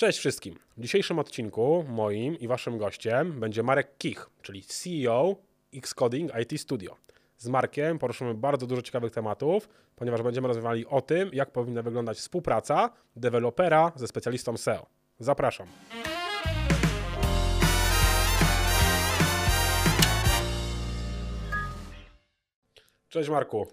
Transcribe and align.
Cześć 0.00 0.18
wszystkim. 0.18 0.58
W 0.76 0.80
dzisiejszym 0.80 1.18
odcinku 1.18 1.84
moim 1.88 2.38
i 2.38 2.48
waszym 2.48 2.78
gościem 2.78 3.40
będzie 3.40 3.62
Marek 3.62 3.98
Kich, 3.98 4.30
czyli 4.42 4.62
CEO 4.62 5.36
Xcoding 5.74 6.32
IT 6.42 6.60
Studio. 6.60 6.96
Z 7.36 7.48
Markiem 7.48 7.98
poruszymy 7.98 8.34
bardzo 8.34 8.66
dużo 8.66 8.82
ciekawych 8.82 9.12
tematów, 9.12 9.68
ponieważ 9.96 10.22
będziemy 10.22 10.48
rozmawiali 10.48 10.86
o 10.86 11.00
tym, 11.00 11.30
jak 11.32 11.50
powinna 11.50 11.82
wyglądać 11.82 12.18
współpraca 12.18 12.90
dewelopera 13.16 13.92
ze 13.94 14.08
specjalistą 14.08 14.56
SEO. 14.56 14.86
Zapraszam. 15.18 15.66
Cześć 23.08 23.30
Marku. 23.30 23.66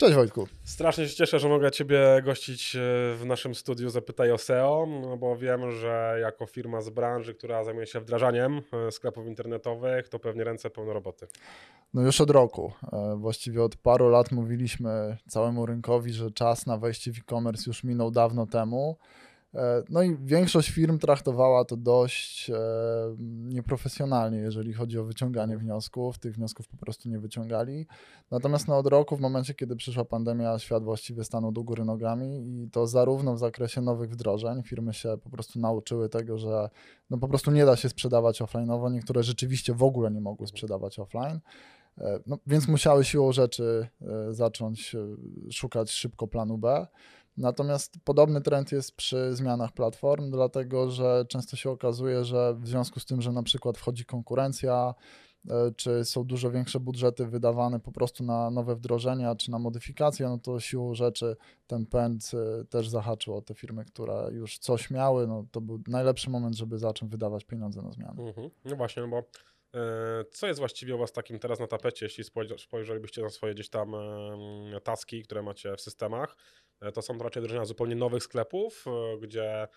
Cześć 0.00 0.14
Wojtku. 0.14 0.46
Strasznie 0.64 1.08
się 1.08 1.14
cieszę, 1.14 1.38
że 1.38 1.48
mogę 1.48 1.70
Ciebie 1.70 2.22
gościć 2.24 2.76
e, 2.76 2.78
w 3.16 3.22
naszym 3.26 3.54
studiu 3.54 3.90
Zapytaj 3.90 4.32
o 4.32 4.38
SEO, 4.38 4.86
no 5.02 5.16
bo 5.16 5.36
wiem, 5.36 5.70
że 5.70 6.18
jako 6.20 6.46
firma 6.46 6.80
z 6.80 6.90
branży, 6.90 7.34
która 7.34 7.64
zajmuje 7.64 7.86
się 7.86 8.00
wdrażaniem 8.00 8.62
e, 8.88 8.92
sklepów 8.92 9.26
internetowych, 9.26 10.08
to 10.08 10.18
pewnie 10.18 10.44
ręce 10.44 10.70
pełne 10.70 10.92
roboty. 10.92 11.26
No 11.94 12.02
już 12.02 12.20
od 12.20 12.30
roku. 12.30 12.72
E, 12.92 13.16
właściwie 13.16 13.62
od 13.62 13.76
paru 13.76 14.08
lat 14.08 14.32
mówiliśmy 14.32 15.16
całemu 15.28 15.66
rynkowi, 15.66 16.12
że 16.12 16.30
czas 16.30 16.66
na 16.66 16.76
wejście 16.76 17.12
w 17.12 17.18
e-commerce 17.18 17.64
już 17.66 17.84
minął 17.84 18.10
dawno 18.10 18.46
temu. 18.46 18.96
E, 19.54 19.82
no 19.88 20.02
i 20.02 20.16
większość 20.16 20.70
firm 20.70 20.98
traktowała 20.98 21.64
to 21.64 21.76
dość 21.76 22.50
e, 22.50 22.54
nieprofesjonalnie, 23.44 24.38
jeżeli 24.38 24.72
chodzi 24.72 24.98
o 24.98 25.04
wyciąganie 25.04 25.58
wniosków. 25.58 26.18
Tych 26.18 26.34
wniosków 26.34 26.68
po 26.68 26.76
prostu 26.76 27.08
nie 27.08 27.18
wyciągali. 27.18 27.86
Natomiast 28.30 28.68
no, 28.68 28.78
od 28.78 28.86
roku, 28.86 29.16
w 29.16 29.20
momencie, 29.20 29.54
kiedy 29.54 29.76
przyszła 29.76 30.04
pandemia, 30.04 30.58
świat 30.58 30.84
właściwie 30.84 31.24
stanął 31.24 31.52
do 31.52 31.62
góry 31.62 31.84
nogami 31.84 32.62
i 32.62 32.70
to 32.70 32.86
zarówno 32.86 33.34
w 33.34 33.38
zakresie 33.38 33.80
nowych 33.80 34.10
wdrożeń. 34.10 34.62
Firmy 34.62 34.94
się 34.94 35.16
po 35.22 35.30
prostu 35.30 35.60
nauczyły 35.60 36.08
tego, 36.08 36.38
że 36.38 36.70
no, 37.10 37.18
po 37.18 37.28
prostu 37.28 37.50
nie 37.50 37.66
da 37.66 37.76
się 37.76 37.88
sprzedawać 37.88 38.40
offline'owo. 38.40 38.92
Niektóre 38.92 39.22
rzeczywiście 39.22 39.74
w 39.74 39.82
ogóle 39.82 40.10
nie 40.10 40.20
mogły 40.20 40.46
sprzedawać 40.46 40.98
offline. 40.98 41.40
E, 41.98 42.20
no, 42.26 42.38
więc 42.46 42.68
musiały 42.68 43.04
siłą 43.04 43.32
rzeczy 43.32 43.88
zacząć 44.30 44.96
szukać 45.50 45.90
szybko 45.90 46.26
planu 46.26 46.58
B. 46.58 46.86
Natomiast 47.38 47.98
podobny 48.04 48.40
trend 48.40 48.72
jest 48.72 48.96
przy 48.96 49.36
zmianach 49.36 49.72
platform, 49.72 50.30
dlatego 50.30 50.90
że 50.90 51.24
często 51.28 51.56
się 51.56 51.70
okazuje, 51.70 52.24
że 52.24 52.54
w 52.54 52.68
związku 52.68 53.00
z 53.00 53.06
tym, 53.06 53.22
że 53.22 53.32
na 53.32 53.42
przykład 53.42 53.78
wchodzi 53.78 54.04
konkurencja, 54.04 54.94
e, 55.50 55.72
czy 55.76 56.04
są 56.04 56.24
dużo 56.24 56.50
większe 56.50 56.80
budżety 56.80 57.26
wydawane 57.26 57.80
po 57.80 57.92
prostu 57.92 58.24
na 58.24 58.50
nowe 58.50 58.76
wdrożenia, 58.76 59.34
czy 59.34 59.50
na 59.50 59.58
modyfikacje, 59.58 60.28
no 60.28 60.38
to 60.38 60.60
siłą 60.60 60.94
rzeczy 60.94 61.36
ten 61.66 61.86
pęd 61.86 62.30
e, 62.34 62.64
też 62.64 62.88
zahaczył 62.88 63.36
o 63.36 63.42
te 63.42 63.54
firmy, 63.54 63.84
które 63.84 64.28
już 64.32 64.58
coś 64.58 64.90
miały, 64.90 65.26
no 65.26 65.44
to 65.50 65.60
był 65.60 65.80
najlepszy 65.88 66.30
moment, 66.30 66.56
żeby 66.56 66.78
zacząć 66.78 67.10
wydawać 67.10 67.44
pieniądze 67.44 67.82
na 67.82 67.92
zmiany. 67.92 68.22
Mhm. 68.22 68.50
No 68.64 68.76
właśnie, 68.76 69.02
no 69.02 69.08
bo 69.08 69.22
co 70.30 70.46
jest 70.46 70.60
właściwie 70.60 70.94
u 70.94 70.98
Was 70.98 71.12
takim 71.12 71.38
teraz 71.38 71.60
na 71.60 71.66
tapecie, 71.66 72.06
jeśli 72.06 72.24
spojrzelibyście 72.58 73.22
na 73.22 73.30
swoje 73.30 73.54
gdzieś 73.54 73.68
tam 73.68 73.92
taski, 74.84 75.22
które 75.22 75.42
macie 75.42 75.76
w 75.76 75.80
systemach? 75.80 76.36
E, 76.80 76.92
to 76.92 77.02
są 77.02 77.18
raczej 77.18 77.42
wdrożenia 77.42 77.64
zupełnie 77.64 77.96
nowych 77.96 78.22
sklepów, 78.22 78.84
e, 78.86 79.18
gdzie 79.18 79.68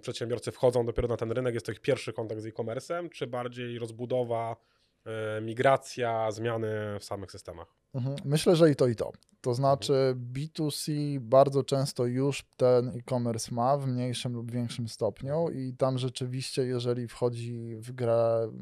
przedsiębiorcy 0.00 0.52
wchodzą 0.52 0.86
dopiero 0.86 1.08
na 1.08 1.16
ten 1.16 1.32
rynek, 1.32 1.54
jest 1.54 1.66
to 1.66 1.72
ich 1.72 1.80
pierwszy 1.80 2.12
kontakt 2.12 2.40
z 2.40 2.46
e-commerce'em, 2.46 3.08
czy 3.10 3.26
bardziej 3.26 3.78
rozbudowa, 3.78 4.56
e, 5.04 5.40
migracja, 5.40 6.30
zmiany 6.30 6.98
w 7.00 7.04
samych 7.04 7.32
systemach? 7.32 7.74
Mhm. 7.94 8.16
Myślę, 8.24 8.56
że 8.56 8.70
i 8.70 8.76
to, 8.76 8.86
i 8.86 8.96
to. 8.96 9.12
To 9.40 9.54
znaczy 9.54 10.16
B2C 10.32 11.18
bardzo 11.20 11.64
często 11.64 12.06
już 12.06 12.42
ten 12.56 12.88
e-commerce 12.88 13.54
ma 13.54 13.76
w 13.76 13.86
mniejszym 13.86 14.32
lub 14.32 14.50
większym 14.50 14.88
stopniu 14.88 15.48
i 15.50 15.74
tam 15.74 15.98
rzeczywiście, 15.98 16.62
jeżeli 16.62 17.08
wchodzi 17.08 17.76
w 17.76 17.92
grę, 17.92 18.52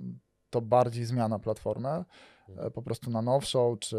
to 0.50 0.60
bardziej 0.60 1.04
zmiana 1.04 1.38
platformy. 1.38 2.04
E, 2.56 2.70
po 2.70 2.82
prostu 2.82 3.10
na 3.10 3.22
nowszą, 3.22 3.76
czy 3.76 3.96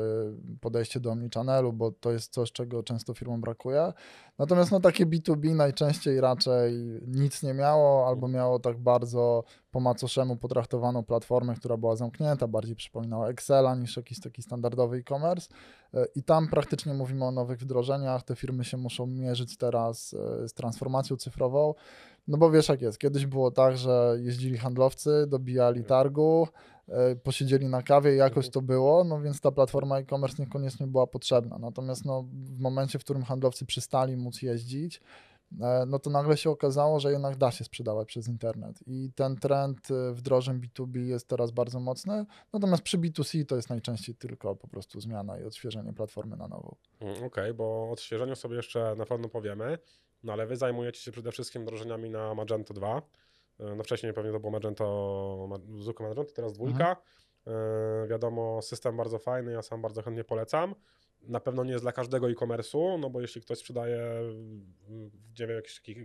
podejście 0.61 0.99
do 0.99 1.11
omnichannelu, 1.11 1.73
bo 1.73 1.91
to 1.91 2.11
jest 2.11 2.33
coś, 2.33 2.51
czego 2.51 2.83
często 2.83 3.13
firmom 3.13 3.41
brakuje. 3.41 3.93
Natomiast 4.37 4.71
no, 4.71 4.79
takie 4.79 5.05
B2B 5.05 5.55
najczęściej 5.55 6.21
raczej 6.21 6.73
nic 7.07 7.43
nie 7.43 7.53
miało, 7.53 8.07
albo 8.07 8.27
miało 8.27 8.59
tak 8.59 8.77
bardzo 8.77 9.43
po 9.71 9.79
macoszemu 9.79 10.35
potraktowaną 10.35 11.03
platformę, 11.03 11.55
która 11.55 11.77
była 11.77 11.95
zamknięta, 11.95 12.47
bardziej 12.47 12.75
przypominała 12.75 13.29
Excela 13.29 13.75
niż 13.75 13.97
jakiś 13.97 14.19
taki 14.19 14.41
standardowy 14.41 14.97
e-commerce. 14.97 15.49
E, 15.93 16.05
I 16.15 16.23
tam 16.23 16.47
praktycznie 16.47 16.93
mówimy 16.93 17.25
o 17.25 17.31
nowych 17.31 17.59
wdrożeniach. 17.59 18.23
Te 18.23 18.35
firmy 18.35 18.63
się 18.63 18.77
muszą 18.77 19.05
mierzyć 19.05 19.57
teraz 19.57 20.13
e, 20.13 20.47
z 20.47 20.53
transformacją 20.53 21.17
cyfrową. 21.17 21.73
No 22.27 22.37
bo 22.37 22.51
wiesz 22.51 22.69
jak 22.69 22.81
jest, 22.81 22.99
kiedyś 22.99 23.25
było 23.25 23.51
tak, 23.51 23.77
że 23.77 24.17
jeździli 24.19 24.57
handlowcy, 24.57 25.25
dobijali 25.27 25.83
targu, 25.83 26.47
E, 26.89 27.15
posiedzieli 27.15 27.65
na 27.65 27.81
kawie 27.81 28.13
i 28.13 28.17
jakoś 28.17 28.45
mhm. 28.45 28.51
to 28.51 28.61
było, 28.61 29.03
no 29.03 29.21
więc 29.21 29.41
ta 29.41 29.51
platforma 29.51 29.99
e-commerce 29.99 30.43
niekoniecznie 30.43 30.87
była 30.87 31.07
potrzebna. 31.07 31.57
Natomiast 31.57 32.05
no, 32.05 32.25
w 32.33 32.59
momencie, 32.59 32.99
w 32.99 33.03
którym 33.03 33.23
handlowcy 33.23 33.65
przestali 33.65 34.17
móc 34.17 34.41
jeździć, 34.41 35.01
e, 35.61 35.85
no 35.87 35.99
to 35.99 36.09
nagle 36.09 36.37
się 36.37 36.49
okazało, 36.49 36.99
że 36.99 37.11
jednak 37.11 37.37
da 37.37 37.51
się 37.51 37.63
sprzedawać 37.63 38.07
przez 38.07 38.27
internet 38.27 38.79
i 38.87 39.11
ten 39.15 39.35
trend 39.35 39.91
e, 39.91 40.13
wdrożeń 40.13 40.61
B2B 40.61 40.97
jest 40.97 41.27
teraz 41.27 41.51
bardzo 41.51 41.79
mocny, 41.79 42.25
natomiast 42.53 42.83
przy 42.83 42.97
B2C 42.97 43.45
to 43.45 43.55
jest 43.55 43.69
najczęściej 43.69 44.15
tylko 44.15 44.55
po 44.55 44.67
prostu 44.67 44.99
zmiana 44.99 45.39
i 45.39 45.43
odświeżenie 45.43 45.93
platformy 45.93 46.37
na 46.37 46.47
nową. 46.47 46.75
Mm, 46.99 47.13
okej, 47.15 47.27
okay, 47.27 47.53
bo 47.53 47.63
o 47.63 47.91
odświeżeniu 47.91 48.35
sobie 48.35 48.55
jeszcze 48.55 48.95
na 48.97 49.05
pewno 49.05 49.29
powiemy, 49.29 49.77
no 50.23 50.33
ale 50.33 50.47
wy 50.47 50.55
zajmujecie 50.55 51.01
się 51.01 51.11
przede 51.11 51.31
wszystkim 51.31 51.61
wdrożeniami 51.61 52.09
na 52.09 52.33
Magento 52.33 52.73
2, 52.73 53.01
E, 53.59 53.75
no 53.75 53.83
wcześniej 53.83 54.13
pewnie 54.13 54.31
to 54.31 54.39
było 54.39 54.51
Magento, 54.51 55.49
Zuko 55.79 56.03
Magento, 56.03 56.31
teraz 56.33 56.53
dwójka. 56.53 56.89
Mhm. 56.89 58.07
Wiadomo, 58.09 58.61
system 58.61 58.97
bardzo 58.97 59.19
fajny, 59.19 59.51
ja 59.51 59.61
sam 59.61 59.81
bardzo 59.81 60.01
chętnie 60.01 60.23
polecam. 60.23 60.75
Na 61.21 61.39
pewno 61.39 61.63
nie 61.63 61.71
jest 61.71 61.83
dla 61.83 61.91
każdego 61.91 62.29
e-commerce'u, 62.29 62.99
no 62.99 63.09
bo 63.09 63.21
jeśli 63.21 63.41
ktoś 63.41 63.57
sprzedaje, 63.57 63.99
nie 65.39 65.47
wiem, 65.47 65.55
jakiś 65.55 65.75
taki 65.75 65.95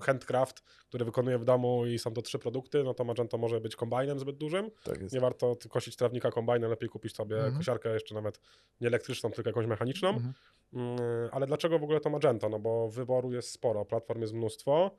handcraft, 0.00 0.62
który 0.88 1.04
wykonuje 1.04 1.38
w 1.38 1.44
domu 1.44 1.86
i 1.86 1.98
są 1.98 2.12
to 2.12 2.22
trzy 2.22 2.38
produkty, 2.38 2.84
no 2.84 2.94
to 2.94 3.04
Magento 3.04 3.38
może 3.38 3.60
być 3.60 3.76
kombajnem 3.76 4.18
zbyt 4.18 4.36
dużym. 4.36 4.70
Tak 4.84 5.12
nie 5.12 5.20
warto 5.20 5.56
kosić 5.68 5.96
trawnika 5.96 6.30
kombajnem, 6.30 6.70
lepiej 6.70 6.88
kupić 6.88 7.16
sobie 7.16 7.36
mhm. 7.36 7.56
kosiarkę 7.56 7.94
jeszcze 7.94 8.14
nawet 8.14 8.40
nie 8.80 8.88
elektryczną, 8.88 9.30
tylko 9.30 9.50
jakąś 9.50 9.66
mechaniczną. 9.66 10.08
Mhm. 10.08 10.34
Mm, 10.74 10.98
ale 11.32 11.46
dlaczego 11.46 11.78
w 11.78 11.82
ogóle 11.82 12.00
to 12.00 12.10
Magento? 12.10 12.48
No 12.48 12.58
bo 12.58 12.88
wyboru 12.88 13.32
jest 13.32 13.50
sporo, 13.50 13.84
platform 13.84 14.20
jest 14.20 14.32
mnóstwo. 14.32 14.90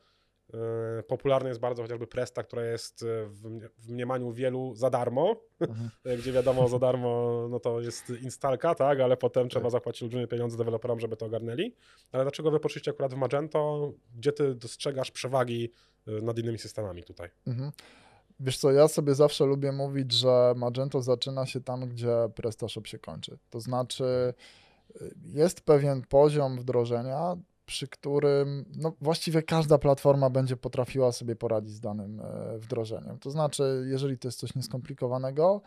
E, 0.54 1.04
popularny 1.04 1.50
jest 1.50 1.62
bardzo 1.62 1.82
chociażby 1.82 2.08
Presta, 2.08 2.44
która 2.44 2.66
jest 2.66 3.04
e, 3.04 3.06
w 3.78 3.90
mniemaniu 3.90 4.32
wielu 4.32 4.76
za 4.76 4.90
darmo, 4.90 5.36
mhm. 5.60 5.90
gdzie 6.20 6.32
wiadomo 6.32 6.68
za 6.68 6.80
darmo 6.80 7.48
no 7.50 7.60
to 7.60 7.82
jest 7.82 8.10
instalka, 8.22 8.76
tak, 8.76 9.00
ale 9.00 9.18
potem 9.18 9.44
tak. 9.44 9.52
trzeba 9.52 9.70
zapłacić 9.70 10.04
olbrzymie 10.04 10.28
pieniądze 10.28 10.58
deweloperom, 10.58 11.00
żeby 11.00 11.18
to 11.18 11.26
ogarnęli. 11.26 11.76
Ale 12.12 12.24
dlaczego 12.24 12.52
wy 12.52 12.60
poszliście 12.60 12.92
akurat 12.92 13.14
w 13.14 13.18
Magento? 13.18 13.92
Gdzie 14.16 14.32
ty 14.32 14.56
dostrzegasz 14.56 15.12
przewagi 15.12 15.72
e, 16.08 16.12
nad 16.12 16.40
innymi 16.40 16.58
systemami 16.58 17.04
tutaj? 17.04 17.30
Mhm. 17.48 17.72
Wiesz 18.40 18.58
co, 18.58 18.72
ja 18.72 18.88
sobie 18.88 19.16
zawsze 19.16 19.46
lubię 19.46 19.72
mówić, 19.72 20.12
że 20.12 20.54
Magento 20.56 21.02
zaczyna 21.02 21.46
się 21.46 21.62
tam, 21.62 21.90
gdzie 21.90 22.30
PrestaShop 22.36 22.88
się 22.88 23.00
kończy. 23.00 23.38
To 23.50 23.60
znaczy 23.60 24.34
jest 25.26 25.62
pewien 25.62 26.02
poziom 26.02 26.60
wdrożenia, 26.60 27.38
przy 27.70 27.88
którym 27.88 28.66
no, 28.78 28.94
właściwie 29.02 29.44
każda 29.44 29.78
platforma 29.78 30.30
będzie 30.30 30.58
potrafiła 30.58 31.12
sobie 31.12 31.36
poradzić 31.36 31.72
z 31.72 31.80
danym 31.80 32.20
e, 32.20 32.58
wdrożeniem. 32.58 33.20
To 33.20 33.32
znaczy, 33.32 33.86
jeżeli 33.88 34.18
to 34.18 34.28
jest 34.28 34.40
coś 34.40 34.56
nieskomplikowanego, 34.56 35.62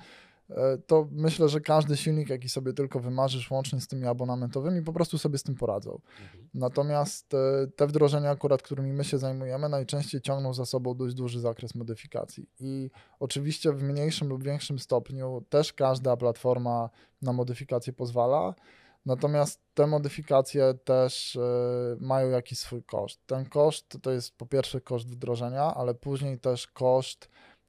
e, 0.50 0.78
to 0.86 1.08
myślę, 1.10 1.48
że 1.48 1.60
każdy 1.60 1.96
silnik, 1.96 2.28
jaki 2.28 2.48
sobie 2.48 2.72
tylko 2.72 3.00
wymarzysz, 3.00 3.50
łącznie 3.50 3.80
z 3.80 3.88
tymi 3.88 4.06
abonamentowymi, 4.06 4.82
po 4.82 4.92
prostu 4.92 5.18
sobie 5.18 5.38
z 5.38 5.42
tym 5.42 5.54
poradzą. 5.54 6.00
Mhm. 6.20 6.48
Natomiast 6.54 7.34
e, 7.34 7.66
te 7.76 7.86
wdrożenia, 7.86 8.30
akurat 8.30 8.62
którymi 8.62 8.92
my 8.92 9.04
się 9.04 9.18
zajmujemy, 9.18 9.68
najczęściej 9.68 10.20
ciągną 10.20 10.54
za 10.54 10.66
sobą 10.66 10.94
dość 10.94 11.14
duży 11.14 11.40
zakres 11.40 11.74
modyfikacji. 11.74 12.46
I 12.60 12.90
oczywiście 13.20 13.72
w 13.72 13.82
mniejszym 13.82 14.28
lub 14.28 14.42
większym 14.44 14.78
stopniu 14.78 15.44
też 15.48 15.72
każda 15.72 16.16
platforma 16.16 16.90
na 17.22 17.32
modyfikację 17.32 17.92
pozwala. 17.92 18.54
Natomiast 19.06 19.60
te 19.74 19.86
modyfikacje 19.86 20.74
też 20.84 21.36
y, 21.36 21.40
mają 22.00 22.30
jakiś 22.30 22.58
swój 22.58 22.82
koszt. 22.82 23.26
Ten 23.26 23.44
koszt 23.44 23.98
to 24.02 24.10
jest 24.10 24.36
po 24.36 24.46
pierwsze 24.46 24.80
koszt 24.80 25.08
wdrożenia, 25.08 25.74
ale 25.74 25.94
później 25.94 26.38
też 26.38 26.66
koszt 26.66 27.28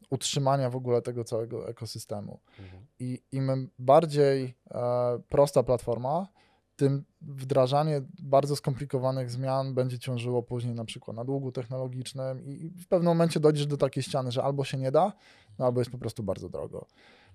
utrzymania 0.09 0.69
w 0.69 0.75
ogóle 0.75 1.01
tego 1.01 1.23
całego 1.23 1.67
ekosystemu. 1.69 2.39
Mhm. 2.59 2.85
I 2.99 3.21
im 3.31 3.69
bardziej 3.79 4.53
e, 4.71 5.19
prosta 5.29 5.63
platforma, 5.63 6.27
tym 6.75 7.03
wdrażanie 7.21 8.01
bardzo 8.19 8.55
skomplikowanych 8.55 9.31
zmian 9.31 9.73
będzie 9.73 9.99
ciążyło 9.99 10.43
później 10.43 10.75
na 10.75 10.85
przykład 10.85 11.17
na 11.17 11.25
długu 11.25 11.51
technologicznym 11.51 12.45
i 12.45 12.69
w 12.69 12.87
pewnym 12.87 13.11
momencie 13.11 13.39
dojdziesz 13.39 13.67
do 13.67 13.77
takiej 13.77 14.03
ściany, 14.03 14.31
że 14.31 14.43
albo 14.43 14.63
się 14.63 14.77
nie 14.77 14.91
da, 14.91 15.13
no 15.59 15.65
albo 15.65 15.81
jest 15.81 15.91
po 15.91 15.97
prostu 15.97 16.23
bardzo 16.23 16.49
drogo. 16.49 16.85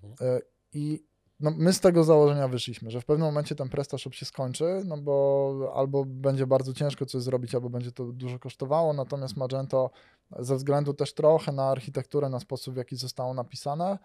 Mhm. 0.03 0.37
E, 0.37 0.41
I 0.73 1.03
no, 1.39 1.51
my 1.57 1.73
z 1.73 1.79
tego 1.79 2.03
założenia 2.03 2.47
wyszliśmy, 2.47 2.91
że 2.91 3.01
w 3.01 3.05
pewnym 3.05 3.27
momencie 3.27 3.55
ten 3.55 3.69
PrestaShop 3.69 4.13
się 4.13 4.25
skończy, 4.25 4.81
no 4.85 4.97
bo 4.97 5.73
albo 5.75 6.05
będzie 6.05 6.47
bardzo 6.47 6.73
ciężko 6.73 7.05
coś 7.05 7.21
zrobić, 7.21 7.55
albo 7.55 7.69
będzie 7.69 7.91
to 7.91 8.05
dużo 8.05 8.39
kosztowało, 8.39 8.93
natomiast 8.93 9.37
Magento 9.37 9.89
ze 10.39 10.55
względu 10.55 10.93
też 10.93 11.13
trochę 11.13 11.51
na 11.51 11.69
architekturę, 11.69 12.29
na 12.29 12.39
sposób, 12.39 12.73
w 12.73 12.77
jaki 12.77 12.95
zostało 12.95 13.33
napisane, 13.33 13.97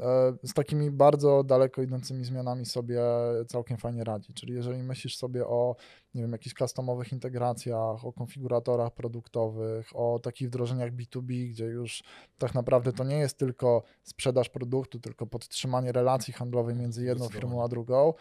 e, 0.00 0.32
z 0.42 0.54
takimi 0.54 0.90
bardzo 0.90 1.44
daleko 1.44 1.82
idącymi 1.82 2.24
zmianami 2.24 2.66
sobie 2.66 3.00
całkiem 3.48 3.76
fajnie 3.76 4.04
radzi. 4.04 4.34
Czyli 4.34 4.54
jeżeli 4.54 4.82
myślisz 4.82 5.16
sobie 5.16 5.46
o, 5.46 5.76
nie 6.14 6.22
wiem, 6.22 6.32
jakichś 6.32 6.54
customowych 6.56 7.12
integracjach, 7.12 8.04
o 8.04 8.12
konfiguratorach 8.12 8.94
produktowych, 8.94 9.90
o 9.94 10.18
takich 10.22 10.48
wdrożeniach 10.48 10.92
B2B, 10.92 11.48
gdzie 11.48 11.64
już 11.64 12.02
tak 12.38 12.54
naprawdę 12.54 12.92
to 12.92 13.04
nie 13.04 13.18
jest 13.18 13.38
tylko 13.38 13.82
sprzedaż 14.02 14.48
produktu, 14.48 15.00
tylko 15.00 15.26
podtrzymanie 15.26 15.92
relacji 15.92 16.32
handlowej 16.32 16.74
między 16.74 17.04
jedną 17.04 17.28
firmą 17.28 17.64
a 17.64 17.68
drugą, 17.68 18.14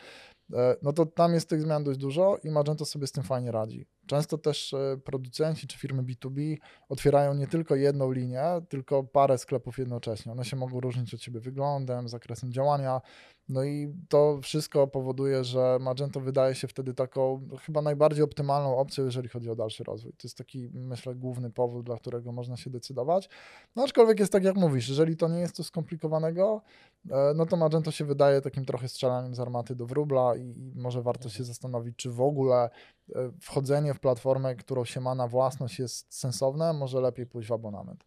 no 0.81 0.93
to 0.93 1.05
tam 1.05 1.33
jest 1.33 1.49
tych 1.49 1.61
zmian 1.61 1.83
dość 1.83 1.99
dużo 1.99 2.37
i 2.43 2.49
Magento 2.49 2.85
sobie 2.85 3.07
z 3.07 3.11
tym 3.11 3.23
fajnie 3.23 3.51
radzi. 3.51 3.85
Często 4.05 4.37
też 4.37 4.73
e, 4.73 4.97
producenci 5.03 5.67
czy 5.67 5.77
firmy 5.77 6.03
B2B 6.03 6.57
otwierają 6.89 7.33
nie 7.33 7.47
tylko 7.47 7.75
jedną 7.75 8.11
linię, 8.11 8.43
tylko 8.69 9.03
parę 9.03 9.37
sklepów 9.37 9.77
jednocześnie. 9.77 10.31
One 10.31 10.45
się 10.45 10.55
mogą 10.55 10.79
różnić 10.79 11.13
od 11.13 11.21
siebie 11.21 11.39
wyglądem, 11.39 12.07
zakresem 12.07 12.51
działania. 12.51 13.01
No 13.49 13.63
i 13.63 13.93
to 14.09 14.39
wszystko 14.41 14.87
powoduje, 14.87 15.43
że 15.43 15.77
Magento 15.81 16.19
wydaje 16.19 16.55
się 16.55 16.67
wtedy 16.67 16.93
taką 16.93 17.47
chyba 17.65 17.81
najbardziej 17.81 18.23
optymalną 18.23 18.77
opcją, 18.77 19.05
jeżeli 19.05 19.29
chodzi 19.29 19.49
o 19.49 19.55
dalszy 19.55 19.83
rozwój. 19.83 20.11
To 20.11 20.27
jest 20.27 20.37
taki, 20.37 20.69
myślę, 20.73 21.15
główny 21.15 21.51
powód, 21.51 21.85
dla 21.85 21.97
którego 21.97 22.31
można 22.31 22.57
się 22.57 22.69
decydować. 22.69 23.29
No 23.75 23.83
aczkolwiek 23.83 24.19
jest 24.19 24.31
tak, 24.31 24.43
jak 24.43 24.55
mówisz, 24.55 24.89
jeżeli 24.89 25.17
to 25.17 25.27
nie 25.27 25.39
jest 25.39 25.55
coś 25.55 25.65
skomplikowanego, 25.65 26.61
e, 27.09 27.33
no 27.35 27.45
to 27.45 27.57
Magento 27.57 27.91
się 27.91 28.05
wydaje 28.05 28.41
takim 28.41 28.65
trochę 28.65 28.87
strzelaniem 28.87 29.35
z 29.35 29.39
armaty 29.39 29.75
do 29.75 29.85
wróbla 29.85 30.35
i, 30.35 30.41
i 30.41 30.71
może 30.75 31.01
warto 31.01 31.29
się 31.29 31.43
zastanowić, 31.43 31.95
czy 31.95 32.11
w 32.11 32.21
ogóle 32.21 32.69
e, 33.15 33.31
wchodzenie 33.41 33.93
w 33.93 33.99
platformę, 33.99 34.55
którą 34.55 34.85
się 34.85 35.01
ma 35.01 35.15
na 35.15 35.27
własność 35.27 35.79
jest 35.79 36.13
sensowne, 36.13 36.73
może 36.73 37.01
lepiej 37.01 37.25
pójść 37.25 37.49
w 37.49 37.53
abonament. 37.53 38.03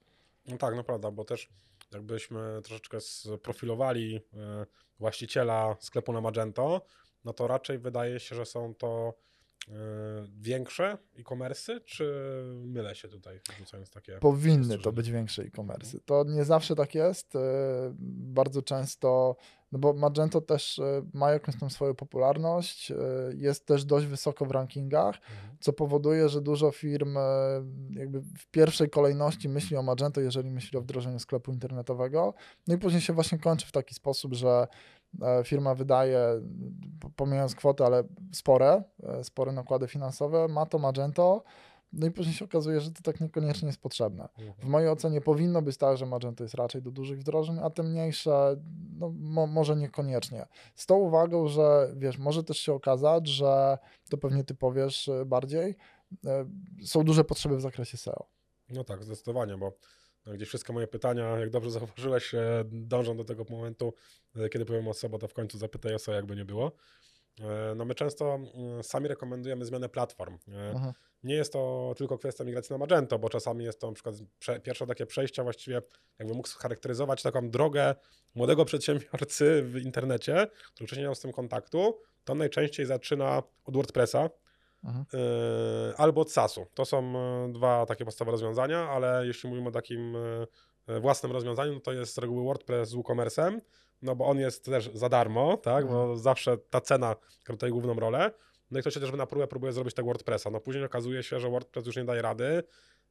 No 0.49 0.57
tak, 0.59 0.77
no 0.77 0.85
prawda, 0.85 1.11
bo 1.11 1.25
też 1.25 1.49
jakbyśmy 1.93 2.61
troszeczkę 2.63 3.01
sprofilowali 3.01 4.17
e, 4.17 4.67
właściciela 5.03 5.77
sklepu 5.81 6.13
na 6.13 6.21
Magento, 6.21 6.83
no 7.25 7.33
to 7.33 7.47
raczej 7.47 7.79
wydaje 7.79 8.21
się, 8.21 8.37
że 8.37 8.47
są 8.47 8.75
to 8.75 9.15
e, 9.69 9.73
większe 10.41 10.99
e-commerce, 11.19 11.81
czy 11.81 12.15
mylę 12.65 12.95
się 12.95 13.09
tutaj, 13.09 13.41
rzucając 13.59 13.91
takie... 13.91 14.19
Powinny 14.19 14.79
to 14.79 14.93
być 14.93 15.11
większe 15.11 15.43
e-commerce. 15.43 15.99
To 16.07 16.25
nie 16.25 16.45
zawsze 16.45 16.75
tak 16.75 16.95
jest. 16.95 17.37
e, 17.37 17.39
Bardzo 18.39 18.63
często, 18.63 19.37
no 19.73 19.79
bo 19.79 19.93
Magento 19.93 20.41
też 20.41 20.79
e, 20.79 21.03
ma 21.15 21.31
jakąś 21.31 21.59
tam 21.61 21.71
swoją 21.71 21.95
popularność, 21.95 22.91
e, 22.91 22.97
jest 23.35 23.67
też 23.67 23.85
dość 23.85 24.07
wysoko 24.07 24.45
w 24.47 24.51
rankingach, 24.51 25.15
Mhm. 25.15 25.57
co 25.61 25.73
powoduje, 25.73 26.29
że 26.29 26.41
dużo 26.41 26.71
firm 26.71 27.17
e, 27.17 27.21
jakby 27.91 28.21
w 28.21 28.47
pierwszej 28.51 28.91
kolejności 28.91 29.49
myśli 29.49 29.77
o 29.77 29.83
Magento, 29.83 30.21
jeżeli 30.21 30.51
myśli 30.51 30.79
o 30.79 30.81
wdrożeniu 30.81 31.19
sklepu 31.19 31.53
internetowego. 31.53 32.35
No 32.69 32.75
i 32.75 32.79
później 32.79 33.01
się 33.03 33.13
właśnie 33.13 33.39
kończy 33.39 33.67
w 33.67 33.73
taki 33.73 33.95
sposób, 33.95 34.35
że 34.35 34.67
firma 35.45 35.75
wydaje, 35.75 36.41
pomijając 37.17 37.55
kwotę, 37.55 37.87
ale 37.87 38.03
spore, 38.33 38.83
spore 39.23 39.53
nakłady 39.53 39.89
finansowe, 39.89 40.49
ma 40.49 40.67
to 40.67 40.79
Magento, 40.79 41.43
no 41.93 42.07
i 42.07 42.11
później 42.11 42.35
się 42.35 42.45
okazuje, 42.45 42.81
że 42.81 42.91
to 42.91 43.03
tak 43.03 43.21
niekoniecznie 43.21 43.67
jest 43.67 43.81
potrzebne. 43.81 44.29
W 44.39 44.41
Mhm. 44.43 44.69
mojej 44.69 44.89
ocenie 44.89 45.21
powinno 45.21 45.63
być 45.63 45.77
tak, 45.77 45.97
że 45.97 46.07
Magento 46.07 46.45
jest 46.45 46.55
raczej 46.55 46.83
do 46.83 46.91
dużych 46.91 47.19
wdrożeń, 47.21 47.59
a 47.63 47.71
te 47.71 47.83
mniejsze 47.83 48.57
no, 48.99 49.11
mo, 49.17 49.47
może 49.47 49.77
niekoniecznie. 49.77 50.47
Z 50.75 50.87
tą 50.87 50.97
uwagą, 50.97 51.49
że 51.49 51.93
wiesz, 51.97 52.19
może 52.19 52.45
też 52.45 52.59
się 52.59 52.73
okazać, 52.73 53.29
że 53.29 53.79
to 54.11 54.19
pewnie 54.19 54.45
ty 54.45 54.55
powiesz 54.55 55.09
e, 55.09 55.25
bardziej, 55.25 55.77
e, 56.27 56.47
są 56.85 57.05
duże 57.05 57.25
potrzeby 57.25 57.57
w 57.57 57.61
zakresie 57.61 57.97
SEO. 57.97 58.27
No 58.69 58.85
tak, 58.85 59.05
zdecydowanie, 59.05 59.59
bo 59.59 59.73
gdzieś 60.27 60.49
wszystkie 60.49 60.73
moje 60.73 60.87
pytania, 60.89 61.39
jak 61.39 61.51
dobrze 61.51 61.71
zauważyłeś, 61.71 62.35
e, 62.35 62.65
dążą 62.73 63.17
do 63.17 63.25
tego 63.25 63.45
momentu, 63.51 63.95
kiedy 64.53 64.65
powiem 64.65 64.89
o 64.89 64.95
SEO, 64.95 65.11
bo 65.11 65.19
to 65.19 65.29
w 65.29 65.35
końcu 65.35 65.59
zapytaj 65.59 65.95
o 65.95 65.99
SEO, 65.99 66.15
jakby 66.15 66.37
nie 66.37 66.45
było. 66.45 66.73
E, 67.41 67.75
No 67.75 67.85
my 67.85 67.95
często 67.95 68.35
mm, 68.35 68.83
sami 68.83 69.09
rekomendujemy 69.09 69.65
zmianę 69.65 69.89
platform. 69.89 70.39
E, 70.49 70.71
Mhm. 70.71 70.93
Nie 71.23 71.35
jest 71.35 71.53
to 71.53 71.95
tylko 71.97 72.19
kwestia 72.19 72.45
migracji 72.45 72.73
na 72.73 72.79
Magento, 72.79 73.19
bo 73.19 73.29
czasami 73.29 73.65
jest 73.65 73.81
to 73.81 73.87
na 73.87 73.93
przykład 73.93 74.15
prze, 74.39 74.61
pierwsze 74.61 74.87
takie 74.87 75.07
przejścia 75.07 75.43
właściwie, 75.43 75.83
jakby 76.19 76.35
mógł 76.35 76.49
scharakteryzować 76.49 77.23
taką 77.23 77.51
drogę 77.51 77.95
młodego 78.35 78.65
przedsiębiorcy 78.65 79.63
w 79.63 79.77
internecie, 79.77 80.47
który 80.75 80.87
wcześniej 80.87 81.03
nie 81.03 81.07
miał 81.07 81.15
z 81.15 81.21
tym 81.21 81.33
kontaktu, 81.33 81.99
to 82.25 82.35
najczęściej 82.35 82.87
zaczyna 82.87 83.43
od 83.65 83.75
WordPressa. 83.75 84.31
Yy, 85.13 85.97
albo 85.97 86.21
od 86.21 86.33
SaaSu. 86.33 86.67
To 86.75 86.85
są 86.85 87.13
dwa 87.53 87.87
takie 87.87 88.05
podstawowe 88.05 88.33
rozwiązania, 88.33 88.89
ale 88.89 89.27
jeśli 89.27 89.49
mówimy 89.49 89.69
o 89.69 89.73
takim 89.73 90.17
własnym 91.01 91.33
rozwiązaniu, 91.33 91.73
no 91.75 91.81
to 91.81 91.93
jest 91.93 92.15
z 92.15 92.19
reguły 92.19 92.45
WordPress 92.45 92.89
z 92.89 92.95
WooCommerce'em, 92.95 93.61
no 94.03 94.17
bo 94.17 94.27
on 94.27 94.39
jest 94.39 94.65
też 94.65 94.91
za 94.95 95.09
darmo, 95.09 95.57
tak, 95.57 95.87
bo 95.89 96.17
zawsze 96.17 96.59
ta 96.59 96.81
cena 96.81 97.17
gra 97.45 97.55
tutaj 97.55 97.71
główną 97.71 97.95
rolę. 97.95 98.31
No 98.71 98.79
i 98.79 98.83
ktoś 98.83 98.95
też 98.95 99.13
na 99.13 99.27
próbę 99.27 99.47
próbuje 99.47 99.73
zrobić 99.73 99.95
tego 99.95 100.07
WordPressa. 100.07 100.51
No 100.51 100.61
później 100.61 100.85
okazuje 100.85 101.23
się, 101.23 101.41
że 101.41 101.51
WordPress 101.51 101.87
już 101.87 101.97
nie 101.97 102.05
daje 102.05 102.23
rady. 102.23 102.63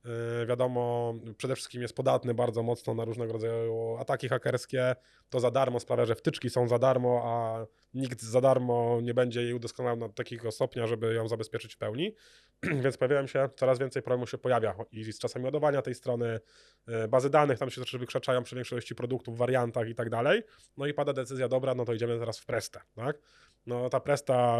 Yy, 0.05 0.45
wiadomo, 0.45 1.13
przede 1.37 1.55
wszystkim 1.55 1.81
jest 1.81 1.95
podatny 1.95 2.33
bardzo 2.33 2.63
mocno 2.63 2.93
na 2.93 3.05
różnego 3.05 3.33
rodzaju 3.33 3.97
ataki 3.99 4.29
hakerskie. 4.29 4.95
To 5.29 5.39
za 5.39 5.51
darmo 5.51 5.79
sprawia, 5.79 6.05
że 6.05 6.15
wtyczki 6.15 6.49
są 6.49 6.67
za 6.67 6.79
darmo, 6.79 7.21
a 7.25 7.65
nikt 7.93 8.21
za 8.21 8.41
darmo 8.41 8.99
nie 9.01 9.13
będzie 9.13 9.41
jej 9.41 9.53
udoskonalał 9.53 9.97
do 9.97 10.09
takiego 10.09 10.51
stopnia, 10.51 10.87
żeby 10.87 11.13
ją 11.13 11.27
zabezpieczyć 11.27 11.75
w 11.75 11.77
pełni. 11.77 12.15
Więc 12.83 12.97
pojawiają 12.97 13.27
się, 13.27 13.49
coraz 13.55 13.79
więcej 13.79 14.01
problemów 14.01 14.29
się 14.29 14.37
pojawia 14.37 14.75
i 14.91 15.13
z 15.13 15.19
czasami 15.19 15.45
ładowania 15.45 15.81
tej 15.81 15.95
strony, 15.95 16.39
yy, 16.87 17.07
bazy 17.07 17.29
danych 17.29 17.59
tam 17.59 17.69
się 17.69 17.75
troszeczkę 17.75 17.97
wykrzaczają 17.97 18.43
przy 18.43 18.55
większości 18.55 18.95
produktów, 18.95 19.37
wariantach 19.37 19.89
i 19.89 19.95
tak 19.95 20.09
dalej. 20.09 20.43
No 20.77 20.85
i 20.87 20.93
pada 20.93 21.13
decyzja, 21.13 21.47
dobra, 21.47 21.75
no 21.75 21.85
to 21.85 21.93
idziemy 21.93 22.19
teraz 22.19 22.39
w 22.39 22.45
Prestę, 22.45 22.81
tak? 22.95 23.17
No 23.65 23.89
ta 23.89 23.99
Presta 23.99 24.57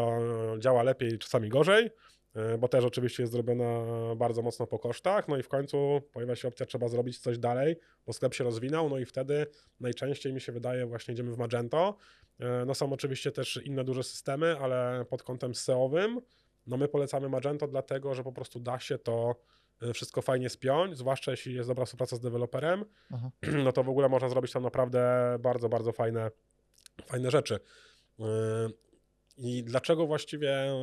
e, 0.56 0.60
działa 0.60 0.84
lepiej, 0.84 1.20
czasami 1.20 1.50
gorzej, 1.50 1.86
e, 1.86 1.92
bo 2.60 2.68
też 2.68 2.86
oczywiście 2.86 3.24
jest 3.24 3.34
zrobiona 3.34 3.86
bardzo 4.16 4.42
mocno 4.42 4.68
po 4.68 4.80
kosztach, 4.80 5.28
no 5.28 5.38
i 5.38 5.44
w 5.44 5.48
końcu 5.48 6.02
pojawia 6.14 6.36
się 6.36 6.48
opcja, 6.48 6.66
trzeba 6.66 6.88
zrobić 6.88 7.20
coś 7.20 7.38
dalej, 7.38 7.76
bo 8.06 8.14
sklep 8.14 8.34
się 8.34 8.44
rozwinął, 8.44 8.90
no 8.90 8.98
i 8.98 9.06
wtedy 9.06 9.48
najczęściej 9.80 10.34
mi 10.34 10.42
się 10.42 10.52
wydaje 10.52 10.86
właśnie 10.86 11.14
idziemy 11.14 11.32
w 11.32 11.38
Magento. 11.38 11.96
E, 12.40 12.66
No 12.66 12.76
są 12.76 12.94
oczywiście 12.94 13.32
też 13.32 13.60
inne 13.66 13.84
duże 13.84 14.04
systemy, 14.04 14.58
ale 14.60 15.06
pod 15.10 15.24
kątem 15.24 15.56
SEO-owym, 15.56 16.22
no 16.68 16.78
my 16.78 16.88
polecamy 16.88 17.30
Magento 17.30 17.68
dlatego, 17.68 18.16
że 18.16 18.24
po 18.24 18.32
prostu 18.32 18.60
da 18.60 18.80
się 18.80 18.98
to 18.98 19.36
e, 19.82 19.94
wszystko 19.94 20.22
fajnie 20.22 20.50
spiąć, 20.50 20.98
zwłaszcza 20.98 21.32
jeśli 21.32 21.56
jest 21.56 21.70
dobra 21.70 21.86
współpraca 21.86 22.16
z 22.16 22.20
deweloperem, 22.20 22.86
Mhm. 23.12 23.32
no 23.66 23.72
to 23.72 23.84
w 23.84 23.90
ogóle 23.90 24.10
można 24.10 24.30
zrobić 24.30 24.52
tam 24.52 24.64
naprawdę 24.64 25.36
bardzo, 25.40 25.70
bardzo 25.70 25.92
fajne, 25.92 26.32
fajne 27.06 27.32
rzeczy. 27.32 27.60
I 29.38 29.64
dlaczego 29.64 30.08
właściwie 30.08 30.74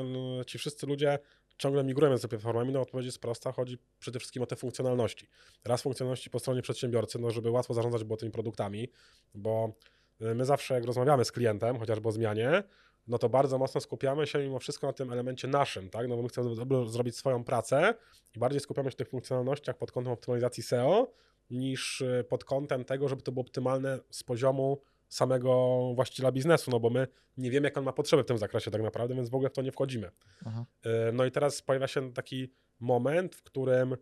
ci 0.47 0.59
wszyscy 0.59 0.87
ludzie 0.87 1.19
ciągle 1.59 1.85
migrują 1.85 2.11
między 2.11 2.29
platformami? 2.29 2.73
No 2.73 2.81
odpowiedź 2.81 3.07
jest 3.07 3.19
prosta, 3.19 3.53
chodzi 3.53 3.79
przede 3.99 4.19
wszystkim 4.19 4.43
o 4.43 4.47
te 4.47 4.57
funkcjonalności. 4.57 5.27
Raz 5.65 5.83
funkcjonalności 5.83 6.31
po 6.31 6.39
stronie 6.39 6.63
przedsiębiorcy, 6.63 7.19
no 7.19 7.31
żeby 7.31 7.51
łatwo 7.51 7.75
zarządzać 7.75 8.05
było 8.05 8.17
tymi 8.17 8.33
produktami, 8.33 8.89
bo 9.35 9.73
yy, 10.21 10.35
my 10.35 10.45
zawsze 10.45 10.75
jak 10.75 10.85
rozmawiamy 10.85 11.25
z 11.25 11.33
klientem, 11.33 11.79
chociażby 11.79 12.09
o 12.09 12.13
zmianie, 12.13 12.63
no 13.09 13.19
to 13.19 13.29
bardzo 13.29 13.59
mocno 13.59 13.81
skupiamy 13.81 14.27
się 14.27 14.39
mimo 14.39 14.59
wszystko 14.59 14.87
na 14.87 14.93
tym 14.93 15.13
elemencie 15.13 15.49
naszym, 15.49 15.91
tak? 15.91 16.09
No 16.09 16.17
bo 16.17 16.23
my 16.23 16.29
chcemy 16.29 16.51
zrobić 16.87 17.17
swoją 17.17 17.45
pracę 17.45 17.95
i 18.37 18.39
bardziej 18.39 18.61
skupiamy 18.61 18.91
się 18.91 18.95
na 18.95 18.99
tych 18.99 19.09
funkcjonalnościach 19.09 19.77
pod 19.77 19.93
kątem 19.93 20.13
optymalizacji 20.13 20.63
SEO, 20.63 21.13
niż 21.51 22.01
y, 22.01 22.25
pod 22.29 22.45
kątem 22.45 22.85
tego, 22.85 23.09
żeby 23.09 23.23
to 23.23 23.33
było 23.33 23.41
optymalne 23.41 23.99
z 24.11 24.23
poziomu 24.23 24.81
samego 25.09 25.81
właściciela 25.95 26.33
biznesu, 26.33 26.71
no 26.71 26.81
bo 26.81 26.91
my 26.91 27.07
nie 27.37 27.51
wiemy, 27.51 27.67
jak 27.67 27.79
on 27.79 27.85
ma 27.85 27.93
potrzeby 27.93 28.23
w 28.23 28.27
tym 28.27 28.39
zakresie 28.39 28.71
tak 28.71 28.83
naprawdę, 28.83 29.15
więc 29.15 29.29
w 29.31 29.35
ogóle 29.35 29.51
w 29.51 29.53
to 29.53 29.63
nie 29.63 29.73
wchodzimy. 29.73 30.11
Mhm. 30.47 30.65
Y, 31.09 31.13
No 31.13 31.25
i 31.25 31.31
teraz 31.31 31.63
pojawia 31.63 31.87
się 31.87 32.13
taki 32.13 32.53
moment, 32.81 33.35
w 33.35 33.43
którym 33.43 33.93
y, 33.93 33.97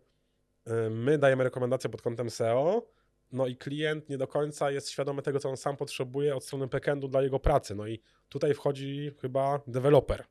my 0.89 1.17
dajemy 1.17 1.43
rekomendacje 1.43 1.89
pod 1.89 2.01
kątem 2.01 2.29
SEO, 2.29 2.87
no 3.31 3.47
i 3.47 3.57
klient 3.57 4.09
nie 4.09 4.17
do 4.17 4.27
końca 4.27 4.71
jest 4.71 4.89
świadomy 4.89 5.21
tego, 5.21 5.39
co 5.39 5.49
on 5.49 5.57
sam 5.57 5.77
potrzebuje 5.77 6.35
od 6.35 6.43
strony 6.43 6.67
backendu 6.67 7.07
dla 7.07 7.21
jego 7.21 7.39
pracy. 7.39 7.75
No 7.75 7.87
i 7.87 7.99
tutaj 8.29 8.53
wchodzi 8.53 9.11
chyba 9.21 9.61
deweloper, 9.67 10.23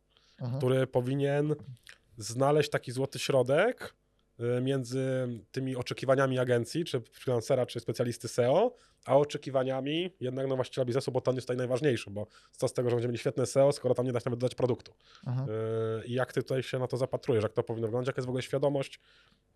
który 0.57 0.87
powinien 0.87 1.55
znaleźć 2.19 2.71
taki 2.71 2.93
złoty 2.93 3.19
środek 3.19 3.95
y, 4.41 4.61
między 4.61 5.29
tymi 5.53 5.77
oczekiwaniami 5.77 6.39
agencji, 6.39 6.85
czy 6.85 7.01
freelancera, 7.01 7.67
czy 7.67 7.81
specjalisty 7.81 8.29
SEO, 8.29 8.75
a 9.07 9.17
oczekiwaniami 9.17 10.11
jednak 10.21 10.47
no, 10.47 10.57
właściciela 10.57 10.85
biznesu, 10.85 11.13
bo 11.13 11.21
to 11.21 11.33
jest 11.33 11.47
tutaj 11.47 11.57
najważniejszy, 11.57 12.11
bo 12.11 12.27
co 12.53 12.69
z 12.69 12.73
tego, 12.73 12.91
że 12.91 12.97
będziemy 12.97 13.13
mieli 13.13 13.19
świetne 13.19 13.47
SEO, 13.47 13.73
skoro 13.73 13.95
tam 13.95 14.07
nie 14.07 14.13
da 14.13 14.21
się 14.21 14.25
nawet 14.27 14.41
dodać 14.41 14.55
produktu. 14.55 14.93
Mhm. 15.27 15.51
Y, 15.51 16.07
I 16.07 16.13
jak 16.13 16.33
ty 16.33 16.43
tutaj 16.43 16.63
się 16.63 16.79
na 16.79 16.87
to 16.87 16.97
zapatrujesz, 16.97 17.43
jak 17.43 17.53
to 17.53 17.63
powinno 17.63 17.87
wyglądać, 17.87 18.07
jaka 18.07 18.19
jest 18.19 18.27
w 18.27 18.31
ogóle 18.31 18.43
świadomość 18.43 19.01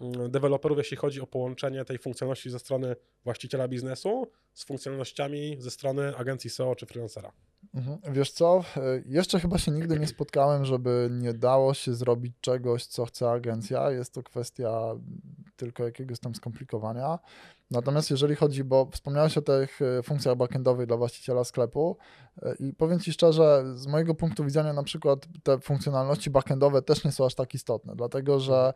y, 0.01 0.29
deweloperów, 0.29 0.79
jeśli 0.79 0.97
chodzi 0.97 1.21
o 1.21 1.27
połączenie 1.27 1.85
tej 1.85 1.99
funkcjonalności 1.99 2.51
ze 2.51 2.59
strony 2.59 2.97
właściciela 3.25 3.69
biznesu 3.69 4.31
z 4.55 4.65
funkcjonalnościami 4.65 5.57
ze 5.59 5.71
strony 5.71 6.17
agencji 6.17 6.51
SEO 6.51 6.75
czy 6.75 6.87
freelancera? 6.87 7.33
Mhm. 7.75 7.99
Wiesz 8.15 8.31
co, 8.31 8.65
e, 8.77 8.81
jeszcze 9.07 9.41
chyba 9.41 9.59
się 9.59 9.73
nigdy 9.73 9.99
nie 9.99 10.07
spotkałem, 10.07 10.65
żeby 10.65 11.09
nie 11.11 11.35
dało 11.35 11.75
się 11.75 11.95
zrobić 11.95 12.33
czegoś, 12.41 12.87
co 12.87 13.05
chce 13.05 13.31
agencja. 13.31 13.91
Jest 13.91 14.15
to 14.15 14.23
kwestia 14.23 14.95
tylko 15.57 15.85
jakiegoś 15.85 16.21
tam 16.21 16.35
skomplikowania. 16.35 17.19
Natomiast 17.71 18.11
jeżeli 18.11 18.37
chodzi, 18.37 18.65
bo 18.65 18.89
wspomniałeś 18.93 19.39
o 19.39 19.43
tych 19.43 19.81
e, 19.83 20.03
funkcjach 20.03 20.37
backendowych 20.37 20.87
dla 20.87 20.97
właściciela 20.97 21.45
sklepu 21.45 21.97
e, 22.43 22.55
i 22.55 22.73
powiem 22.73 23.01
Ci 23.01 23.13
szczerze, 23.13 23.65
z 23.75 23.87
mojego 23.87 24.15
punktu 24.15 24.45
widzenia 24.45 24.73
na 24.73 24.83
przykład 24.83 25.27
te 25.43 25.59
funkcjonalności 25.59 26.31
backendowe 26.31 26.83
też 26.83 27.05
nie 27.05 27.13
są 27.13 27.27
aż 27.27 27.35
tak 27.35 27.55
istotne, 27.55 27.97
dlatego 27.97 28.41
że 28.41 28.73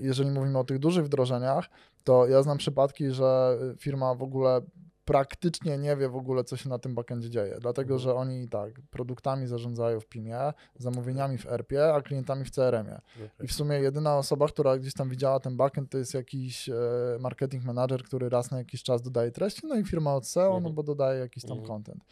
jeżeli 0.00 0.30
mówimy 0.30 0.58
o 0.58 0.64
tych 0.64 0.78
dużych 0.78 1.04
wdrożeniach, 1.04 1.70
to 2.04 2.26
ja 2.26 2.42
znam 2.42 2.58
przypadki, 2.58 3.10
że 3.10 3.58
firma 3.78 4.14
w 4.14 4.22
ogóle 4.22 4.60
praktycznie 5.04 5.78
nie 5.78 5.96
wie 5.96 6.08
w 6.08 6.16
ogóle, 6.16 6.44
co 6.44 6.56
się 6.56 6.68
na 6.68 6.78
tym 6.78 6.94
backendzie 6.94 7.30
dzieje, 7.30 7.56
dlatego 7.60 7.98
że 7.98 8.14
oni 8.14 8.48
tak, 8.48 8.72
produktami 8.90 9.46
zarządzają 9.46 10.00
w 10.00 10.06
PIM-ie, 10.06 10.52
zamówieniami 10.78 11.38
w 11.38 11.46
ERP-ie, 11.46 11.94
a 11.94 12.00
klientami 12.02 12.44
w 12.44 12.50
CRM-ie. 12.50 13.00
I 13.42 13.48
w 13.48 13.52
sumie 13.52 13.76
jedyna 13.76 14.18
osoba, 14.18 14.48
która 14.48 14.78
gdzieś 14.78 14.94
tam 14.94 15.08
widziała 15.08 15.40
ten 15.40 15.56
backend, 15.56 15.90
to 15.90 15.98
jest 15.98 16.14
jakiś 16.14 16.68
e, 16.68 16.74
marketing 17.20 17.64
manager, 17.64 18.02
który 18.04 18.28
raz 18.28 18.50
na 18.50 18.58
jakiś 18.58 18.82
czas 18.82 19.02
dodaje 19.02 19.30
treści, 19.30 19.66
no 19.66 19.74
i 19.74 19.84
firma 19.84 20.14
od 20.14 20.26
SEO, 20.26 20.50
no 20.50 20.56
Mhm. 20.56 20.74
bo 20.74 20.82
dodaje 20.82 21.20
jakiś 21.20 21.42
tam 21.42 21.58
Mhm. 21.58 21.66
content. 21.68 22.04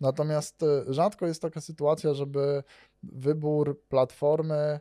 Natomiast 0.00 0.62
e, 0.62 0.66
rzadko 0.92 1.26
jest 1.26 1.42
taka 1.42 1.60
sytuacja, 1.60 2.14
żeby 2.14 2.62
wybór 3.02 3.80
platformy 3.88 4.80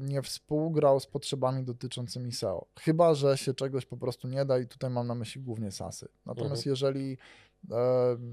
nie 0.00 0.22
współgrał 0.22 1.00
z 1.00 1.06
potrzebami 1.06 1.64
dotyczącymi 1.64 2.32
SEO. 2.32 2.66
Chyba, 2.80 3.14
że 3.14 3.38
się 3.38 3.54
czegoś 3.54 3.86
po 3.86 3.96
prostu 3.96 4.28
nie 4.28 4.44
da 4.44 4.58
i 4.58 4.66
tutaj 4.66 4.90
mam 4.90 5.06
na 5.06 5.14
myśli 5.14 5.40
głównie 5.40 5.70
SASy. 5.70 6.08
Natomiast 6.26 6.60
Mhm. 6.66 6.70
jeżeli 6.70 7.12
e, 7.12 7.16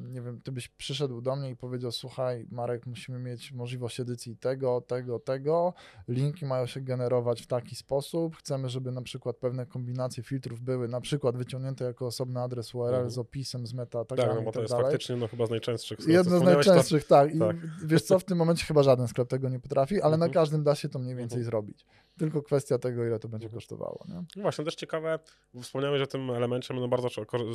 nie 0.08 0.22
wiem, 0.22 0.42
ty 0.42 0.52
byś 0.52 0.68
przyszedł 0.68 1.22
do 1.22 1.36
mnie 1.36 1.50
i 1.50 1.56
powiedział, 1.56 1.92
słuchaj 1.92 2.48
Marek, 2.52 2.86
musimy 2.86 3.20
mieć 3.20 3.52
możliwość 3.52 4.00
edycji 4.00 4.38
tego, 4.38 4.82
tego, 4.82 5.20
tego, 5.20 5.74
linki 6.08 6.46
mają 6.46 6.66
się 6.66 6.82
generować 6.82 7.42
w 7.42 7.48
taki 7.48 7.76
sposób, 7.76 8.36
chcemy, 8.36 8.70
żeby 8.70 8.92
na 8.92 9.02
przykład 9.02 9.38
pewne 9.38 9.66
kombinacje 9.66 10.24
filtrów 10.24 10.62
były 10.62 10.88
na 10.88 11.02
przykład 11.02 11.38
wyciągnięte 11.38 11.86
jako 11.86 12.06
osobny 12.06 12.42
adres 12.42 12.76
URL 12.76 12.94
Mhm. 12.94 13.10
z 13.10 13.18
opisem, 13.18 13.68
z 13.68 13.74
meta, 13.74 14.06
Tak, 14.06 14.18
no 14.18 14.42
i 14.42 14.44
bo 14.46 14.52
to 14.52 14.52
tak 14.52 14.62
jest 14.62 14.74
dalej. 14.74 14.86
faktycznie 14.92 15.16
no, 15.16 15.28
chyba 15.28 15.46
z 15.46 15.50
najczęstszych. 15.50 16.00
Jedno 16.08 16.40
z 16.40 16.44
najczęstszych, 16.44 17.08
tak. 17.08 17.36
I 17.36 17.40
tak. 17.40 17.56
wiesz 17.86 18.02
co, 18.04 18.20
w 18.20 18.24
tym 18.24 18.38
momencie 18.38 18.66
chyba 18.66 18.84
żaden 18.84 19.08
sklep 19.08 19.28
tego 19.28 19.50
nie 19.50 19.60
potrafi, 19.60 20.02
ale 20.02 20.18
na 20.18 20.26
Mhm. 20.26 20.32
każdym 20.34 20.64
da 20.64 20.76
się 20.76 20.90
to 20.90 21.00
mniej 21.00 21.16
więcej 21.16 21.38
Mhm. 21.38 21.46
zrobić. 21.46 21.86
Tylko 22.20 22.42
kwestia 22.42 22.78
tego, 22.78 23.06
ile 23.06 23.20
to 23.20 23.28
będzie 23.28 23.46
Mhm. 23.48 23.58
kosztowało. 23.60 24.06
Nie? 24.08 24.16
No 24.36 24.42
właśnie, 24.42 24.66
też 24.66 24.76
ciekawe, 24.76 25.20
wspomniałeś 25.62 26.02
o 26.02 26.08
tym 26.08 26.30
elemencie, 26.30 26.74
my 26.74 26.80
no 26.80 26.88
bardzo 26.88 27.08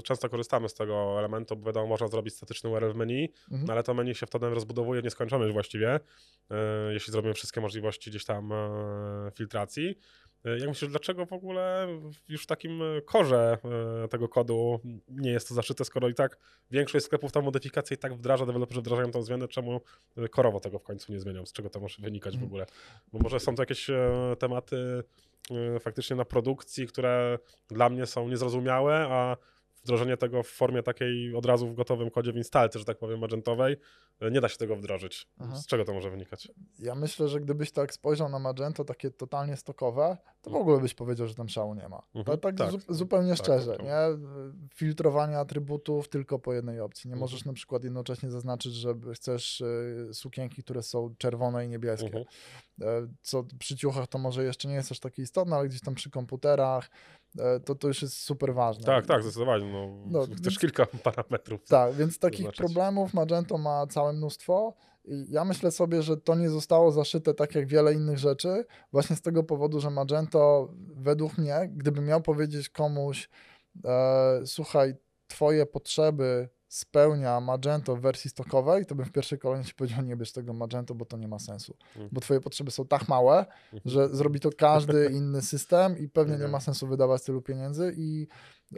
często 0.05 0.29
korzystamy 0.29 0.69
z 0.69 0.75
tego 0.75 1.19
elementu, 1.19 1.57
bo 1.57 1.67
wiadomo, 1.67 1.87
można 1.87 2.09
zrobić 2.09 2.35
statyczny 2.35 2.71
URL 2.71 2.93
w 2.93 2.97
menu, 2.97 3.33
Mhm. 3.50 3.67
no 3.67 3.73
ale 3.73 3.83
to 3.83 3.95
menu 3.95 4.14
się 4.14 4.26
wtedy 4.26 4.50
rozbudowuje 4.50 5.02
nieskończoność 5.02 5.52
właściwie, 5.52 6.00
e, 6.50 6.93
jeśli 6.93 7.12
zrobimy 7.12 7.35
wszystkie 7.35 7.61
możliwości 7.61 8.11
gdzieś 8.11 8.25
tam 8.25 8.52
e, 8.52 9.31
filtracji. 9.35 9.99
E, 10.44 10.59
Jak 10.59 10.68
myślisz, 10.68 10.90
dlaczego 10.90 11.26
w 11.26 11.32
ogóle 11.32 11.88
już 12.28 12.42
w 12.42 12.47
takim 12.47 12.82
e, 12.82 13.02
korze 13.02 13.59
e, 14.04 14.09
tego 14.09 14.28
kodu 14.28 14.80
nie 15.09 15.30
jest 15.30 15.49
to 15.49 15.54
zaszyte, 15.54 15.85
skoro 15.85 16.09
i 16.09 16.14
tak 16.14 16.38
większość 16.70 17.04
sklepów 17.06 17.32
tam 17.32 17.44
modyfikacje 17.44 17.94
i 17.94 17.99
tak 17.99 18.14
wdraża, 18.14 18.47
deweloperzy 18.47 18.80
wdrażają 18.80 19.11
tą 19.11 19.23
zmianę, 19.23 19.49
czemu 19.49 19.80
korowo 20.30 20.61
tego 20.61 20.78
w 20.78 20.82
końcu 20.82 21.12
nie 21.12 21.20
zmienią? 21.20 21.47
Z 21.47 21.52
czego 21.52 21.70
to 21.70 21.80
może 21.80 22.02
wynikać 22.02 22.32
w 22.32 22.37
Mhm. 22.37 22.49
ogóle? 22.50 22.66
Bo 23.12 23.18
może 23.18 23.40
są 23.40 23.54
to 23.54 23.62
jakieś 23.62 23.87
tematy 24.38 25.02
faktycznie 25.80 26.16
na 26.16 26.25
produkcji, 26.25 26.87
które 26.87 27.38
dla 27.68 27.88
mnie 27.88 28.06
są 28.06 28.28
niezrozumiałe, 28.28 28.94
a 29.11 29.37
wdrożenie 29.85 30.17
tego 30.17 30.43
w 30.43 30.49
formie 30.49 30.83
takiej 30.83 31.35
od 31.35 31.47
razu 31.47 31.69
w 31.69 31.75
gotowym 31.75 32.11
kodzie 32.11 32.33
w 32.33 32.37
instalce, 32.37 32.79
że 32.79 32.85
tak 32.85 32.99
powiem, 32.99 33.19
magentowej, 33.21 33.77
e, 34.21 34.31
nie 34.31 34.41
da 34.41 34.49
się 34.49 34.57
tego 34.57 34.77
wdrożyć. 34.77 35.29
Aha. 35.39 35.57
Z 35.57 35.67
czego 35.67 35.85
to 35.85 35.93
może 35.93 36.11
wynikać? 36.11 36.49
Ja 36.79 36.95
myślę, 36.95 37.29
że 37.29 37.41
gdybyś 37.41 37.73
tak 37.73 37.95
spojrzał 37.95 38.29
na 38.29 38.39
Magento, 38.39 38.85
takie 38.85 39.11
totalnie 39.11 39.57
stokowe, 39.57 40.17
to 40.43 40.51
w 40.51 40.55
ogóle 40.55 40.81
byś 40.81 40.95
powiedział, 40.95 41.27
że 41.27 41.35
tam 41.35 41.49
szału 41.49 41.75
nie 41.75 41.89
ma. 41.89 42.03
Mhm, 42.15 42.39
tak, 42.39 42.57
tak, 42.57 42.71
zu- 42.71 42.95
zupełnie 42.95 43.31
tak, 43.31 43.39
szczerze, 43.39 43.77
tak. 43.77 43.83
nie? 43.87 43.97
Filtrowanie 44.75 45.39
atrybutów 45.39 46.09
tylko 46.09 46.39
po 46.39 46.53
jednej 46.53 46.81
opcji. 46.81 47.09
Nie 47.09 47.15
Mhm. 47.15 47.21
możesz 47.21 47.45
na 47.45 47.53
przykład 47.53 47.85
jednocześnie 47.85 48.31
zaznaczyć, 48.31 48.73
że 48.75 48.95
chcesz 49.15 49.61
y, 49.61 50.09
sukienki, 50.13 50.63
które 50.63 50.83
są 50.83 51.15
czerwone 51.19 51.67
i 51.67 51.69
niebieskie. 51.69 52.07
Mhm. 52.07 52.25
E, 52.83 53.09
Co 53.23 53.45
przy 53.59 53.77
ciuchach 53.77 54.07
to 54.09 54.19
może 54.19 54.45
jeszcze 54.45 54.69
nie 54.69 54.75
jest 54.75 54.93
aż 54.93 55.01
takie 55.01 55.23
istotne, 55.23 55.57
ale 55.57 55.69
gdzieś 55.69 55.81
tam 55.81 55.95
przy 55.95 56.11
komputerach 56.11 56.87
e, 56.87 56.91
to, 57.65 57.75
to 57.75 57.89
już 57.89 58.03
jest 58.03 58.17
super 58.17 58.55
ważne. 58.55 58.85
Tak, 58.85 59.07
tak, 59.07 59.23
zdecydowanie. 59.23 59.73
No, 59.73 59.89
No, 60.11 60.27
też 60.27 60.41
więc- 60.41 60.59
kilka 60.59 60.87
parametrów. 61.05 61.65
Tak, 61.69 61.95
więc 61.95 62.19
takich 62.19 62.39
zaznaczyć. 62.39 62.59
problemów 62.59 63.15
Magento 63.15 63.59
ma 63.59 63.87
całe 63.87 64.13
mnóstwo. 64.13 64.75
I 65.05 65.27
ja 65.31 65.45
myślę 65.45 65.71
sobie, 65.71 66.03
że 66.03 66.17
to 66.17 66.35
nie 66.35 66.51
zostało 66.51 66.93
zaszyte 66.93 67.35
tak 67.35 67.55
jak 67.55 67.67
wiele 67.67 67.95
innych 67.95 68.19
rzeczy, 68.19 68.65
właśnie 68.93 69.17
z 69.17 69.23
tego 69.23 69.43
powodu, 69.43 69.81
że 69.81 69.91
Magento 69.91 70.69
według 70.97 71.39
mnie, 71.39 71.71
gdyby 71.77 72.01
miał 72.01 72.21
powiedzieć 72.21 72.69
komuś, 72.69 73.29
e, 73.85 74.41
słuchaj, 74.47 74.95
twoje 75.27 75.67
potrzeby 75.67 76.49
spełnia 76.75 77.41
Magento 77.41 77.97
w 77.97 78.00
wersji 78.00 78.31
stokowej, 78.31 78.87
to 78.87 78.95
bym 78.95 79.07
w 79.07 79.12
pierwszej 79.12 79.39
kolejności 79.39 79.75
powiedział, 79.75 80.03
nie 80.03 80.17
bierz 80.17 80.33
tego 80.33 80.53
Magento, 80.53 80.95
bo 80.95 81.05
to 81.05 81.17
nie 81.17 81.29
ma 81.29 81.39
sensu. 81.39 81.75
Mhm. 81.89 82.09
Bo 82.12 82.21
twoje 82.21 82.41
potrzeby 82.41 82.71
są 82.71 82.87
tak 82.87 83.09
małe, 83.09 83.39
Mhm. 83.39 83.81
że 83.85 84.09
zrobi 84.09 84.41
to 84.41 84.50
każdy 84.59 85.07
inny 85.19 85.43
system 85.43 85.99
i 85.99 86.09
pewnie 86.09 86.31
nie 86.33 86.35
Mhm. 86.35 86.53
ma 86.53 86.61
sensu 86.61 86.87
wydawać 86.87 87.23
tylu 87.25 87.43
pieniędzy 87.43 87.95
i 87.97 88.27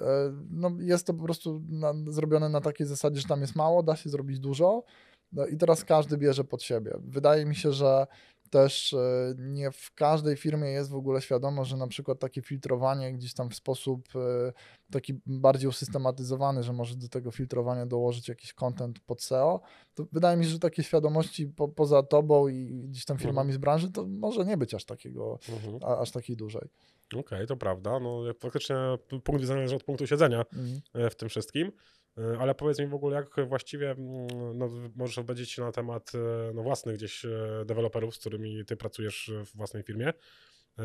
e, 0.01 0.05
no, 0.51 0.71
jest 0.79 1.07
to 1.07 1.15
po 1.15 1.25
prostu 1.25 1.63
na, 1.69 1.93
zrobione 2.09 2.49
na 2.49 2.61
takiej 2.61 2.87
zasadzie, 2.87 3.21
że 3.21 3.29
tam 3.29 3.41
jest 3.41 3.57
mało, 3.57 3.83
da 3.83 3.97
się 3.97 4.11
zrobić 4.11 4.39
dużo 4.41 4.85
no, 5.33 5.47
i 5.47 5.57
teraz 5.57 5.85
każdy 5.85 6.19
bierze 6.19 6.45
pod 6.45 6.63
siebie. 6.63 6.93
Wydaje 7.05 7.47
mi 7.47 7.55
się, 7.57 7.73
że 7.73 8.07
też 8.53 8.93
e, 8.93 9.35
nie 9.39 9.71
w 9.71 9.95
każdej 9.95 10.37
firmie 10.37 10.69
jest 10.69 10.91
w 10.91 10.95
ogóle 10.95 11.21
świadomość, 11.23 11.71
że 11.71 11.77
na 11.77 11.87
przykład 11.87 12.19
takie 12.19 12.43
filtrowanie 12.43 13.13
gdzieś 13.13 13.35
tam 13.35 13.51
w 13.51 13.55
sposób 13.55 14.09
e, 14.17 14.53
taki 14.91 15.21
bardziej 15.27 15.69
usystematyzowany, 15.69 16.63
że 16.63 16.73
może 16.73 16.97
do 16.97 17.09
tego 17.09 17.31
filtrowania 17.31 17.87
dołożyć 17.87 18.29
jakiś 18.29 18.53
content 18.55 19.01
pod 19.01 19.23
SEO, 19.23 19.61
to 19.95 20.07
wydaje 20.13 20.37
mi 20.37 20.45
się, 20.45 20.51
że 20.51 20.59
takie 20.59 20.83
świadomości 20.83 21.47
po, 21.47 21.69
poza 21.69 22.03
tobą 22.03 22.49
i 22.49 22.85
gdzieś 22.89 23.05
tam 23.05 23.19
firmami 23.19 23.53
z 23.53 23.59
branży, 23.59 23.91
to 23.91 24.07
może 24.07 24.45
nie 24.45 24.57
być 24.57 24.75
aż 24.75 24.85
takiego, 24.85 25.39
Mhm. 25.49 25.79
a, 25.83 25.99
aż 25.99 26.11
takiej 26.11 26.37
dużej. 26.37 26.69
Okej, 27.17 27.47
to 27.47 27.57
prawda. 27.57 28.01
No, 28.01 28.23
faktycznie 28.41 28.77
punkt 29.09 29.41
widzenia 29.41 29.47
zależy 29.59 29.77
od 29.77 29.85
punktu 29.85 30.07
siedzenia 30.07 30.45
Mhm. 30.53 30.81
e, 30.95 31.11
w 31.11 31.15
tym 31.17 31.29
wszystkim. 31.29 31.73
E, 32.19 32.39
Ale 32.39 32.55
powiedz 32.55 32.79
mi 32.79 32.87
w 32.87 32.95
ogóle, 32.95 33.17
jak 33.17 33.49
właściwie 33.49 33.91
mm, 33.91 34.59
no, 34.59 34.69
możesz 34.97 35.19
odpowiedzieć 35.19 35.51
się 35.51 35.63
na 35.63 35.73
temat 35.73 36.13
e, 36.15 36.53
no, 36.55 36.63
własnych 36.63 36.97
gdzieś 36.97 37.25
e, 37.25 37.65
deweloperów, 37.67 38.17
z 38.17 38.19
którymi 38.19 38.65
ty 38.65 38.77
pracujesz 38.77 39.33
w 39.47 39.57
własnej 39.57 39.83
firmie, 39.83 40.13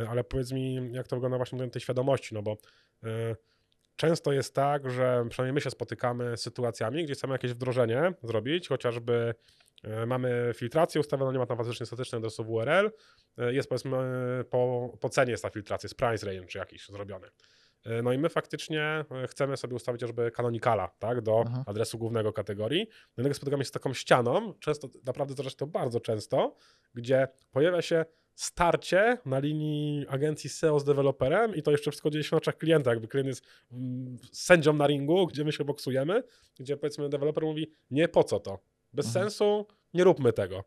ale 0.10 0.24
powiedz 0.24 0.51
mi, 0.51 0.91
jak 0.91 1.07
to 1.07 1.15
wygląda 1.15 1.38
właśnie 1.38 1.69
tej 1.69 1.81
świadomości, 1.81 2.36
no 2.36 2.41
bo 2.41 2.57
często 3.96 4.34
jest 4.34 4.55
tak, 4.55 4.89
że 4.89 5.25
przynajmniej 5.29 5.53
my 5.53 5.62
się 5.62 5.69
spotykamy 5.69 6.38
z 6.38 6.41
sytuacjami, 6.41 7.03
gdzie 7.03 7.13
chcemy 7.13 7.34
jakieś 7.34 7.53
wdrożenie 7.53 8.13
zrobić, 8.24 8.67
chociażby 8.67 9.34
mamy 10.07 10.51
filtrację 10.55 11.01
ustawioną, 11.01 11.31
nie 11.31 11.39
ma 11.39 11.46
tam 11.46 11.57
faktycznie 11.57 11.86
statycznej 11.86 12.17
adresu 12.17 12.43
w 12.43 12.50
URL, 12.50 12.91
jest 13.38 13.69
powiedzmy 13.69 13.98
po, 14.50 14.93
po 15.01 15.10
cenie 15.10 15.31
jest 15.31 15.43
ta 15.43 15.50
filtracja, 15.50 15.88
jest 15.88 15.98
price 15.98 16.25
range 16.25 16.60
jakiś 16.60 16.88
zrobiony. 16.88 17.27
E, 17.86 18.01
No 18.01 18.13
i 18.13 18.17
my 18.17 18.29
faktycznie 18.29 18.81
e, 18.81 19.27
chcemy 19.27 19.57
sobie 19.57 19.75
ustawić 19.75 20.01
chociażby 20.01 20.31
kanonikala, 20.31 20.88
tak, 21.00 21.22
do 21.22 21.43
Aha. 21.48 21.63
adresu 21.67 21.98
głównego 21.98 22.34
kategorii. 22.34 22.88
No 23.17 23.29
i 23.29 23.34
spotykamy 23.34 23.63
się 23.63 23.67
z 23.67 23.72
taką 23.72 23.93
ścianą, 23.93 24.53
często, 24.53 24.89
naprawdę 25.05 25.34
zdarza 25.34 25.50
się 25.50 25.55
to 25.55 25.67
bardzo 25.67 26.00
często, 26.00 26.55
gdzie 26.93 27.27
pojawia 27.51 27.81
się 27.81 28.05
starcie 28.36 29.17
na 29.25 29.39
linii 29.39 30.05
agencji 30.10 30.50
SEO 30.50 30.79
z 30.79 30.84
deweloperem 30.84 31.55
i 31.55 31.62
to 31.63 31.72
jeszcze 31.72 31.91
wszystko 31.91 32.10
dzieje 32.10 32.24
się 32.24 32.29
na 32.31 32.38
oczach 32.38 32.57
klienta, 32.57 32.89
jakby 32.89 33.07
klient 33.07 33.27
jest 33.27 33.46
mm, 33.72 34.17
sędzią 34.31 34.74
na 34.74 34.88
ringu, 34.88 35.27
gdzie 35.27 35.43
my 35.43 35.51
się 35.51 35.63
boksujemy, 35.65 36.24
gdzie 36.60 36.77
powiedzmy 36.77 37.10
deweloper 37.10 37.43
mówi, 37.43 37.72
nie 37.91 38.07
po 38.07 38.24
co 38.24 38.39
to, 38.39 38.60
bez 38.93 39.05
Mhm. 39.07 39.25
sensu, 39.25 39.65
nie 39.93 40.03
róbmy 40.03 40.34
tego. 40.34 40.63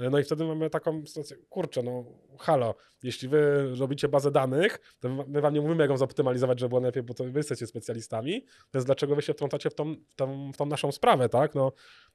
E, 0.00 0.10
No 0.10 0.18
i 0.18 0.24
wtedy 0.24 0.44
mamy 0.44 0.70
taką 0.70 1.06
sytuację, 1.06 1.36
kurczę, 1.48 1.82
no 1.82 2.04
halo, 2.38 2.74
jeśli 3.02 3.28
wy 3.28 3.70
robicie 3.78 4.08
bazę 4.08 4.30
danych, 4.30 4.94
to 5.00 5.08
my- 5.08 5.40
wam 5.40 5.54
nie 5.54 5.60
mówimy, 5.60 5.82
jak 5.82 5.90
ją 5.90 5.96
zoptymalizować, 5.96 6.60
żeby 6.60 6.68
było 6.68 6.80
lepiej, 6.80 7.02
bo 7.02 7.14
to 7.14 7.24
wy 7.24 7.38
jesteście 7.38 7.66
specjalistami, 7.66 8.44
więc 8.74 8.84
dlaczego 8.84 9.16
wy 9.16 9.22
się 9.22 9.32
wtrącacie 9.32 9.70
w 9.70 9.74
tą, 9.74 9.94
tą, 10.16 10.52
w 10.52 10.56
tą 10.56 10.66
naszą 10.66 10.92
sprawę, 10.92 11.28
tak? 11.28 11.54
No, 11.54 11.72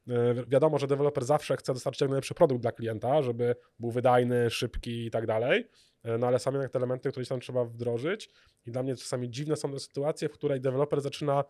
e, 0.08 0.34
wi- 0.34 0.44
wiadomo, 0.48 0.80
że 0.80 0.88
deweloper 0.88 1.26
zawsze 1.26 1.58
chce 1.58 1.74
dostarczyć 1.74 2.02
jak 2.02 2.10
najlepszy 2.10 2.34
produkt 2.34 2.62
dla 2.62 2.72
klienta, 2.72 3.22
żeby 3.22 3.56
był 3.80 3.92
wydajny, 3.92 4.50
szybki 4.50 5.06
i 5.06 5.12
tak 5.12 5.26
dalej, 5.28 5.68
E, 6.04 6.18
no 6.18 6.28
ale 6.28 6.40
same 6.40 6.70
te 6.70 6.80
elementy, 6.80 7.12
które 7.12 7.26
tam 7.26 7.40
trzeba 7.40 7.66
wdrożyć 7.66 8.30
i 8.66 8.72
dla 8.72 8.84
mnie 8.84 8.96
czasami 8.96 9.30
dziwne 9.30 9.56
są 9.56 9.72
te 9.72 9.80
sytuacje, 9.80 10.30
w 10.30 10.32
której 10.32 10.62
deweloper 10.62 11.02
zaczyna 11.02 11.44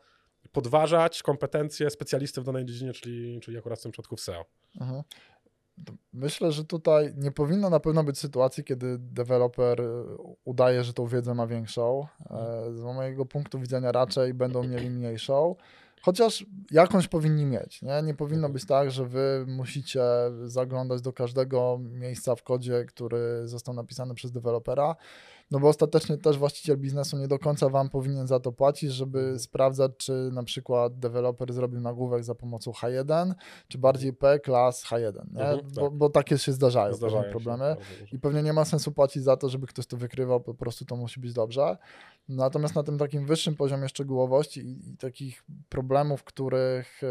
podważać 0.52 1.24
kompetencje 1.24 1.90
specjalisty 1.90 2.42
w 2.42 2.44
danej 2.44 2.66
dziedzinie, 2.66 2.94
czyli, 2.94 3.40
czyli 3.42 3.58
akurat 3.58 3.80
w 3.80 3.82
tym 3.84 3.92
przypadku 3.92 4.16
w 4.16 4.22
SEO. 4.22 4.46
Aha. 4.80 5.04
Myślę, 6.14 6.52
że 6.52 6.66
tutaj 6.66 7.14
nie 7.18 7.32
powinno 7.32 7.70
na 7.70 7.80
pewno 7.80 8.04
być 8.04 8.20
sytuacji, 8.20 8.64
kiedy 8.64 8.98
deweloper 9.00 9.82
udaje, 10.44 10.84
że 10.84 10.94
tą 10.94 11.08
wiedzę 11.08 11.34
ma 11.34 11.48
większą. 11.48 12.08
E, 12.30 12.74
Z 12.74 12.84
mojego 12.84 13.26
punktu 13.26 13.60
widzenia 13.60 13.92
raczej 13.92 14.34
będą 14.34 14.64
mieli 14.64 14.90
mniejszą. 14.90 15.56
Chociaż 16.02 16.46
jakąś 16.72 17.08
powinni 17.08 17.46
mieć. 17.46 17.82
Nie, 17.82 18.02
nie 18.04 18.14
powinno 18.14 18.50
być 18.50 18.66
tak, 18.66 18.92
że 18.92 19.06
wy 19.06 19.46
musicie 19.48 20.04
zaglądać 20.44 21.02
do 21.02 21.14
każdego 21.14 21.80
miejsca 21.82 22.36
w 22.36 22.44
kodzie, 22.44 22.86
który 22.86 23.48
został 23.48 23.74
napisany 23.76 24.16
przez 24.16 24.32
dewelopera. 24.32 24.96
No 25.52 25.60
bo 25.60 25.68
ostatecznie 25.68 26.18
też 26.18 26.38
właściciel 26.38 26.78
biznesu 26.78 27.18
nie 27.18 27.28
do 27.28 27.40
końca 27.40 27.70
wam 27.70 27.90
powinien 27.90 28.28
za 28.28 28.40
to 28.40 28.52
płacić, 28.52 28.92
żeby 28.92 29.20
Mhm. 29.20 29.40
sprawdzać, 29.40 29.92
czy 29.98 30.30
na 30.34 30.44
przykład 30.44 31.00
deweloper 31.00 31.54
zrobił 31.54 31.82
nagłówek 31.82 32.24
za 32.24 32.36
pomocą 32.36 32.72
H1, 32.72 33.34
czy 33.68 33.78
bardziej 33.78 34.14
P 34.14 34.40
klas 34.40 34.86
H1, 34.86 35.34
nie? 35.34 35.42
Mhm, 35.42 35.72
bo, 35.76 35.82
tak. 35.82 35.98
bo 35.98 36.10
takie 36.10 36.38
się 36.38 36.52
zdarzają, 36.52 36.94
Zdarzają 36.94 37.24
się 37.24 37.30
problemy. 37.30 37.76
I 38.12 38.20
pewnie 38.20 38.44
nie 38.44 38.54
ma 38.54 38.66
sensu 38.66 38.92
płacić 38.92 39.24
za 39.24 39.38
to, 39.38 39.50
żeby 39.50 39.68
ktoś 39.68 39.88
to 39.88 39.98
wykrywał, 39.98 40.42
po 40.42 40.54
prostu 40.54 40.86
to 40.86 40.96
musi 40.96 41.20
być 41.20 41.34
dobrze. 41.34 41.78
Natomiast 42.30 42.76
na 42.76 42.84
tym 42.84 42.98
takim 42.98 43.26
wyższym 43.26 43.56
poziomie 43.56 43.90
szczegółowości 43.90 44.60
i, 44.60 44.90
i 44.90 44.98
takich 44.98 45.44
problemów, 45.70 46.24
których, 46.24 47.02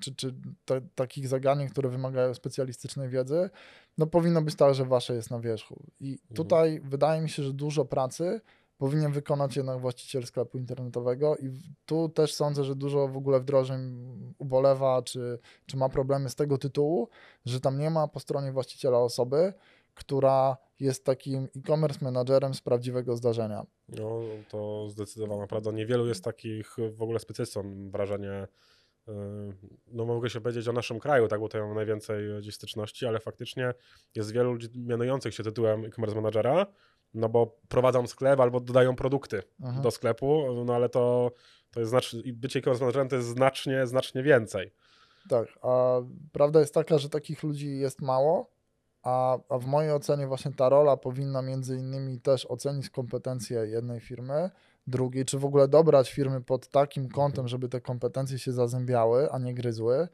czy, 0.00 0.14
czy 0.14 0.34
te, 0.64 0.80
takich 0.94 1.28
zagadnień, 1.28 1.68
które 1.68 1.88
wymagają 1.88 2.34
specjalistycznej 2.34 3.08
wiedzy, 3.08 3.50
no 3.98 4.06
powinno 4.06 4.42
być 4.42 4.54
tak, 4.54 4.74
że 4.74 4.84
wasze 4.84 5.14
jest 5.14 5.30
na 5.30 5.40
wierzchu. 5.40 5.82
I 6.00 6.18
tutaj 6.34 6.80
wydaje 6.80 7.22
mi 7.22 7.30
się, 7.30 7.42
że 7.42 7.52
dużo 7.52 7.84
pracy 7.84 8.40
powinien 8.78 9.12
wykonać 9.12 9.56
jednak 9.56 9.80
właściciel 9.80 10.26
sklepu 10.26 10.58
internetowego 10.58 11.36
i 11.36 11.50
tu 11.86 12.08
też 12.08 12.34
sądzę, 12.34 12.64
że 12.64 12.74
dużo 12.74 13.08
w 13.08 13.16
ogóle 13.16 13.40
wdrożeń 13.40 14.06
ubolewa, 14.38 15.02
czy, 15.02 15.38
czy 15.66 15.76
ma 15.76 15.88
problemy 15.88 16.28
z 16.28 16.34
tego 16.34 16.58
tytułu, 16.58 17.08
że 17.46 17.60
tam 17.60 17.78
nie 17.78 17.90
ma 17.90 18.08
po 18.08 18.20
stronie 18.20 18.52
właściciela 18.52 18.98
osoby, 18.98 19.52
która 19.94 20.56
jest 20.80 21.04
takim 21.04 21.48
e-commerce 21.56 22.04
menadżerem 22.04 22.54
z 22.54 22.60
prawdziwego 22.60 23.16
zdarzenia. 23.16 23.66
No, 23.88 24.20
to 24.48 24.88
zdecydowana 24.88 25.46
prawda. 25.46 25.70
Niewielu 25.70 26.06
jest 26.06 26.24
takich 26.24 26.76
w 26.92 27.02
ogóle 27.02 27.18
specjalistów, 27.18 27.64
mam 27.64 27.90
wrażenie. 27.90 28.48
Yy, 29.08 29.14
No 29.86 30.04
mogę 30.04 30.30
się 30.30 30.40
powiedzieć 30.40 30.68
o 30.68 30.72
naszym 30.72 30.98
kraju, 30.98 31.28
tak, 31.28 31.40
bo 31.40 31.48
tutaj 31.48 31.60
mam 31.62 31.74
najwięcej 31.74 32.24
gdzieś 32.38 32.54
styczności, 32.54 33.06
ale 33.06 33.20
faktycznie 33.20 33.74
jest 34.14 34.32
wielu 34.32 34.52
ludzi 34.52 34.68
mianujących 34.74 35.34
się 35.34 35.42
tytułem 35.42 35.84
e-commerce 35.84 36.16
managera, 36.16 36.66
no 37.14 37.28
bo 37.28 37.56
prowadzą 37.68 38.06
sklep 38.06 38.40
albo 38.40 38.60
dodają 38.60 38.96
produkty 38.96 39.42
Mhm. 39.60 39.82
do 39.82 39.90
sklepu, 39.90 40.44
no 40.64 40.74
ale 40.74 40.88
to, 40.88 41.32
to 41.70 41.80
jest 41.80 41.90
znacznie, 41.90 42.32
bycie 42.32 42.58
e-commerce 42.58 42.84
managerem 42.84 43.08
to 43.08 43.16
jest 43.16 43.28
znacznie, 43.28 43.86
znacznie 43.86 44.22
więcej. 44.22 44.72
Tak, 45.28 45.46
a 45.62 46.00
prawda 46.32 46.60
jest 46.60 46.74
taka, 46.74 46.98
że 46.98 47.08
takich 47.08 47.42
ludzi 47.42 47.78
jest 47.78 48.02
mało, 48.02 48.50
a, 49.02 49.38
a 49.48 49.58
w 49.58 49.66
mojej 49.66 49.92
ocenie 49.92 50.26
właśnie 50.26 50.52
ta 50.52 50.68
rola 50.68 50.96
powinna 50.96 51.42
między 51.42 51.76
innymi 51.76 52.20
też 52.20 52.46
ocenić 52.46 52.90
kompetencje 52.90 53.66
jednej 53.66 54.00
firmy, 54.00 54.50
drugiej, 54.86 55.24
czy 55.24 55.38
w 55.38 55.44
ogóle 55.44 55.68
dobrać 55.68 56.12
firmy 56.12 56.40
pod 56.40 56.68
takim 56.68 57.08
kątem, 57.08 57.48
żeby 57.48 57.68
te 57.68 57.80
kompetencje 57.80 58.38
się 58.38 58.52
zazębiały, 58.52 59.30
a 59.32 59.38
nie 59.38 59.54
gryzły. 59.54 60.08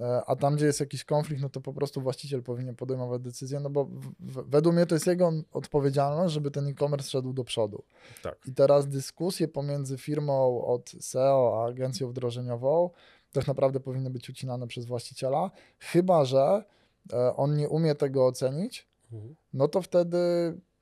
E, 0.00 0.22
A 0.26 0.36
tam, 0.36 0.56
gdzie 0.56 0.66
jest 0.66 0.80
jakiś 0.80 1.04
konflikt, 1.04 1.42
no 1.42 1.48
to 1.48 1.60
po 1.60 1.72
prostu 1.72 2.00
właściciel 2.00 2.42
powinien 2.42 2.74
podejmować 2.76 3.22
decyzję, 3.22 3.60
no 3.60 3.70
bo 3.70 3.84
w, 3.84 4.50
według 4.50 4.74
mnie 4.74 4.86
to 4.86 4.94
jest 4.94 5.06
jego 5.06 5.32
odpowiedzialność, 5.52 6.34
żeby 6.34 6.50
ten 6.50 6.66
e-commerce 6.68 7.10
szedł 7.10 7.32
do 7.32 7.44
przodu. 7.44 7.82
Tak. 8.22 8.38
I 8.46 8.52
teraz 8.52 8.88
dyskusje 8.88 9.48
pomiędzy 9.48 9.98
firmą 9.98 10.64
od 10.64 10.90
SEO 11.00 11.62
a 11.64 11.68
agencją 11.68 12.08
wdrożeniową 12.08 12.90
tak 13.32 13.46
naprawdę 13.46 13.80
powinny 13.80 14.10
być 14.10 14.30
ucinane 14.30 14.66
przez 14.66 14.84
właściciela, 14.86 15.50
chyba 15.78 16.24
że 16.24 16.64
e, 17.12 17.36
on 17.36 17.56
nie 17.56 17.68
umie 17.68 17.94
tego 17.94 18.26
ocenić, 18.26 18.86
Mhm. 19.12 19.34
no 19.52 19.68
to 19.68 19.82
wtedy 19.82 20.18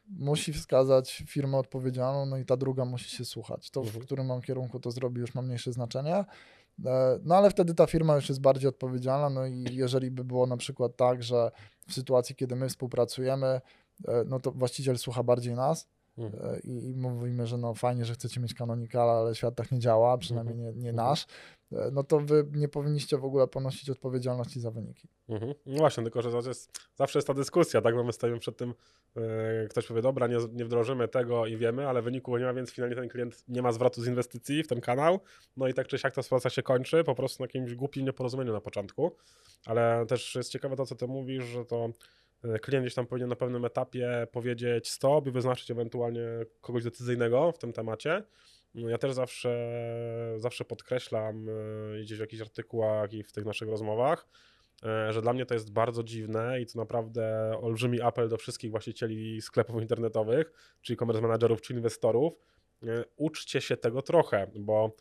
musi 0.09 0.53
wskazać 0.53 1.25
firmę 1.29 1.59
odpowiedzialną, 1.59 2.27
no 2.27 2.37
i 2.39 2.45
ta 2.45 2.57
druga 2.57 2.85
musi 2.85 3.11
się 3.17 3.25
słuchać. 3.25 3.71
To, 3.71 3.83
w 3.83 3.87
Mhm. 3.87 4.05
którym 4.05 4.31
on 4.31 4.41
kierunku 4.41 4.81
to 4.81 4.91
zrobi, 4.91 5.21
już 5.21 5.35
ma 5.35 5.43
mniejsze 5.43 5.73
znaczenie. 5.73 6.25
E, 6.87 7.19
No 7.23 7.35
ale 7.37 7.51
wtedy 7.51 7.75
ta 7.75 7.87
firma 7.87 8.15
już 8.15 8.29
jest 8.29 8.41
bardziej 8.41 8.69
odpowiedzialna, 8.69 9.31
no 9.31 9.47
i 9.47 9.65
jeżeli 9.71 10.11
by 10.11 10.25
było 10.25 10.47
na 10.47 10.57
przykład 10.57 10.97
tak, 10.97 11.23
że 11.23 11.51
w 11.89 11.93
sytuacji, 11.95 12.35
kiedy 12.35 12.57
my 12.57 12.69
współpracujemy, 12.69 13.47
e, 13.47 14.25
no 14.27 14.41
to 14.41 14.53
właściciel 14.53 14.99
słucha 14.99 15.23
bardziej 15.23 15.55
nas 15.55 15.89
Mhm. 16.19 16.55
e, 16.55 16.59
i, 16.61 16.95
mówimy, 16.95 17.47
że 17.47 17.59
no 17.59 17.75
fajnie, 17.75 18.05
że 18.05 18.15
chcecie 18.15 18.41
mieć 18.41 18.55
kanonikala, 18.55 19.13
ale 19.13 19.35
świat 19.35 19.55
tak 19.55 19.73
nie 19.73 19.79
działa, 19.79 20.19
przynajmniej 20.19 20.57
nie, 20.57 20.65
nie 20.65 20.91
Mhm. 20.91 20.97
nasz, 20.97 21.27
no 21.93 22.05
to 22.05 22.21
wy 22.21 22.47
nie 22.53 22.69
powinniście 22.69 23.19
w 23.19 23.25
ogóle 23.25 23.49
ponosić 23.49 23.91
odpowiedzialności 23.91 24.61
za 24.61 24.71
wyniki. 24.71 25.09
Mhm. 25.29 25.55
No 25.67 25.77
właśnie, 25.77 26.03
tylko 26.03 26.23
że 26.23 26.31
jest, 26.49 26.79
zawsze 26.95 27.19
jest 27.19 27.27
ta 27.27 27.35
dyskusja, 27.35 27.81
tak? 27.81 27.95
Bo 27.95 28.05
my 28.05 28.13
stoimy 28.13 28.39
przed 28.39 28.57
tym, 28.57 28.75
e, 29.17 29.69
ktoś 29.69 29.87
powie, 29.87 30.03
dobra, 30.03 30.27
nie, 30.27 30.37
nie 30.53 30.65
wdrożymy 30.65 31.09
tego 31.09 31.47
i 31.47 31.57
wiemy, 31.57 31.89
ale 31.89 32.03
wyniku 32.03 32.39
nie 32.39 32.45
ma, 32.45 32.55
więc 32.55 32.71
finalnie 32.71 32.97
ten 32.97 33.09
klient 33.09 33.45
nie 33.49 33.63
ma 33.63 33.73
zwrotu 33.73 34.03
z 34.03 34.07
inwestycji 34.07 34.63
w 34.63 34.69
ten 34.69 34.81
kanał. 34.81 35.21
No 35.57 35.69
i 35.69 35.75
tak 35.75 35.87
czy 35.87 35.99
siak 35.99 36.15
ta 36.15 36.23
sytuacja 36.23 36.51
się 36.51 36.63
kończy, 36.63 37.05
po 37.05 37.15
prostu 37.15 37.43
na 37.43 37.45
jakimś 37.45 37.75
głupim 37.75 38.05
nieporozumieniu 38.05 38.53
na 38.53 38.61
początku. 38.61 39.17
Ale 39.67 40.07
też 40.07 40.35
jest 40.35 40.51
ciekawe 40.51 40.77
to, 40.77 40.87
co 40.87 40.95
ty 40.95 41.07
mówisz, 41.07 41.45
że 41.45 41.65
to 41.65 41.89
e, 42.45 42.59
klient 42.59 42.85
gdzieś 42.85 42.95
tam 42.95 43.07
powinien 43.07 43.29
na 43.29 43.37
pewnym 43.37 43.65
etapie 43.65 44.27
powiedzieć 44.33 44.91
stop 44.91 45.27
i 45.27 45.31
wyznaczyć 45.31 45.71
ewentualnie 45.71 46.27
kogoś 46.61 46.85
decyzyjnego 46.85 47.53
w 47.53 47.59
tym 47.59 47.73
temacie. 47.73 48.23
No 48.75 48.89
Ja 48.89 48.99
też 48.99 49.13
zawsze, 49.13 49.79
zawsze 50.37 50.65
podkreślam 50.65 51.49
e, 51.49 51.53
gdzieś 52.03 52.19
w 52.19 52.21
jakichś 52.21 52.43
artykułach 52.43 53.13
i 53.13 53.23
w 53.23 53.33
tych 53.33 53.45
naszych 53.45 53.69
rozmowach, 53.69 54.27
e, 54.85 55.13
że 55.13 55.23
dla 55.23 55.33
mnie 55.33 55.47
to 55.47 55.55
jest 55.55 55.73
bardzo 55.73 56.03
dziwne 56.03 56.61
i 56.61 56.67
to 56.67 56.79
naprawdę 56.79 57.53
olbrzymi 57.61 58.01
apel 58.01 58.29
do 58.29 58.37
wszystkich 58.37 58.71
właścicieli 58.71 59.43
sklepów 59.43 59.83
internetowych, 59.83 60.53
czy 60.83 60.93
e-commerce 60.93 61.23
managerów, 61.23 61.61
czy 61.61 61.73
inwestorów. 61.73 62.33
e, 62.83 63.05
Uczcie 63.17 63.61
się 63.61 63.77
tego 63.77 64.03
trochę, 64.03 64.51
bo 64.55 64.97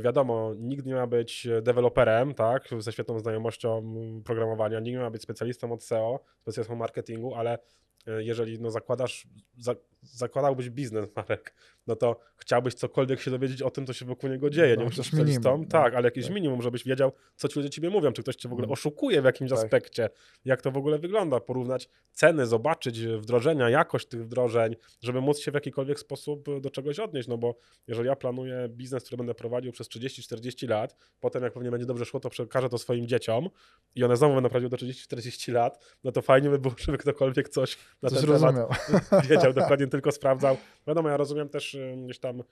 wiadomo, 0.00 0.54
nikt 0.58 0.86
nie 0.86 0.94
ma 0.94 1.06
być 1.06 1.48
deweloperem, 1.62 2.34
tak, 2.34 2.68
ze 2.78 2.92
świetną 2.92 3.18
znajomością 3.18 3.94
programowania, 4.24 4.80
nikt 4.80 4.92
nie 4.96 5.02
ma 5.02 5.10
być 5.10 5.22
specjalistą 5.22 5.72
od 5.72 5.84
SEO, 5.84 6.20
specjalistą 6.40 6.76
marketingu, 6.76 7.34
ale 7.34 7.58
jeżeli 8.06 8.60
no, 8.60 8.70
zakładasz, 8.70 9.28
za, 9.58 9.74
zakładałbyś 10.06 10.70
biznes, 10.70 11.08
Marek, 11.16 11.54
no 11.86 11.96
to 11.96 12.20
chciałbyś 12.36 12.74
cokolwiek 12.74 13.20
się 13.20 13.30
dowiedzieć 13.30 13.62
o 13.62 13.70
tym, 13.70 13.86
co 13.86 13.92
się 13.92 14.04
wokół 14.06 14.30
niego 14.30 14.50
dzieje. 14.50 14.74
No, 14.74 14.80
nie 14.82 14.84
musisz 14.84 15.12
minimum, 15.12 15.60
no. 15.60 15.66
tak, 15.70 15.94
ale 15.94 16.04
jakieś 16.04 16.24
Tak. 16.24 16.34
minimum, 16.34 16.62
żebyś 16.62 16.84
wiedział, 16.84 17.12
co 17.36 17.48
ci 17.48 17.58
ludzie 17.58 17.70
ciebie 17.70 17.90
mówią, 17.90 18.12
czy 18.12 18.22
ktoś 18.22 18.36
cię 18.36 18.48
w 18.48 18.52
ogóle 18.52 18.64
Mhm. 18.64 18.72
oszukuje 18.72 19.22
w 19.22 19.24
jakimś 19.24 19.50
Tak. 19.50 19.58
aspekcie, 19.58 20.08
jak 20.44 20.62
to 20.62 20.70
w 20.70 20.76
ogóle 20.76 20.98
wygląda, 20.98 21.40
porównać 21.40 21.88
ceny, 22.12 22.46
zobaczyć 22.46 23.00
wdrożenia, 23.06 23.70
jakość 23.70 24.06
tych 24.06 24.24
wdrożeń, 24.24 24.76
żeby 25.02 25.20
móc 25.20 25.38
się 25.38 25.50
w 25.50 25.54
jakikolwiek 25.54 26.00
sposób 26.00 26.60
do 26.60 26.70
czegoś 26.70 26.98
odnieść, 26.98 27.28
no 27.28 27.38
bo 27.38 27.58
jeżeli 27.86 28.08
ja 28.08 28.16
planuję 28.16 28.68
biznes, 28.68 29.04
który 29.04 29.16
będę 29.16 29.34
prowadził 29.34 29.72
przez 29.72 29.88
30-40 29.88 30.68
lat, 30.68 30.96
potem 31.20 31.42
jak 31.42 31.52
pewnie 31.52 31.70
będzie 31.70 31.86
dobrze 31.86 32.04
szło, 32.04 32.20
to 32.20 32.30
przekażę 32.30 32.68
to 32.68 32.78
swoim 32.78 33.06
dzieciom 33.06 33.48
i 33.94 34.04
one 34.04 34.16
znowu 34.16 34.34
będą 34.34 34.48
prowadziły 34.48 34.70
do 34.70 34.76
30-40 34.76 35.52
lat, 35.52 35.84
no 36.04 36.12
to 36.12 36.22
fajnie 36.22 36.50
by 36.50 36.58
było, 36.58 36.74
żeby 36.86 36.98
ktokolwiek 36.98 37.48
coś 37.48 37.78
na 38.02 38.10
ten 38.10 38.20
temat 38.20 38.42
rozumiał. 38.42 38.68
wiedział, 39.30 39.52
dokładnie 39.52 39.86
tylko 39.96 40.12
sprawdzał. 40.12 40.56
Wiadomo, 40.86 41.08
ja 41.08 41.16
rozumiem 41.16 41.48
też 41.48 41.74
y, 41.74 41.96
gdzieś 42.04 42.18
tam 42.18 42.42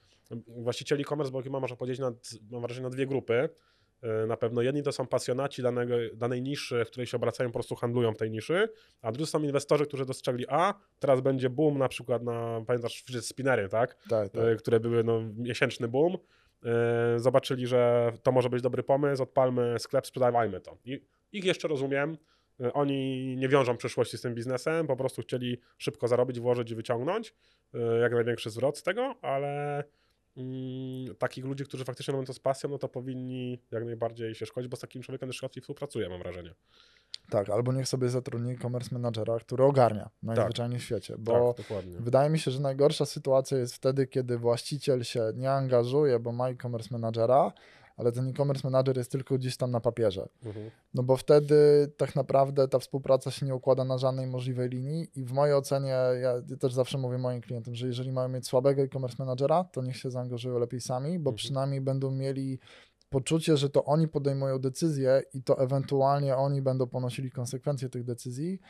właścicieli 0.47 1.03
e-commerce, 1.03 1.33
bo 1.33 1.43
chyba 1.43 1.61
można 1.61 1.77
powiedzieć, 1.77 2.01
na, 2.01 2.13
mam 2.51 2.63
wrażenie, 2.63 2.85
na 2.85 2.91
dwie 2.91 3.07
grupy. 3.07 3.49
Y, 4.25 4.27
Na 4.27 4.37
pewno 4.37 4.63
jedni 4.63 4.83
to 4.83 4.93
są 4.93 5.07
pasjonaci 5.07 5.63
danego, 5.63 5.95
danej 6.15 6.43
niszy, 6.43 6.85
w 6.85 6.89
której 6.89 7.07
się 7.07 7.17
obracają, 7.17 7.51
po 7.51 7.55
prostu 7.55 7.75
handlują 7.75 8.15
w 8.15 8.17
tej 8.17 8.31
niszy, 8.31 8.69
a 9.03 9.13
drudzy 9.13 9.31
są 9.31 9.43
inwestorzy, 9.43 9.87
którzy 9.87 10.07
dostrzegli, 10.07 10.45
a 10.49 10.75
teraz 10.99 11.21
będzie 11.21 11.51
boom 11.51 11.79
na 11.79 11.89
przykład 11.89 12.23
na, 12.23 12.65
pamiętasz, 12.67 13.05
spinery, 13.21 13.69
tak? 13.69 13.95
Tak, 14.09 14.29
tak. 14.29 14.45
Y, 14.45 14.57
które 14.57 14.81
były 14.81 15.05
no, 15.05 15.21
miesięczny 15.37 15.89
boom. 15.89 16.17
Zobaczyli, 17.17 17.67
że 17.67 18.13
to 18.23 18.33
może 18.33 18.51
być 18.51 18.63
dobry 18.63 18.83
pomysł, 18.83 19.23
odpalmy 19.23 19.79
sklep, 19.79 20.07
sprzedawajmy 20.07 20.61
to. 20.61 20.77
I 20.85 21.01
ich 21.33 21.45
jeszcze 21.45 21.69
rozumiem. 21.69 22.17
Y, 22.61 22.73
Oni 22.73 23.37
nie 23.37 23.49
wiążą 23.49 23.77
przyszłości 23.77 24.19
z 24.19 24.21
tym 24.21 24.35
biznesem, 24.35 24.87
po 24.87 24.97
prostu 24.97 25.23
chcieli 25.23 25.61
szybko 25.79 26.09
zarobić, 26.09 26.41
włożyć 26.41 26.71
i 26.71 26.75
wyciągnąć 26.75 27.35
y, 27.75 27.79
jak 28.01 28.13
największy 28.13 28.51
zwrot 28.51 28.79
z 28.79 28.83
tego, 28.83 29.15
ale 29.23 29.85
mm, 30.37 31.15
takich 31.19 31.45
ludzi, 31.45 31.65
którzy 31.65 31.85
faktycznie 31.85 32.13
robią 32.13 32.25
to 32.25 32.33
z 32.33 32.39
pasją, 32.41 32.71
no 32.71 32.79
to 32.79 32.89
powinni 32.89 33.61
jak 33.71 33.85
najbardziej 33.85 34.35
się 34.35 34.47
szkolić, 34.47 34.71
bo 34.71 34.77
z 34.77 34.81
takim 34.81 35.03
człowiekiem 35.03 35.29
też 35.29 35.43
łatwiej 35.43 35.61
współpracuje, 35.61 36.09
mam 36.09 36.19
wrażenie. 36.19 36.55
tak, 37.31 37.51
albo 37.51 37.73
niech 37.73 37.89
sobie 37.89 38.09
zatrudni 38.09 38.53
e-commerce 38.53 38.89
menadżera, 38.95 39.39
który 39.39 39.65
ogarnia 39.65 40.11
najzwyczajniej 40.23 40.79
w 40.81 40.83
świecie, 40.83 41.15
bo 41.19 41.55
tak, 41.55 41.67
dokładnie. 41.67 41.99
Wydaje 42.01 42.31
mi 42.31 42.39
się, 42.39 42.51
że 42.51 42.61
najgorsza 42.61 43.07
sytuacja 43.07 43.59
jest 43.59 43.75
wtedy, 43.75 44.07
kiedy 44.07 44.39
właściciel 44.39 45.03
się 45.05 45.33
nie 45.35 45.51
angażuje, 45.51 46.19
bo 46.19 46.33
ma 46.33 46.49
e-commerce 46.49 46.89
menadżera, 46.93 47.53
ale 47.97 48.13
ten 48.13 48.29
e-commerce 48.29 48.61
manager 48.71 48.97
jest 48.97 49.11
tylko 49.13 49.35
gdzieś 49.39 49.57
tam 49.57 49.71
na 49.71 49.81
papierze. 49.81 50.29
Mhm. 50.45 50.71
No 50.95 51.03
bo 51.03 51.17
wtedy 51.17 51.57
tak 51.97 52.17
naprawdę 52.17 52.69
ta 52.69 52.79
współpraca 52.79 53.31
się 53.31 53.47
nie 53.47 53.55
układa 53.55 53.85
na 53.85 53.99
żadnej 53.99 54.27
możliwej 54.27 54.69
linii 54.69 55.07
i 55.15 55.25
w 55.25 55.33
mojej 55.33 55.55
ocenie, 55.55 55.97
ja 56.23 56.35
też 56.61 56.73
zawsze 56.73 56.99
mówię 56.99 57.19
moim 57.19 57.41
klientom, 57.41 57.75
że 57.75 57.87
jeżeli 57.87 58.13
mają 58.13 58.29
mieć 58.29 58.47
słabego 58.47 58.83
e-commerce 58.83 59.17
managera, 59.19 59.65
to 59.65 59.83
niech 59.83 59.97
się 59.97 60.11
zaangażują 60.11 60.59
lepiej 60.59 60.81
sami, 60.81 61.19
bo 61.19 61.31
Mhm. 61.31 61.37
przynajmniej 61.37 61.81
będą 61.81 62.11
mieli 62.11 62.59
poczucie, 63.09 63.57
że 63.57 63.71
to 63.71 63.85
oni 63.85 64.09
podejmują 64.09 64.59
decyzje 64.59 65.23
i 65.35 65.43
to 65.43 65.59
ewentualnie 65.59 66.37
oni 66.37 66.63
będą 66.63 66.87
ponosili 66.87 67.31
konsekwencje 67.31 67.89
tych 67.89 68.05
decyzji. 68.05 68.61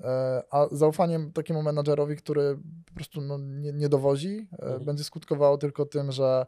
E, 0.00 0.42
A 0.50 0.66
zaufanie 0.72 1.30
takiemu 1.34 1.62
menadżerowi, 1.62 2.16
który 2.16 2.58
po 2.86 2.94
prostu 2.94 3.20
no, 3.20 3.38
nie, 3.38 3.72
nie 3.72 3.88
dowozi, 3.88 4.48
e, 4.52 4.62
Mhm. 4.62 4.84
będzie 4.84 5.04
skutkowało 5.04 5.58
tylko 5.58 5.86
tym, 5.86 6.12
że 6.12 6.46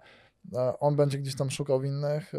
on 0.80 0.96
będzie 0.96 1.18
gdzieś 1.18 1.36
tam 1.36 1.50
szukał 1.50 1.80
winnych, 1.80 2.34
e, 2.34 2.38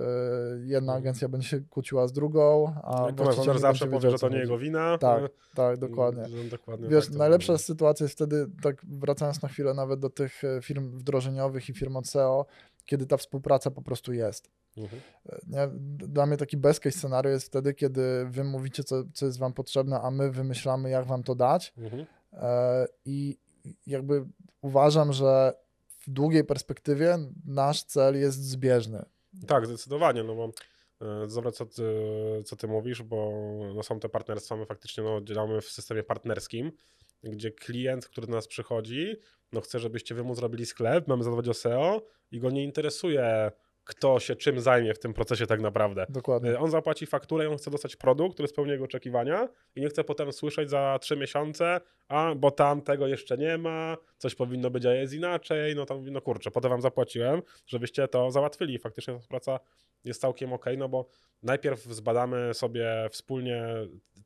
jedna 0.65 0.93
Mhm. 0.93 0.97
agencja 0.97 1.29
będzie 1.29 1.47
się 1.47 1.59
kłóciła 1.61 2.07
z 2.07 2.13
drugą, 2.13 2.73
a 2.83 3.11
właściciel 3.11 3.57
zawsze 3.59 3.85
powie, 3.85 3.97
wiedział, 3.97 4.11
że 4.11 4.17
to 4.17 4.29
nie 4.29 4.37
jego 4.39 4.57
wina. 4.57 4.97
Tak, 4.97 5.23
E, 5.23 5.29
tak, 5.55 5.77
dokładnie. 5.77 6.23
dokładnie 6.49 6.87
Wiesz, 6.87 7.05
tak 7.07 7.15
najlepsza 7.15 7.53
wygląda. 7.53 7.63
sytuacja 7.63 8.03
jest 8.03 8.15
wtedy, 8.15 8.47
tak 8.63 8.85
wracając 8.85 9.41
na 9.41 9.49
chwilę 9.49 9.73
nawet 9.73 9.99
do 9.99 10.09
tych 10.09 10.43
e, 10.43 10.61
firm 10.61 10.97
wdrożeniowych 10.97 11.69
i 11.69 11.73
firm 11.73 11.95
od 11.97 12.07
SEO, 12.07 12.45
kiedy 12.85 13.05
ta 13.05 13.17
współpraca 13.17 13.71
po 13.71 13.81
prostu 13.81 14.13
jest. 14.13 14.49
Mhm. 14.77 15.01
E, 15.29 15.39
Nie? 15.47 15.67
Dla 16.07 16.25
mnie 16.25 16.37
taki 16.37 16.57
best 16.57 16.79
case 16.79 16.97
scenario 16.97 17.31
jest 17.31 17.45
wtedy, 17.45 17.73
kiedy 17.73 18.25
wy 18.29 18.43
mówicie, 18.43 18.83
co, 18.83 19.03
co 19.13 19.25
jest 19.25 19.39
wam 19.39 19.53
potrzebne, 19.53 20.01
a 20.01 20.11
my 20.11 20.31
wymyślamy, 20.31 20.89
jak 20.89 21.05
wam 21.05 21.23
to 21.23 21.35
dać. 21.35 21.73
Mhm. 21.77 22.05
E, 22.33 22.85
I 23.05 23.37
jakby 23.87 24.25
uważam, 24.61 25.13
że 25.13 25.53
w 25.99 26.09
długiej 26.09 26.43
perspektywie 26.43 27.17
nasz 27.45 27.83
cel 27.83 28.19
jest 28.19 28.45
zbieżny. 28.45 29.05
Tak, 29.47 29.65
zdecydowanie, 29.65 30.23
no 30.23 30.35
bo 30.35 30.51
e, 31.01 31.29
zobacz, 31.29 31.55
co 31.55 31.65
ty, 31.65 31.83
co 32.45 32.55
ty 32.55 32.67
mówisz, 32.67 33.03
bo 33.03 33.31
no, 33.75 33.83
są 33.83 33.99
te 33.99 34.09
partnerstwa, 34.09 34.55
my 34.55 34.65
faktycznie 34.65 35.03
no, 35.03 35.21
działamy 35.21 35.61
w 35.61 35.69
systemie 35.69 36.03
partnerskim, 36.03 36.71
gdzie 37.23 37.51
klient, 37.51 38.07
który 38.07 38.27
do 38.27 38.33
nas 38.33 38.47
przychodzi, 38.47 39.15
no 39.51 39.61
chce, 39.61 39.79
żebyście 39.79 40.15
wy 40.15 40.23
mu 40.23 40.35
zrobili 40.35 40.65
sklep, 40.65 41.07
mamy 41.07 41.23
zadbać 41.23 41.47
o 41.47 41.53
SEO 41.53 42.01
i 42.31 42.39
go 42.39 42.49
nie 42.49 42.63
interesuje, 42.63 43.51
kto 43.89 44.19
się 44.19 44.35
czym 44.35 44.59
zajmie 44.59 44.93
w 44.93 44.99
tym 44.99 45.13
procesie 45.13 45.47
tak 45.47 45.61
naprawdę. 45.61 46.05
Dokładnie. 46.09 46.51
E, 46.51 46.59
On 46.59 46.71
zapłaci 46.71 47.05
fakturę 47.05 47.49
on 47.49 47.57
chce 47.57 47.71
dostać 47.71 47.95
produkt, 47.95 48.33
który 48.33 48.47
spełni 48.47 48.71
jego 48.71 48.85
oczekiwania 48.85 49.47
i 49.75 49.81
nie 49.81 49.89
chce 49.89 50.03
potem 50.03 50.33
słyszeć 50.33 50.69
za 50.69 50.99
trzy 51.01 51.17
miesiące, 51.17 51.81
a 52.07 52.35
bo 52.35 52.51
tam 52.51 52.81
tego 52.81 53.07
jeszcze 53.07 53.37
nie 53.37 53.57
ma, 53.57 53.97
coś 54.17 54.35
powinno 54.35 54.69
być, 54.69 54.85
a 54.85 54.93
jest 54.93 55.13
inaczej, 55.13 55.75
no 55.75 55.85
tam 55.85 56.05
no 56.05 56.21
kurczę, 56.21 56.51
potem 56.51 56.71
wam 56.71 56.81
zapłaciłem, 56.81 57.41
żebyście 57.67 58.07
to 58.07 58.31
załatwili 58.31 58.79
faktycznie 58.79 59.13
ta 59.13 59.27
praca 59.27 59.59
jest 60.03 60.21
całkiem 60.21 60.53
okej, 60.53 60.77
no 60.77 60.89
bo 60.89 61.05
najpierw 61.43 61.83
zbadamy 61.83 62.53
sobie 62.53 63.07
wspólnie 63.11 63.63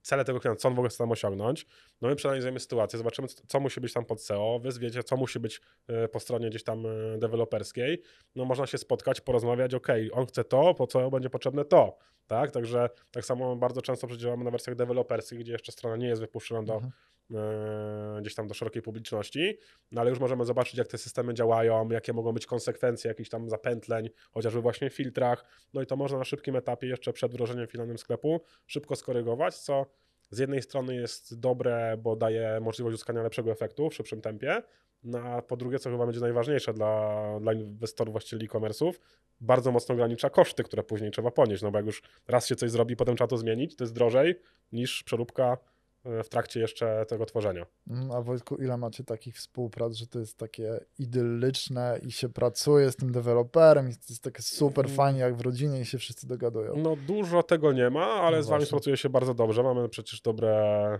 cele 0.02 0.26
tego 0.26 0.40
klienta, 0.40 0.62
co 0.62 0.68
on 0.68 0.76
w 0.76 0.78
ogóle 0.78 0.90
chce 0.90 0.98
tam 0.98 1.12
osiągnąć, 1.12 1.66
no 2.02 2.08
my 2.08 2.16
przeanalizujemy 2.16 2.60
sytuację, 2.60 2.98
zobaczymy, 2.98 3.28
co- 3.28 3.60
musi 3.60 3.82
być 3.82 3.94
tam 3.94 4.06
pod 4.06 4.22
SEO, 4.22 4.60
wy 4.64 4.70
wiecie, 4.80 5.04
co 5.04 5.18
musi 5.18 5.40
być 5.40 5.62
e, 5.88 6.08
po 6.08 6.20
stronie 6.20 6.50
gdzieś 6.50 6.64
tam 6.64 6.86
e, 6.86 7.18
deweloperskiej, 7.18 8.02
no 8.36 8.46
można 8.46 8.68
się 8.68 8.78
spotkać, 8.78 9.22
porozmawiać, 9.22 9.74
ok, 9.74 9.88
on 10.12 10.26
chce 10.26 10.44
to, 10.44 10.74
po 10.74 10.88
co 10.88 11.12
będzie 11.12 11.30
potrzebne 11.30 11.66
to, 11.66 11.98
tak, 12.28 12.52
także 12.52 12.90
tak 13.12 13.26
samo 13.26 13.56
bardzo 13.56 13.82
często 13.82 14.08
przecież 14.08 14.28
na 14.38 14.52
wersjach 14.52 14.76
deweloperskich, 14.76 15.40
gdzie 15.40 15.52
jeszcze 15.52 15.72
strona 15.72 15.96
nie 15.98 16.08
jest 16.08 16.22
wypuszczona 16.22 16.64
do, 16.64 16.74
Mhm. 16.74 16.92
E, 17.32 18.18
gdzieś 18.22 18.36
tam 18.36 18.48
do 18.48 18.54
szerokiej 18.54 18.82
publiczności, 18.82 19.58
no 19.92 20.02
ale 20.02 20.10
już 20.10 20.20
możemy 20.20 20.46
zobaczyć, 20.46 20.78
jak 20.78 20.88
te 20.88 20.98
systemy 20.98 21.34
działają, 21.34 21.90
jakie 21.90 22.14
mogą 22.14 22.32
być 22.32 22.46
konsekwencje 22.46 23.08
jakichś 23.08 23.30
tam 23.30 23.50
zapętleń, 23.50 24.10
chociażby 24.32 24.62
właśnie 24.62 24.90
w 24.90 24.94
filtrach, 24.94 25.46
no 25.74 25.82
i 25.82 25.86
to 25.86 25.96
można 25.96 26.18
na 26.18 26.24
szybkim 26.24 26.56
etapie, 26.56 26.88
jeszcze 26.88 27.14
przed 27.14 27.32
wdrożeniem 27.32 27.68
finalnym 27.68 27.98
sklepu, 27.98 28.42
szybko 28.68 28.96
skorygować, 28.96 29.58
co 29.58 29.86
z 30.30 30.40
jednej 30.40 30.62
strony 30.62 30.96
jest 30.96 31.40
dobre, 31.40 31.98
bo 31.98 32.16
daje 32.16 32.60
możliwość 32.62 32.94
uzyskania 32.94 33.24
lepszego 33.24 33.52
efektu 33.52 33.90
w 33.90 33.94
szybszym 33.94 34.22
tempie, 34.22 34.62
no 35.04 35.20
a 35.20 35.42
po 35.42 35.58
drugie, 35.58 35.80
co 35.80 35.90
chyba 35.90 36.06
będzie 36.06 36.22
najważniejsze 36.22 36.74
dla, 36.74 37.24
dla 37.40 37.54
inwestorów, 37.54 38.14
właścicieli 38.14 38.46
e-commerce'ów, 38.46 38.94
bardzo 39.42 39.72
mocno 39.72 39.94
ogranicza 39.94 40.30
koszty, 40.30 40.64
które 40.64 40.84
później 40.84 41.12
trzeba 41.12 41.32
ponieść, 41.32 41.64
no 41.64 41.72
bo 41.72 41.78
jak 41.78 41.86
już 41.86 42.02
raz 42.28 42.48
się 42.48 42.56
coś 42.56 42.72
zrobi, 42.72 42.96
potem 42.96 43.16
trzeba 43.16 43.28
to 43.28 43.38
zmienić, 43.38 43.76
to 43.76 43.84
jest 43.84 43.94
drożej 43.94 44.36
niż 44.72 45.04
przeróbka 45.04 45.58
w 46.06 46.30
trakcie 46.30 46.60
jeszcze 46.60 47.06
tego 47.08 47.26
tworzenia. 47.26 47.66
Mm, 47.90 48.12
A 48.12 48.22
Wojtku, 48.22 48.56
ile 48.56 48.78
macie 48.78 49.04
takich 49.04 49.36
współprac, 49.38 49.94
że 49.94 50.08
to 50.08 50.20
jest 50.20 50.38
takie 50.38 50.80
idyllyczne 51.00 52.00
i 52.08 52.12
się 52.12 52.30
pracuje 52.30 52.92
z 52.92 52.96
tym 52.96 53.12
deweloperem 53.12 53.90
i 53.90 53.94
to 53.94 54.00
jest 54.10 54.24
takie 54.24 54.42
super 54.42 54.86
Mm. 54.86 54.98
fajnie 54.98 55.20
jak 55.20 55.36
w 55.36 55.42
rodzinie 55.42 55.80
i 55.82 55.86
się 55.86 55.98
wszyscy 55.98 56.28
dogadują. 56.28 56.74
No 56.78 56.96
dużo 57.08 57.44
tego 57.44 57.72
nie 57.72 57.90
ma, 57.90 58.06
ale 58.06 58.38
No 58.38 58.44
z 58.44 58.48
wami 58.48 58.64
współpracuje 58.66 58.98
się 58.98 59.10
bardzo 59.10 59.34
dobrze. 59.34 59.64
Mamy 59.64 59.90
przecież 59.90 60.22
dobre, 60.22 60.50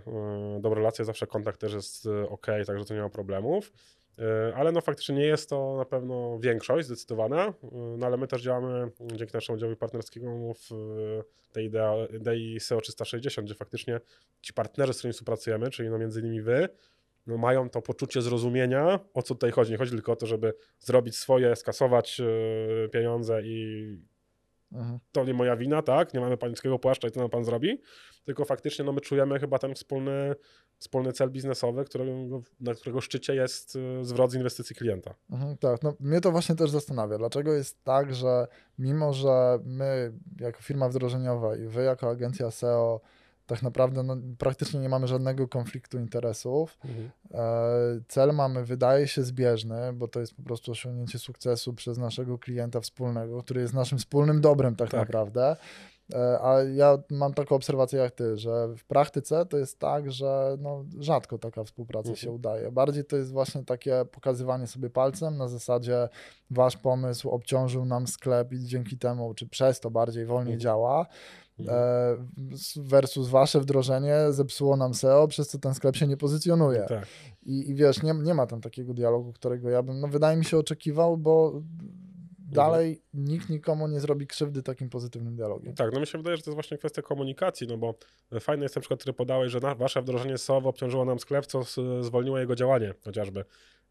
e, 0.06 0.60
dobre 0.60 0.78
relacje, 0.80 1.04
zawsze 1.04 1.26
kontakt 1.26 1.60
też 1.60 1.72
jest 1.72 2.08
ok, 2.28 2.46
także 2.66 2.84
to 2.84 2.94
nie 2.94 3.00
ma 3.00 3.08
problemów. 3.08 3.72
E, 4.18 4.54
Ale 4.56 4.72
no 4.72 4.80
faktycznie 4.80 5.14
nie 5.14 5.26
jest 5.26 5.50
to 5.50 5.76
na 5.76 5.84
pewno 5.84 6.38
większość 6.38 6.86
zdecydowana, 6.86 7.46
e, 7.46 7.52
no 7.72 8.06
ale 8.06 8.16
my 8.16 8.26
też 8.26 8.42
działamy 8.42 8.90
dzięki 9.00 9.34
naszemu 9.34 9.58
działowi 9.58 9.76
partnerskiemu 9.76 10.54
w 10.54 10.72
e, 10.72 11.52
tej 11.52 11.70
idei 12.16 12.60
SEO 12.60 12.80
360, 12.80 13.46
gdzie 13.46 13.54
faktycznie 13.54 14.00
ci 14.40 14.52
partnerzy, 14.52 14.92
z 14.92 14.98
którymi 14.98 15.12
współpracujemy, 15.12 15.70
czyli 15.70 15.90
no 15.90 15.98
między 15.98 16.20
innymi 16.20 16.42
wy, 16.42 16.68
no 17.26 17.36
mają 17.36 17.70
to 17.70 17.82
poczucie 17.82 18.22
zrozumienia, 18.22 19.00
o 19.14 19.22
co 19.22 19.34
tutaj 19.34 19.50
chodzi. 19.50 19.72
Nie 19.72 19.78
chodzi 19.78 19.90
tylko 19.90 20.12
o 20.12 20.16
to, 20.16 20.26
żeby 20.26 20.54
zrobić 20.78 21.16
swoje, 21.16 21.56
skasować 21.56 22.20
pieniądze 22.92 23.42
i 23.42 24.13
Mhm. 24.74 24.98
to 25.12 25.24
nie 25.24 25.34
moja 25.34 25.56
wina, 25.56 25.82
tak? 25.82 26.14
Nie 26.14 26.20
mamy 26.20 26.36
pańskiego 26.36 26.78
płaszcza 26.78 27.08
i 27.08 27.10
co 27.10 27.20
nam 27.20 27.30
pan 27.30 27.44
zrobi, 27.44 27.80
tylko 28.24 28.44
faktycznie 28.44 28.84
no, 28.84 28.92
my 28.92 29.00
czujemy 29.00 29.38
chyba 29.38 29.58
ten 29.58 29.74
wspólny, 29.74 30.34
wspólny 30.78 31.12
cel 31.12 31.30
biznesowy, 31.30 31.84
którego, 31.84 32.42
na 32.60 32.74
którego 32.74 33.00
szczycie 33.00 33.34
jest 33.34 33.76
y, 33.76 34.04
zwrot 34.04 34.30
z 34.30 34.34
inwestycji 34.34 34.76
klienta. 34.76 35.14
Mhm, 35.30 35.56
tak, 35.56 35.82
no 35.82 35.94
mnie 36.00 36.20
to 36.20 36.30
właśnie 36.30 36.54
też 36.54 36.70
zastanawia. 36.70 37.18
Dlaczego 37.18 37.52
jest 37.52 37.84
tak, 37.84 38.14
że 38.14 38.46
mimo, 38.78 39.12
że 39.12 39.58
my 39.64 40.12
jako 40.40 40.62
firma 40.62 40.88
wdrożeniowa 40.88 41.56
i 41.56 41.66
wy 41.66 41.82
jako 41.82 42.10
agencja 42.10 42.50
SEO 42.50 43.00
tak 43.46 43.62
naprawdę 43.62 44.02
no, 44.02 44.16
praktycznie 44.38 44.80
nie 44.80 44.88
mamy 44.88 45.06
żadnego 45.06 45.48
konfliktu 45.48 45.98
interesów, 45.98 46.78
E, 47.34 48.00
Cel 48.08 48.34
mamy, 48.34 48.64
wydaje 48.64 49.08
się, 49.08 49.22
zbieżny, 49.22 49.92
bo 49.92 50.08
to 50.08 50.20
jest 50.20 50.34
po 50.34 50.42
prostu 50.42 50.72
osiągnięcie 50.72 51.18
sukcesu 51.18 51.74
przez 51.74 51.98
naszego 51.98 52.38
klienta 52.38 52.80
wspólnego, 52.80 53.42
który 53.42 53.60
jest 53.60 53.74
naszym 53.74 53.98
wspólnym 53.98 54.40
dobrem 54.40 54.76
tak, 54.76 54.90
Tak. 54.90 55.00
naprawdę. 55.00 55.56
E, 56.14 56.38
A 56.42 56.62
ja 56.62 56.98
mam 57.10 57.34
taką 57.34 57.54
obserwację 57.56 57.98
jak 58.00 58.12
ty, 58.12 58.36
że 58.36 58.68
w 58.76 58.84
praktyce 58.84 59.46
to 59.46 59.56
jest 59.58 59.78
tak, 59.78 60.12
że 60.12 60.56
no, 60.60 60.84
rzadko 60.98 61.38
taka 61.38 61.64
współpraca 61.64 62.08
Mhm. 62.08 62.16
się 62.16 62.30
udaje. 62.30 62.72
Bardziej 62.72 63.04
to 63.04 63.16
jest 63.16 63.32
właśnie 63.32 63.64
takie 63.64 64.04
pokazywanie 64.12 64.66
sobie 64.66 64.90
palcem 64.90 65.36
na 65.36 65.48
zasadzie 65.48 66.08
wasz 66.50 66.76
pomysł 66.76 67.30
obciążył 67.30 67.84
nam 67.84 68.06
sklep 68.06 68.52
i 68.52 68.58
dzięki 68.64 68.98
temu, 68.98 69.34
czy 69.34 69.48
przez 69.48 69.80
to 69.80 69.90
bardziej 69.90 70.26
wolniej 70.26 70.54
Mhm. 70.54 70.60
działa. 70.60 71.06
Mhm. 71.58 71.78
E, 71.78 72.16
versus 72.76 73.28
wasze 73.28 73.60
wdrożenie 73.60 74.16
zepsuło 74.30 74.76
nam 74.76 74.94
SEO, 74.94 75.28
przez 75.28 75.48
co 75.48 75.58
ten 75.58 75.74
sklep 75.74 75.96
się 75.96 76.06
nie 76.06 76.16
pozycjonuje. 76.16 76.84
Tak. 76.88 77.06
I, 77.42 77.70
I 77.70 77.74
wiesz, 77.74 78.02
nie, 78.02 78.14
nie 78.14 78.34
ma 78.34 78.46
tam 78.46 78.60
takiego 78.60 78.94
dialogu, 78.94 79.32
którego 79.32 79.70
ja 79.70 79.82
bym, 79.82 80.00
no 80.00 80.08
wydaje 80.08 80.36
mi 80.36 80.44
się, 80.44 80.58
oczekiwał, 80.58 81.16
bo 81.16 81.62
dalej 82.54 83.02
nikt 83.14 83.50
nikomu 83.50 83.88
nie 83.88 84.00
zrobi 84.00 84.26
krzywdy 84.26 84.62
takim 84.62 84.90
pozytywnym 84.90 85.36
dialogiem. 85.36 85.74
Tak, 85.74 85.92
no 85.92 86.00
mi 86.00 86.06
się 86.06 86.18
wydaje, 86.18 86.36
że 86.36 86.42
to 86.42 86.50
jest 86.50 86.54
właśnie 86.54 86.78
kwestia 86.78 87.02
komunikacji, 87.02 87.66
no 87.66 87.78
bo 87.78 87.94
fajny 88.40 88.62
jest 88.64 88.74
ten 88.74 88.80
przykład, 88.80 89.00
który 89.00 89.12
podałeś, 89.12 89.52
że 89.52 89.60
na, 89.60 89.74
wasze 89.74 90.02
wdrożenie 90.02 90.38
SEO 90.38 90.56
obciążyło 90.56 91.04
nam 91.04 91.18
sklep, 91.18 91.46
co 91.46 91.62
zwolniło 92.00 92.38
jego 92.38 92.54
działanie 92.54 92.94
chociażby. 93.04 93.44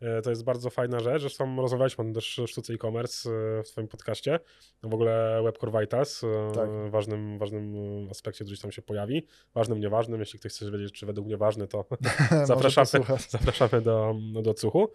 E, 0.03 0.21
To 0.21 0.29
jest 0.29 0.43
bardzo 0.43 0.69
fajna 0.69 0.99
rzecz. 0.99 1.21
Zresztą 1.21 1.55
rozmawialiśmy 1.61 2.09
o 2.09 2.13
też 2.13 2.41
w 2.43 2.49
sztuce 2.49 2.73
e-commerce 2.73 3.29
e, 3.29 3.63
w 3.63 3.67
swoim 3.67 3.87
podcaście. 3.87 4.39
W 4.83 4.93
ogóle 4.93 5.41
Webcore 5.43 5.81
Vitals, 5.81 6.23
e, 6.23 6.51
Tak. 6.55 6.69
ważnym, 6.91 7.37
ważnym 7.39 7.73
aspekcie, 8.11 8.37
który 8.37 8.47
gdzieś 8.47 8.59
tam 8.61 8.71
się 8.71 8.81
pojawi. 8.81 9.27
Ważnym, 9.55 9.79
nieważnym. 9.79 10.19
Jeśli 10.19 10.39
ktoś 10.39 10.51
chce 10.51 10.71
wiedzieć, 10.71 10.93
czy 10.93 11.05
według 11.05 11.27
mnie 11.27 11.37
ważny, 11.37 11.67
to 11.67 11.85
Zapraszamy. 12.45 12.87
zapraszamy 13.29 13.81
do, 13.81 14.15
do 14.43 14.53
cuchu. 14.53 14.91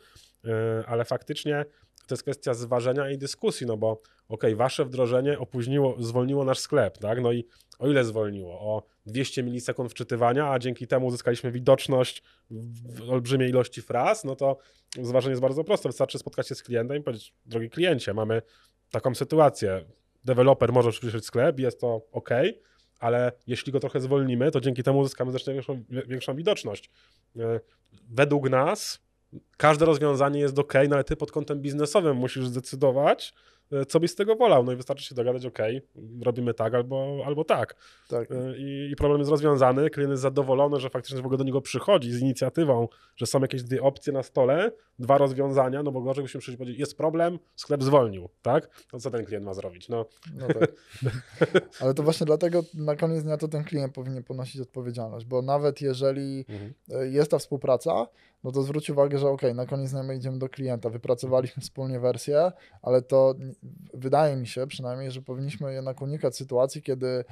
Ale 0.86 1.04
faktycznie 1.04 1.64
to 2.06 2.14
jest 2.14 2.22
kwestia 2.22 2.54
zważenia 2.54 3.10
i 3.10 3.18
dyskusji, 3.18 3.66
no 3.66 3.76
bo 3.76 4.00
okej, 4.28 4.54
wasze 4.54 4.84
wdrożenie 4.84 5.38
opóźniło, 5.38 5.96
zwolniło 5.98 6.44
nasz 6.44 6.58
sklep, 6.58 6.98
tak? 6.98 7.20
No 7.20 7.32
i 7.32 7.44
o 7.78 7.90
ile 7.90 8.04
zwolniło? 8.04 8.52
O 8.60 8.82
200 9.06 9.42
milisekund 9.42 9.90
wczytywania, 9.90 10.50
a 10.50 10.58
dzięki 10.58 10.86
temu 10.86 11.06
uzyskaliśmy 11.06 11.52
widoczność 11.52 12.22
w 12.50 13.10
olbrzymiej 13.10 13.48
ilości 13.50 13.82
fraz, 13.82 14.24
no 14.24 14.36
to 14.36 14.58
zważenie 15.02 15.30
jest 15.30 15.42
bardzo 15.42 15.64
proste. 15.64 15.88
Wystarczy 15.88 16.18
spotkać 16.18 16.48
się 16.48 16.54
z 16.54 16.62
klientem 16.62 16.96
i 16.96 17.00
powiedzieć, 17.00 17.34
drogi 17.46 17.70
kliencie, 17.70 18.14
mamy 18.14 18.42
taką 18.90 19.14
sytuację. 19.14 19.84
Deweloper 20.24 20.72
może 20.72 20.90
przyspieszyć 20.90 21.24
sklep, 21.24 21.58
jest 21.58 21.80
to 21.80 22.06
ok, 22.12 22.30
ale 23.00 23.32
jeśli 23.46 23.72
go 23.72 23.80
trochę 23.80 24.00
zwolnimy, 24.00 24.50
to 24.50 24.60
dzięki 24.60 24.82
temu 24.82 24.98
uzyskamy 24.98 25.30
znacznie 25.30 25.52
większą, 25.52 25.84
większą 25.88 26.36
widoczność. 26.36 26.90
E, 27.38 27.60
Według 28.10 28.50
nas 28.50 29.07
każde 29.56 29.84
rozwiązanie 29.86 30.40
jest 30.40 30.58
ok, 30.58 30.74
no 30.88 30.94
ale 30.94 31.04
ty 31.04 31.16
pod 31.16 31.32
kątem 31.32 31.60
biznesowym 31.60 32.16
musisz 32.16 32.46
zdecydować, 32.46 33.34
e, 33.72 33.86
co 33.86 34.00
byś 34.00 34.10
z 34.10 34.14
tego 34.14 34.36
wolał. 34.36 34.64
No 34.64 34.72
i 34.72 34.76
wystarczy 34.76 35.04
się 35.04 35.14
dogadać, 35.14 35.46
ok, 35.46 35.58
robimy 36.22 36.54
tak 36.54 36.74
albo, 36.74 37.22
albo 37.26 37.44
tak. 37.44 37.76
Tak. 38.08 38.30
E, 38.30 38.56
I, 38.56 38.90
I 38.92 38.96
problem 38.96 39.18
jest 39.18 39.30
rozwiązany, 39.30 39.90
klient 39.90 40.10
jest 40.10 40.22
zadowolony, 40.22 40.80
że 40.80 40.90
faktycznie 40.90 41.22
w 41.22 41.24
ogóle 41.24 41.38
do 41.38 41.44
niego 41.44 41.60
przychodzi 41.60 42.12
z 42.12 42.20
inicjatywą, 42.20 42.88
że 43.16 43.26
są 43.26 43.40
jakieś 43.40 43.62
dwie 43.62 43.82
opcje 43.82 44.12
na 44.12 44.22
stole, 44.22 44.72
dwa 44.98 45.18
rozwiązania, 45.18 45.82
no 45.82 45.92
bo 45.92 46.00
gorzej 46.00 46.24
musimy 46.24 46.40
przyjść 46.40 46.54
i 46.54 46.58
powiedzieć, 46.58 46.80
jest 46.80 46.96
problem, 46.96 47.38
sklep 47.56 47.82
zwolnił, 47.82 48.28
tak? 48.42 48.84
To 48.90 48.98
co 48.98 49.10
ten 49.10 49.24
klient 49.24 49.44
ma 49.44 49.54
zrobić? 49.54 49.88
No, 49.88 50.06
No 50.34 50.46
tak. 50.46 50.72
Ale 51.80 51.94
to 51.94 52.02
właśnie 52.02 52.26
dlatego 52.26 52.62
na 52.74 52.96
koniec 52.96 53.24
dnia 53.24 53.36
to 53.36 53.48
ten 53.48 53.64
klient 53.64 53.94
powinien 53.94 54.22
ponosić 54.22 54.60
odpowiedzialność, 54.60 55.26
bo 55.26 55.42
nawet 55.42 55.80
jeżeli 55.80 56.44
mhm. 56.48 56.74
jest 57.12 57.30
ta 57.30 57.38
współpraca, 57.38 58.06
no 58.44 58.52
to 58.52 58.62
zwróć 58.62 58.90
uwagę, 58.90 59.18
że 59.18 59.28
ok, 59.28 59.42
na 59.54 59.66
koniec 59.66 59.92
my 59.92 60.16
idziemy 60.16 60.38
do 60.38 60.48
klienta, 60.48 60.90
wypracowaliśmy 60.90 61.62
wspólnie 61.62 62.00
wersję, 62.00 62.52
ale 62.82 63.02
to 63.02 63.34
wydaje 63.94 64.36
mi 64.36 64.46
się 64.46 64.66
przynajmniej, 64.66 65.10
że 65.10 65.22
powinniśmy 65.22 65.74
jednak 65.74 66.02
unikać 66.02 66.36
sytuacji, 66.36 66.82
kiedy 66.82 67.06
e, 67.08 67.24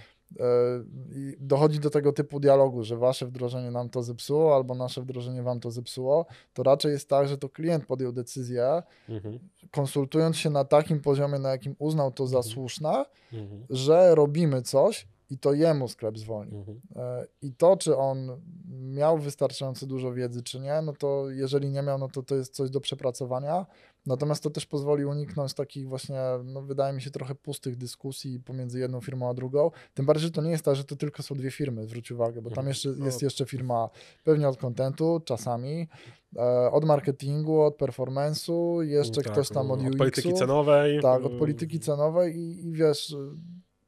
i 1.14 1.37
dochodzi 1.40 1.81
do 1.81 1.90
tego 1.90 2.12
typu 2.12 2.40
dialogu, 2.40 2.83
że 2.85 2.97
wasze 2.97 3.27
wdrożenie 3.27 3.71
nam 3.71 3.88
to 3.90 4.03
zepsuło, 4.03 4.55
albo 4.57 4.75
nasze 4.75 5.03
wdrożenie 5.03 5.42
wam 5.42 5.61
to 5.61 5.71
zepsuło, 5.71 6.27
to 6.55 6.62
raczej 6.62 6.92
jest 6.92 7.09
tak, 7.09 7.29
że 7.29 7.38
to 7.38 7.49
klient 7.49 7.87
podjął 7.87 8.12
decyzję, 8.12 8.83
Mhm. 9.09 9.38
konsultując 9.71 10.37
się 10.37 10.51
na 10.51 10.64
takim 10.64 11.01
poziomie, 11.01 11.38
na 11.38 11.51
jakim 11.51 11.77
uznał 11.79 12.12
to 12.12 12.27
za 12.27 12.42
słuszne, 12.42 13.05
Mhm. 13.33 13.66
że 13.71 14.14
robimy 14.14 14.62
coś 14.62 15.07
i 15.31 15.39
to 15.39 15.53
jemu 15.53 15.89
sklep 15.89 16.19
zwolnił. 16.19 16.59
Mhm. 16.59 16.81
E, 16.97 17.27
I 17.43 17.53
to, 17.53 17.77
czy 17.77 17.97
on 17.97 18.41
miał 18.71 19.19
wystarczająco 19.19 19.87
dużo 19.87 20.12
wiedzy, 20.12 20.43
czy 20.43 20.61
nie, 20.61 20.83
no 20.83 20.93
to 20.93 21.31
jeżeli 21.31 21.71
nie 21.71 21.83
miał, 21.83 21.99
no 21.99 22.09
to 22.09 22.23
to 22.23 22.35
jest 22.37 22.55
coś 22.55 22.71
do 22.71 22.81
przepracowania. 22.81 23.67
Natomiast 24.07 24.43
to 24.43 24.51
też 24.51 24.67
pozwoli 24.67 25.05
uniknąć 25.05 25.55
takich 25.55 25.89
właśnie, 25.89 26.21
no 26.45 26.62
wydaje 26.62 26.95
mi 26.95 27.03
się, 27.03 27.11
trochę 27.11 27.35
pustych 27.35 27.77
dyskusji 27.77 28.41
pomiędzy 28.41 28.79
jedną 28.79 29.01
firmą 29.01 29.29
a 29.29 29.35
drugą. 29.35 29.71
Tym 29.95 30.07
bardziej, 30.07 30.25
że 30.27 30.31
to 30.33 30.43
nie 30.43 30.51
jest 30.51 30.65
tak, 30.65 30.77
że 30.77 30.85
to 30.85 30.97
tylko 30.97 31.23
są 31.23 31.35
dwie 31.35 31.51
firmy, 31.51 31.87
zwróć 31.87 32.11
uwagę, 32.11 32.43
bo 32.43 32.51
tam 32.51 32.59
Mhm. 32.59 32.69
jeszcze 32.69 32.89
No. 32.99 33.07
jest 33.07 33.23
jeszcze 33.23 33.47
firma 33.47 33.89
pewnie 34.25 34.49
od 34.49 34.57
contentu, 34.57 35.21
czasami, 35.25 35.89
e, 36.37 36.71
od 36.71 36.85
marketingu, 36.85 37.61
od 37.61 37.77
performance'u, 37.79 38.81
jeszcze 38.81 39.23
Tak, 39.23 39.33
ktoś 39.33 39.49
tam 39.49 39.71
od 39.71 39.81
od 39.81 39.87
UX-u. 39.87 39.99
polityki 39.99 40.35
cenowej. 40.35 41.01
Tak, 41.03 41.25
od 41.25 41.33
y, 41.33 41.39
polityki 41.39 41.81
cenowej 41.81 42.37
i, 42.37 42.67
i 42.67 42.73
wiesz, 42.73 43.17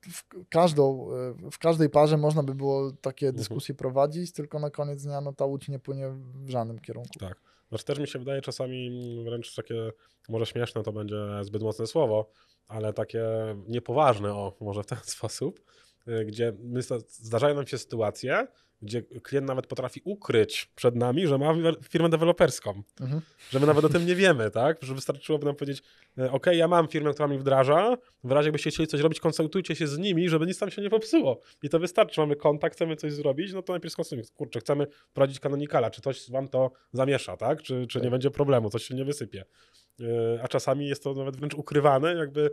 w, 0.09 0.25
każdą, 0.49 1.09
w 1.53 1.59
każdej 1.59 1.91
parze 1.91 2.17
można 2.17 2.43
by 2.43 2.55
było 2.55 2.93
takie 2.93 3.27
Mhm. 3.27 3.37
dyskusje 3.39 3.75
prowadzić, 3.75 4.33
tylko 4.33 4.59
na 4.59 4.71
koniec 4.71 5.03
dnia 5.03 5.21
no, 5.21 5.33
ta 5.33 5.45
łódź 5.45 5.69
nie 5.69 5.79
płynie 5.79 6.09
w 6.45 6.51
żadnym 6.51 6.79
kierunku. 6.79 7.19
Tak. 7.19 7.41
Znaczy 7.69 7.85
też 7.85 7.99
mi 7.99 8.09
się 8.09 8.19
wydaje 8.19 8.41
czasami 8.41 8.91
wręcz 9.25 9.55
takie, 9.55 9.93
może 10.29 10.47
śmieszne 10.47 10.83
to 10.83 10.93
będzie 10.93 11.17
zbyt 11.43 11.63
mocne 11.63 11.87
słowo, 11.87 12.31
ale 12.69 12.93
takie 12.93 13.25
niepoważne, 13.69 14.35
o 14.35 14.57
może 14.61 14.83
w 14.83 14.87
ten 14.87 14.99
sposób, 15.17 15.61
y, 16.09 16.25
gdzie 16.25 16.53
my, 16.63 16.81
zdarzają 17.09 17.55
nam 17.55 17.67
się 17.67 17.79
sytuacje, 17.79 18.47
gdzie 18.83 19.03
klient 19.03 19.47
nawet 19.47 19.67
potrafi 19.67 20.01
ukryć 20.05 20.71
przed 20.75 20.97
nami, 20.97 21.27
że 21.27 21.39
ma 21.39 21.55
firmę 21.89 22.09
deweloperską, 22.09 22.83
Mhm. 23.01 23.21
że 23.51 23.61
my 23.61 23.67
nawet 23.67 23.85
o 23.85 23.89
tym 23.89 24.07
nie 24.07 24.15
wiemy, 24.15 24.51
tak? 24.51 24.79
Że 24.83 24.95
wystarczyłoby 24.95 25.47
nam 25.47 25.55
powiedzieć, 25.57 25.83
e, 26.19 26.33
ok, 26.33 26.47
ja 26.53 26.69
mam 26.69 26.89
firmę, 26.89 27.13
która 27.13 27.29
mi 27.29 27.39
wdraża, 27.39 27.97
w 28.25 28.33
razie 28.33 28.47
jakbyście 28.47 28.71
chcieli 28.71 28.87
coś 28.87 29.01
robić, 29.01 29.21
konsultujcie 29.21 29.77
się 29.77 29.87
z 29.87 29.99
nimi, 29.99 30.29
żeby 30.29 30.47
nic 30.47 30.59
tam 30.59 30.71
się 30.71 30.83
nie 30.83 30.91
popsuło. 30.91 31.41
I 31.63 31.69
to 31.69 31.79
wystarczy, 31.79 32.21
mamy 32.21 32.37
kontakt, 32.37 32.75
chcemy 32.77 32.97
coś 32.97 33.13
zrobić, 33.13 33.53
no 33.53 33.63
to 33.63 33.73
najpierw 33.73 33.93
skonsultujmy, 33.93 34.25
kurczę, 34.35 34.61
chcemy 34.61 34.87
prowadzić 35.13 35.41
kanonikala, 35.41 35.91
czy 35.91 36.01
coś 36.03 36.31
wam 36.31 36.49
to 36.49 36.71
zamiesza, 36.93 37.37
tak? 37.37 37.63
Czy, 37.63 37.87
czy 37.87 37.99
nie 37.99 38.03
Tak. 38.03 38.11
będzie 38.11 38.31
problemu, 38.31 38.71
coś 38.71 38.83
się 38.85 38.95
nie 38.95 39.05
wysypie. 39.05 39.45
E, 40.01 40.43
A 40.43 40.49
czasami 40.49 40.89
jest 40.89 41.03
to 41.03 41.15
nawet 41.15 41.37
wręcz 41.37 41.55
ukrywane, 41.55 42.15
jakby 42.15 42.51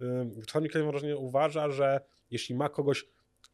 e, 0.00 0.30
czasami 0.46 0.68
klient 0.68 0.90
wrażenie 0.90 1.16
uważa, 1.16 1.70
że 1.70 2.00
jeśli 2.30 2.54
ma 2.54 2.68
kogoś 2.68 3.04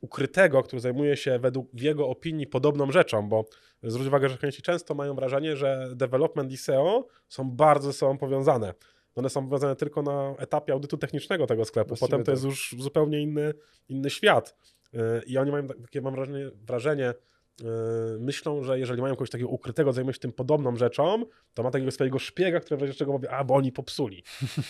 ukrytego, 0.00 0.62
który 0.62 0.80
zajmuje 0.80 1.16
się 1.16 1.38
według 1.38 1.68
jego 1.74 2.08
opinii 2.08 2.46
podobną 2.46 2.92
rzeczą, 2.92 3.28
bo 3.28 3.44
zwróć 3.82 4.08
uwagę, 4.08 4.28
że 4.28 4.38
klienci 4.38 4.62
często 4.62 4.94
mają 4.94 5.14
wrażenie, 5.14 5.56
że 5.56 5.88
development 5.94 6.52
i 6.52 6.56
SEO 6.56 7.06
są 7.28 7.50
bardzo 7.50 7.86
ze 7.86 7.98
sobą 7.98 8.18
powiązane. 8.18 8.74
One 9.14 9.30
są 9.30 9.44
powiązane 9.48 9.76
tylko 9.76 10.02
na 10.02 10.34
etapie 10.38 10.72
audytu 10.72 10.96
technicznego 10.96 11.46
tego 11.46 11.64
sklepu. 11.64 11.88
Właściwie 11.88 12.06
Potem 12.06 12.20
to 12.20 12.26
tak. 12.26 12.32
jest 12.32 12.44
już 12.44 12.74
zupełnie 12.78 13.20
inny, 13.20 13.54
inny 13.88 14.10
świat. 14.10 14.56
Yy, 14.92 15.00
I 15.26 15.38
oni 15.38 15.50
mają 15.50 15.66
tak- 15.66 15.80
takie, 15.80 16.00
mam 16.00 16.14
wrażenie, 16.14 16.50
wrażenie 16.66 17.14
myślą, 18.18 18.62
że 18.62 18.78
jeżeli 18.78 19.02
mają 19.02 19.14
kogoś 19.14 19.30
takiego 19.30 19.50
ukrytego, 19.50 19.92
zajmuje 19.92 20.14
się 20.14 20.20
tym 20.20 20.32
podobną 20.32 20.76
rzeczą, 20.76 21.24
to 21.54 21.62
ma 21.62 21.70
takiego 21.70 21.90
swojego 21.90 22.18
szpiega, 22.18 22.60
który 22.60 22.76
w 22.76 22.80
razie 22.80 22.94
czego 22.94 23.12
mówi, 23.12 23.28
a 23.28 23.44
bo 23.44 23.54
oni 23.54 23.72
popsuli. 23.72 24.22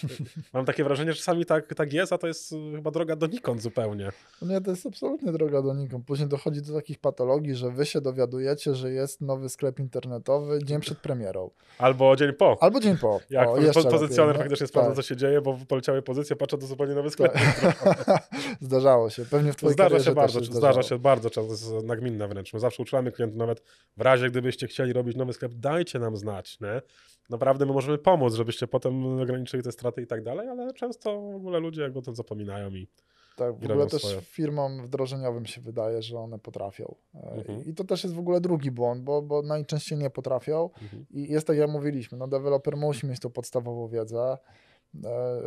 mam 0.55 0.65
takie 0.65 0.85
wrażenie, 0.85 1.13
że 1.13 1.19
czasami 1.19 1.45
tak, 1.45 1.75
tak 1.75 1.93
jest, 1.93 2.13
a 2.13 2.19
to 2.19 2.27
jest 2.27 2.53
yy, 2.53 2.77
chyba 2.77 2.91
droga 2.91 3.17
donikąd 3.17 3.63
zupełnie. 3.63 4.13
No 4.43 4.49
nie, 4.49 4.61
to 4.61 4.71
jest 4.71 4.87
absolutnie 4.87 5.33
droga 5.33 5.63
donikąd. 5.63 6.07
Później 6.07 6.29
dochodzi 6.29 6.63
do 6.63 6.75
takich 6.75 6.99
patologii, 6.99 7.55
że 7.55 7.71
wy 7.71 7.87
się 7.87 8.01
dowiadujecie, 8.01 8.75
że 8.75 8.93
jest 8.93 9.21
nowy 9.21 9.49
sklep 9.49 9.79
internetowy 9.79 10.65
dzień 10.65 10.81
przed 10.81 10.99
premierą. 10.99 11.51
Albo 11.79 12.17
dzień 12.17 12.33
po. 12.33 12.59
Albo 12.61 12.81
dzień 12.81 12.99
po. 12.99 13.21
Jak 13.31 13.49
o, 13.49 13.55
po- 13.55 13.91
pozycjoner 13.91 14.01
lepiej, 14.01 14.29
nie? 14.29 14.35
faktycznie 14.35 14.67
sprawdza, 14.67 14.91
Tak. 14.91 14.97
co 14.97 15.03
się 15.03 15.17
dzieje, 15.17 15.41
bo 15.41 15.59
poleciały 15.69 16.03
pozycje, 16.03 16.37
patrzę, 16.37 16.59
to 16.59 16.67
zupełnie 16.67 16.95
nowy 16.95 17.11
sklep. 17.11 17.33
Tak. 17.33 18.29
Zdarzało 18.61 19.11
się. 19.11 19.25
Pewnie 19.25 19.53
w 19.53 19.57
twojej 19.57 19.75
Zdarza 19.75 20.01
się 20.01 20.15
bardzo, 20.15 20.45
zdarza 20.45 20.83
się 20.83 20.99
bardzo 20.99 21.31
często, 21.31 21.83
nagminne 21.83 22.29
wręcz. 22.29 22.53
My 22.53 22.61
zawsze 22.61 22.80
uczulamy 22.81 23.13
klientów, 23.13 23.39
nawet 23.39 23.63
w 23.97 24.01
razie 24.01 24.31
gdybyście 24.31 24.67
chcieli 24.67 24.93
robić 24.93 25.17
nowy 25.17 25.33
sklep, 25.33 25.53
dajcie 25.55 25.99
nam 25.99 26.17
znać, 26.17 26.61
nie? 26.61 26.83
Naprawdę 27.31 27.67
my 27.67 27.73
możemy 27.73 27.99
pomóc, 27.99 28.35
żebyście 28.35 28.67
potem 28.67 29.21
ograniczyli 29.21 29.63
te 29.63 29.73
straty 29.73 30.03
i 30.03 30.07
tak 30.07 30.23
dalej, 30.23 30.49
ale 30.49 30.73
często 30.73 31.21
w 31.21 31.35
ogóle 31.35 31.61
ludzie 31.61 31.83
jakby 31.83 31.99
o 31.99 32.03
tym 32.03 32.15
zapominają 32.15 32.71
i 32.71 32.89
Tak, 33.37 33.59
w 33.61 33.65
ogóle 33.71 33.87
też 33.87 34.03
swoje. 34.03 34.21
firmom 34.21 34.83
wdrożeniowym 34.83 35.47
się 35.47 35.61
wydaje, 35.61 36.03
że 36.03 36.19
one 36.19 36.39
potrafią. 36.39 36.95
E, 37.15 37.19
Mhm. 37.33 37.65
I 37.65 37.75
to 37.75 37.85
też 37.85 38.05
jest 38.05 38.15
w 38.17 38.19
ogóle 38.19 38.41
drugi 38.41 38.71
błąd, 38.71 39.03
bo, 39.03 39.23
bo 39.23 39.43
najczęściej 39.43 39.99
nie 39.99 40.11
potrafią. 40.11 40.71
Mhm. 40.83 41.07
I 41.11 41.33
jest 41.33 41.47
tak 41.47 41.57
jak 41.57 41.71
mówiliśmy, 41.71 42.19
no 42.19 42.29
deweloper 42.29 42.77
musi 42.77 43.07
mieć 43.07 43.21
tą 43.21 43.31
podstawową 43.31 43.89
wiedzę, 43.89 44.39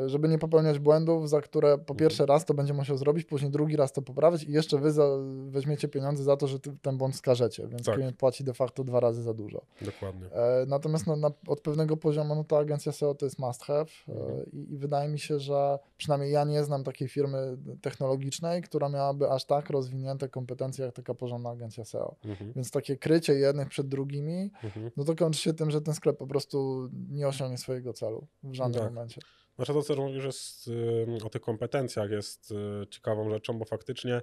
żeby 0.05 0.27
nie 0.27 0.37
popełniać 0.37 0.79
błędów, 0.79 1.29
za 1.29 1.41
które 1.41 1.67
Mhm. 1.67 1.85
po 1.85 1.95
pierwsze 1.95 2.25
raz 2.25 2.45
to 2.45 2.53
będzie 2.53 2.73
musiał 2.73 2.97
zrobić, 2.97 3.25
później 3.25 3.51
drugi 3.51 3.75
raz 3.75 3.91
to 3.93 4.01
poprawić 4.01 4.43
i 4.43 4.51
jeszcze 4.51 4.77
wy 4.77 4.91
za, 4.91 5.03
weźmiecie 5.47 5.87
pieniądze 5.87 6.23
za 6.23 6.37
to, 6.37 6.47
że 6.47 6.59
ten 6.59 6.97
błąd 6.97 7.15
skażecie, 7.15 7.67
więc 7.67 7.85
Tak. 7.85 7.95
klient 7.95 8.17
płaci 8.17 8.43
de 8.43 8.53
facto 8.53 8.83
dwa 8.83 8.99
razy 8.99 9.23
za 9.23 9.33
dużo. 9.33 9.61
dokładnie. 9.81 10.31
E, 10.31 10.65
Natomiast 10.67 11.07
no, 11.07 11.15
na, 11.15 11.31
od 11.47 11.61
pewnego 11.61 11.97
poziomu 11.97 12.35
no, 12.35 12.43
to 12.43 12.57
agencja 12.57 12.91
SEO 12.91 13.15
to 13.15 13.25
jest 13.25 13.39
must 13.39 13.63
have 13.63 13.85
e, 14.09 14.11
Mhm. 14.11 14.45
i, 14.51 14.73
i 14.73 14.77
wydaje 14.77 15.09
mi 15.09 15.19
się, 15.19 15.39
że 15.39 15.79
przynajmniej 15.97 16.31
ja 16.31 16.43
nie 16.43 16.63
znam 16.63 16.83
takiej 16.83 17.07
firmy 17.07 17.57
technologicznej, 17.81 18.61
która 18.61 18.89
miałaby 18.89 19.29
aż 19.31 19.45
tak 19.45 19.69
rozwinięte 19.69 20.29
kompetencje 20.29 20.85
jak 20.85 20.95
taka 20.95 21.13
porządna 21.13 21.49
agencja 21.49 21.85
SEO. 21.85 22.15
Mhm. 22.25 22.53
Więc 22.53 22.71
takie 22.71 22.97
krycie 22.97 23.33
jednych 23.33 23.69
przed 23.69 23.87
drugimi, 23.87 24.51
Mhm. 24.63 24.91
no 24.97 25.03
to 25.03 25.15
kończy 25.15 25.39
się 25.41 25.53
tym, 25.53 25.71
że 25.71 25.81
ten 25.81 25.93
sklep 25.93 26.17
po 26.17 26.27
prostu 26.27 26.89
nie 27.09 27.27
osiągnie 27.27 27.57
swojego 27.57 27.93
celu 27.93 28.27
w 28.43 28.53
żadnym 28.53 28.81
Tak. 28.81 28.91
momencie. 28.93 29.21
Znaczy 29.55 29.73
to, 29.73 29.81
co 29.81 29.95
mówisz 29.95 30.23
jest, 30.23 30.67
y, 30.67 31.25
o 31.25 31.29
tych 31.29 31.41
kompetencjach 31.41 32.11
jest 32.11 32.51
y, 32.51 32.87
ciekawą 32.87 33.29
rzeczą, 33.29 33.59
bo 33.59 33.65
faktycznie 33.65 34.21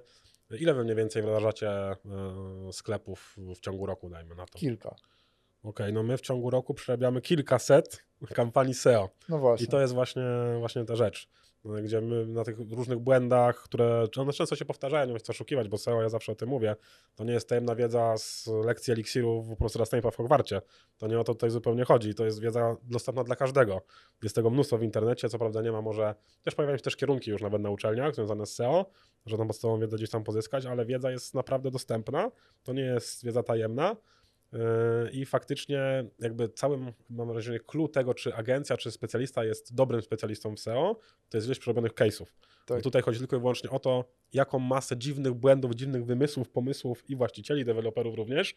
ile 0.59 0.73
wy 0.73 0.83
mniej 0.83 0.95
więcej 0.95 1.21
wdrażacie 1.21 1.91
y, 1.91 2.73
sklepów 2.73 3.37
w 3.55 3.59
ciągu 3.59 3.85
roku, 3.85 4.09
dajmy 4.09 4.35
na 4.35 4.45
to? 4.45 4.59
Kilka. 4.59 4.95
Okej, 5.63 5.93
no 5.93 6.03
my 6.03 6.17
w 6.17 6.21
ciągu 6.21 6.49
roku 6.49 6.73
przerabiamy 6.73 7.21
kilkaset 7.21 8.05
kampanii 8.33 8.73
SEO. 8.73 9.09
No 9.29 9.37
właśnie. 9.37 9.65
I 9.65 9.69
to 9.69 9.81
jest 9.81 9.93
właśnie, 9.93 10.23
właśnie 10.59 10.85
ta 10.85 10.95
rzecz, 10.95 11.29
gdzie 11.65 12.01
my 12.01 12.25
na 12.25 12.43
tych 12.43 12.57
różnych 12.71 12.99
błędach, 12.99 13.63
które 13.63 14.05
one 14.17 14.33
często 14.33 14.55
się 14.55 14.65
powtarzają, 14.65 15.05
nie 15.05 15.13
wiem 15.13 15.21
co 15.21 15.31
oszukiwać, 15.31 15.69
bo 15.69 15.77
SEO, 15.77 16.01
ja 16.01 16.09
zawsze 16.09 16.31
o 16.31 16.35
tym 16.35 16.49
mówię, 16.49 16.75
to 17.15 17.23
nie 17.23 17.33
jest 17.33 17.49
tajemna 17.49 17.75
wiedza 17.75 18.17
z 18.17 18.47
lekcji 18.65 18.93
eliksiru 18.93 19.45
po 19.49 19.55
prostu 19.55 19.79
następna 19.79 20.11
w 20.11 20.15
Hogwarcie. 20.15 20.61
To 20.97 21.07
nie 21.07 21.19
o 21.19 21.23
to 21.23 21.33
tutaj 21.33 21.49
zupełnie 21.49 21.85
chodzi. 21.85 22.15
To 22.15 22.25
jest 22.25 22.41
wiedza 22.41 22.75
dostępna 22.83 23.23
dla 23.23 23.35
każdego. 23.35 23.81
Jest 24.23 24.35
tego 24.35 24.49
mnóstwo 24.49 24.77
w 24.77 24.83
internecie, 24.83 25.29
co 25.29 25.39
prawda 25.39 25.61
nie 25.61 25.71
ma 25.71 25.81
może, 25.81 26.15
też 26.43 26.55
pojawiają 26.55 26.77
się 26.77 26.83
też 26.83 26.95
kierunki 26.95 27.31
już 27.31 27.41
nawet 27.41 27.61
na 27.61 27.69
uczelniach 27.69 28.15
związane 28.15 28.45
z 28.45 28.55
SEO, 28.55 28.85
że 29.25 29.37
tą 29.37 29.47
podstawową 29.47 29.79
wiedzę 29.79 29.97
gdzieś 29.97 30.09
tam 30.09 30.23
pozyskać, 30.23 30.65
ale 30.65 30.85
wiedza 30.85 31.11
jest 31.11 31.33
naprawdę 31.33 31.71
dostępna. 31.71 32.31
To 32.63 32.73
nie 32.73 32.83
jest 32.83 33.25
wiedza 33.25 33.43
tajemna. 33.43 33.95
Yy, 34.53 34.59
I 35.11 35.25
faktycznie 35.25 36.05
jakby 36.19 36.49
całym, 36.49 36.93
mam 37.09 37.27
wrażenie, 37.27 37.59
clue 37.59 37.87
tego, 37.87 38.13
czy 38.13 38.35
agencja, 38.35 38.77
czy 38.77 38.91
specjalista 38.91 39.43
jest 39.45 39.75
dobrym 39.75 40.01
specjalistą 40.01 40.55
w 40.55 40.59
SEO, 40.59 40.99
to 41.29 41.37
jest 41.37 41.47
ilość 41.47 41.59
przerobionych 41.59 41.93
case'ów. 41.93 42.25
Tak. 42.65 42.77
Bo 42.77 42.81
tutaj 42.81 43.01
chodzi 43.01 43.19
tylko 43.19 43.35
i 43.35 43.39
wyłącznie 43.39 43.69
o 43.69 43.79
to, 43.79 44.05
jaką 44.33 44.59
masę 44.59 44.97
dziwnych 44.97 45.33
błędów, 45.33 45.75
dziwnych 45.75 46.05
wymysłów, 46.05 46.49
pomysłów 46.49 47.09
i 47.09 47.15
właścicieli, 47.15 47.65
deweloperów 47.65 48.15
również 48.15 48.55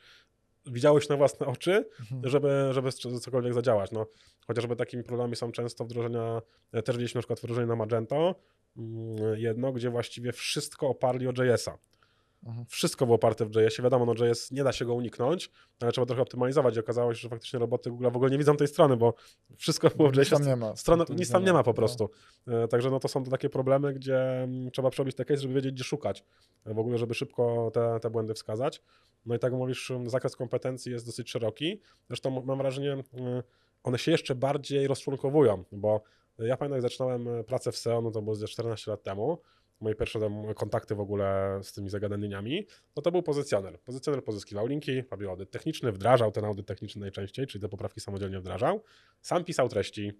widziałeś 0.66 1.08
na 1.08 1.16
własne 1.16 1.46
oczy, 1.46 1.84
Mhm. 2.00 2.28
żeby, 2.28 2.68
żeby 2.72 2.92
cokolwiek 2.92 3.54
zadziałać. 3.54 3.90
No, 3.92 4.06
chociażby 4.46 4.76
takimi 4.76 5.04
problemami 5.04 5.36
są 5.36 5.52
często 5.52 5.84
wdrożenia, 5.84 6.42
e, 6.72 6.82
też 6.82 6.96
widzieliśmy 6.96 7.18
na 7.18 7.22
przykład 7.22 7.38
wdrożenie 7.40 7.66
na 7.66 7.76
Magento, 7.76 8.34
mm, 8.76 9.38
jedno, 9.38 9.72
gdzie 9.72 9.90
właściwie 9.90 10.32
wszystko 10.32 10.88
oparli 10.88 11.28
o 11.28 11.32
JS-a. 11.44 11.78
Mhm. 12.46 12.66
Wszystko 12.66 13.06
było 13.06 13.16
oparte 13.16 13.46
w 13.46 13.48
JS-ie. 13.48 13.82
Wiadomo, 13.82 14.14
no 14.14 14.26
JS 14.26 14.50
nie 14.50 14.64
da 14.64 14.72
się 14.72 14.84
go 14.84 14.94
uniknąć, 14.94 15.50
ale 15.80 15.92
trzeba 15.92 16.06
trochę 16.06 16.22
optymalizować. 16.22 16.76
I 16.76 16.80
okazało 16.80 17.14
się, 17.14 17.20
że 17.20 17.28
faktycznie 17.28 17.58
roboty 17.58 17.90
Google 17.90 18.10
w 18.10 18.16
ogóle 18.16 18.30
nie 18.30 18.38
widzą 18.38 18.56
tej 18.56 18.68
strony, 18.68 18.96
bo 18.96 19.14
wszystko 19.56 19.88
było 19.96 20.10
w 20.10 20.12
Nic 20.16 20.22
JS-ie. 20.26 20.38
tam 20.38 20.48
nie 20.48 20.56
ma. 20.56 20.76
Strona, 20.76 21.04
nic 21.08 21.30
tam 21.30 21.44
nie 21.44 21.52
ma 21.52 21.62
po 21.62 21.70
no. 21.70 21.74
prostu. 21.74 22.10
E, 22.46 22.68
Także 22.68 22.90
no 22.90 23.00
to 23.00 23.08
są 23.08 23.24
to 23.24 23.30
takie 23.30 23.48
problemy, 23.48 23.94
gdzie 23.94 24.42
mm, 24.42 24.70
trzeba 24.70 24.90
przerobić 24.90 25.16
te 25.16 25.24
case, 25.24 25.40
żeby 25.42 25.54
wiedzieć, 25.54 25.72
gdzie 25.72 25.84
szukać. 25.84 26.24
E, 26.66 26.74
W 26.74 26.78
ogóle, 26.78 26.98
żeby 26.98 27.14
szybko 27.14 27.70
te, 27.74 28.00
te 28.00 28.10
błędy 28.10 28.34
wskazać. 28.34 28.82
No 29.26 29.34
i 29.34 29.38
tak 29.38 29.52
mówisz, 29.52 29.92
zakres 30.06 30.36
kompetencji 30.36 30.92
jest 30.92 31.06
dosyć 31.06 31.30
szeroki. 31.30 31.80
Zresztą 32.08 32.42
mam 32.42 32.58
wrażenie, 32.58 32.96
one 33.82 33.98
się 33.98 34.10
jeszcze 34.10 34.34
bardziej 34.34 34.86
rozczłonkowują, 34.86 35.64
bo 35.72 36.02
ja 36.38 36.56
pamiętam, 36.56 36.76
jak 36.76 36.82
zaczynałem 36.82 37.28
e, 37.28 37.44
pracę 37.44 37.72
w 37.72 37.76
SEO, 37.76 38.00
no 38.02 38.10
to 38.10 38.22
było 38.22 38.34
ze 38.34 38.48
14 38.48 38.90
lat 38.90 39.02
temu, 39.02 39.38
moje 39.80 39.94
pierwsze 39.94 40.20
tam 40.20 40.54
kontakty 40.54 40.94
w 40.94 41.00
ogóle 41.00 41.58
z 41.62 41.72
tymi 41.72 41.90
zagadnieniami, 41.90 42.66
no 42.96 43.02
to 43.02 43.12
był 43.12 43.22
pozycjoner. 43.22 43.80
Pozycjoner 43.80 44.24
pozyskiwał 44.24 44.66
linki, 44.66 45.02
robił 45.10 45.30
audyt 45.30 45.50
techniczny, 45.50 45.92
wdrażał 45.92 46.32
ten 46.32 46.44
audyt 46.44 46.66
techniczny 46.66 47.00
najczęściej, 47.00 47.46
czyli 47.46 47.62
te 47.62 47.68
poprawki 47.68 48.00
samodzielnie 48.00 48.40
wdrażał. 48.40 48.82
Sam 49.20 49.44
pisał 49.44 49.68
treści, 49.68 50.12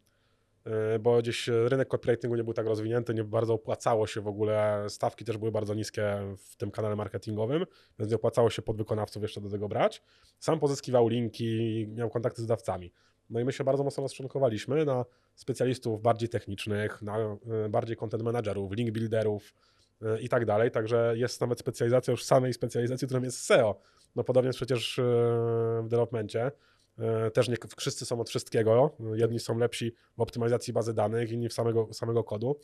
yy, 0.67 0.99
bo 1.01 1.19
gdzieś 1.19 1.49
rynek 1.49 1.89
copywritingu 1.89 2.37
nie 2.37 2.45
był 2.45 2.53
tak 2.53 2.67
rozwinięty, 2.67 3.15
nie 3.15 3.25
bardzo 3.25 3.55
opłacało 3.55 4.07
się 4.07 4.21
w 4.21 4.29
ogóle, 4.29 4.87
stawki 4.89 5.25
też 5.25 5.39
były 5.39 5.53
bardzo 5.53 5.75
niskie 5.75 6.19
w 6.39 6.57
tym 6.57 6.71
kanale 6.71 6.97
marketingowym, 6.97 7.67
więc 7.99 8.11
nie 8.11 8.17
opłacało 8.17 8.51
się 8.51 8.63
podwykonawców 8.63 9.23
jeszcze 9.23 9.41
do 9.41 9.51
tego 9.51 9.69
brać. 9.69 10.03
Sam 10.39 10.61
pozyskiwał 10.61 11.09
linki, 11.09 11.87
miał 11.89 12.11
kontakty 12.11 12.43
z 12.43 12.47
dawcami. 12.47 12.93
No 13.31 13.41
i 13.41 13.45
my 13.45 13.53
się 13.53 13.65
bardzo 13.65 13.85
mocno 13.85 14.03
rozczłonkowaliśmy 14.03 14.85
na 14.85 15.05
specjalistów 15.35 16.03
bardziej 16.03 16.29
technicznych, 16.29 17.03
na 17.03 17.19
y, 17.67 17.69
bardziej 17.69 17.97
content 17.97 18.23
managerów, 18.23 18.73
link 18.73 18.91
builderów 18.91 19.55
y, 20.03 20.21
i 20.21 20.29
tak 20.29 20.45
dalej. 20.45 20.71
Także 20.71 21.15
jest 21.17 21.41
nawet 21.41 21.61
specjalizacja 21.61 22.11
już 22.11 22.25
samej 22.25 22.53
specjalizacji, 22.53 23.09
którą 23.09 23.23
jest 23.23 23.39
SEO. 23.39 23.81
No 24.17 24.25
podobnie 24.25 24.49
jest 24.49 24.57
przecież 24.57 24.99
y, 24.99 25.03
w 25.83 25.89
developmencie. 25.89 26.53
Też 27.33 27.49
nie 27.49 27.57
wszyscy 27.77 28.07
są 28.07 28.21
od 28.21 28.29
wszystkiego. 28.29 28.97
Jedni 29.15 29.41
są 29.41 29.59
lepsi 29.59 29.95
w 30.17 30.21
optymalizacji 30.21 30.73
bazy 30.73 30.95
danych, 30.95 31.33
inni 31.33 31.49
w 31.49 31.53
samego, 31.53 31.89
samego 31.93 32.25
kodu 32.25 32.61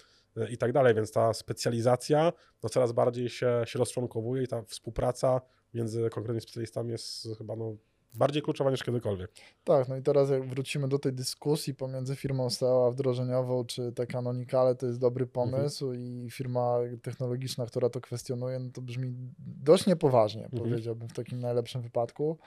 i 0.51 0.59
tak 0.59 0.73
dalej. 0.73 0.95
Więc 0.95 1.13
ta 1.13 1.33
specjalizacja 1.33 2.33
no 2.63 2.69
coraz 2.69 2.93
bardziej 2.93 3.29
się, 3.29 3.63
się 3.67 3.79
rozczłonkowuje 3.79 4.43
i 4.43 4.47
ta 4.47 4.63
współpraca 4.63 5.41
między 5.75 6.11
konkretnymi 6.11 6.41
specjalistami 6.41 6.91
jest 6.91 7.29
chyba 7.39 7.57
no, 7.57 7.77
bardziej 8.15 8.43
kluczowa 8.43 8.71
niż 8.71 8.83
kiedykolwiek. 8.83 9.31
Tak, 9.65 9.89
no 9.89 9.97
i 9.97 10.03
teraz 10.03 10.31
jak 10.31 10.49
wrócimy 10.49 10.89
do 10.89 10.99
tej 10.99 11.13
dyskusji 11.13 11.75
pomiędzy 11.75 12.17
firmą 12.17 12.51
SEO 12.51 12.87
a 12.87 12.91
wdrożeniową, 12.91 13.65
czy 13.65 13.93
te 13.93 14.07
Canonicale 14.07 14.75
to 14.75 14.87
jest 14.87 15.01
dobry 15.01 15.25
mhm. 15.25 15.51
pomysł 15.51 15.91
mhm. 15.91 16.05
i 16.05 16.31
firma 16.31 16.77
technologiczna, 17.03 17.67
która 17.67 17.89
to 17.89 18.01
kwestionuje, 18.01 18.59
no 18.59 18.71
to 18.71 18.83
brzmi 18.83 19.15
dość 19.39 19.87
niepoważnie, 19.87 20.45
mhm. 20.45 20.63
powiedziałbym 20.63 21.09
w 21.09 21.13
takim 21.13 21.41
najlepszym 21.41 21.83
wypadku. 21.83 22.39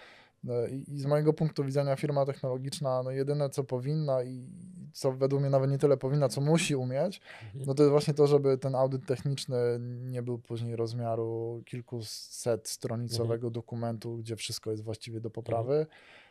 No 0.43 0.53
I, 0.67 0.99
z 0.99 1.05
mojego 1.05 1.33
punktu 1.33 1.63
widzenia 1.63 1.95
firma 1.95 2.25
technologiczna, 2.25 3.03
no 3.03 3.11
jedyne 3.11 3.49
co 3.49 3.63
powinna 3.63 4.23
i 4.23 4.47
co 4.93 5.11
według 5.11 5.41
mnie 5.41 5.49
nawet 5.49 5.71
nie 5.71 5.77
tyle 5.77 5.97
powinna, 5.97 6.29
co 6.29 6.41
musi 6.41 6.75
umieć, 6.75 7.21
mhm. 7.45 7.65
no 7.65 7.73
to 7.73 7.83
jest 7.83 7.91
właśnie 7.91 8.13
to, 8.13 8.27
żeby 8.27 8.57
ten 8.57 8.75
audyt 8.75 9.05
techniczny 9.05 9.57
nie 10.01 10.21
był 10.21 10.39
później 10.39 10.75
rozmiaru 10.75 11.61
kilkuset 11.65 12.69
stronicowego 12.69 13.33
mhm. 13.47 13.53
dokumentu, 13.53 14.17
gdzie 14.17 14.35
wszystko 14.35 14.71
jest 14.71 14.83
właściwie 14.83 15.21
do 15.21 15.29
poprawy. 15.29 15.73
Mhm 15.73 16.22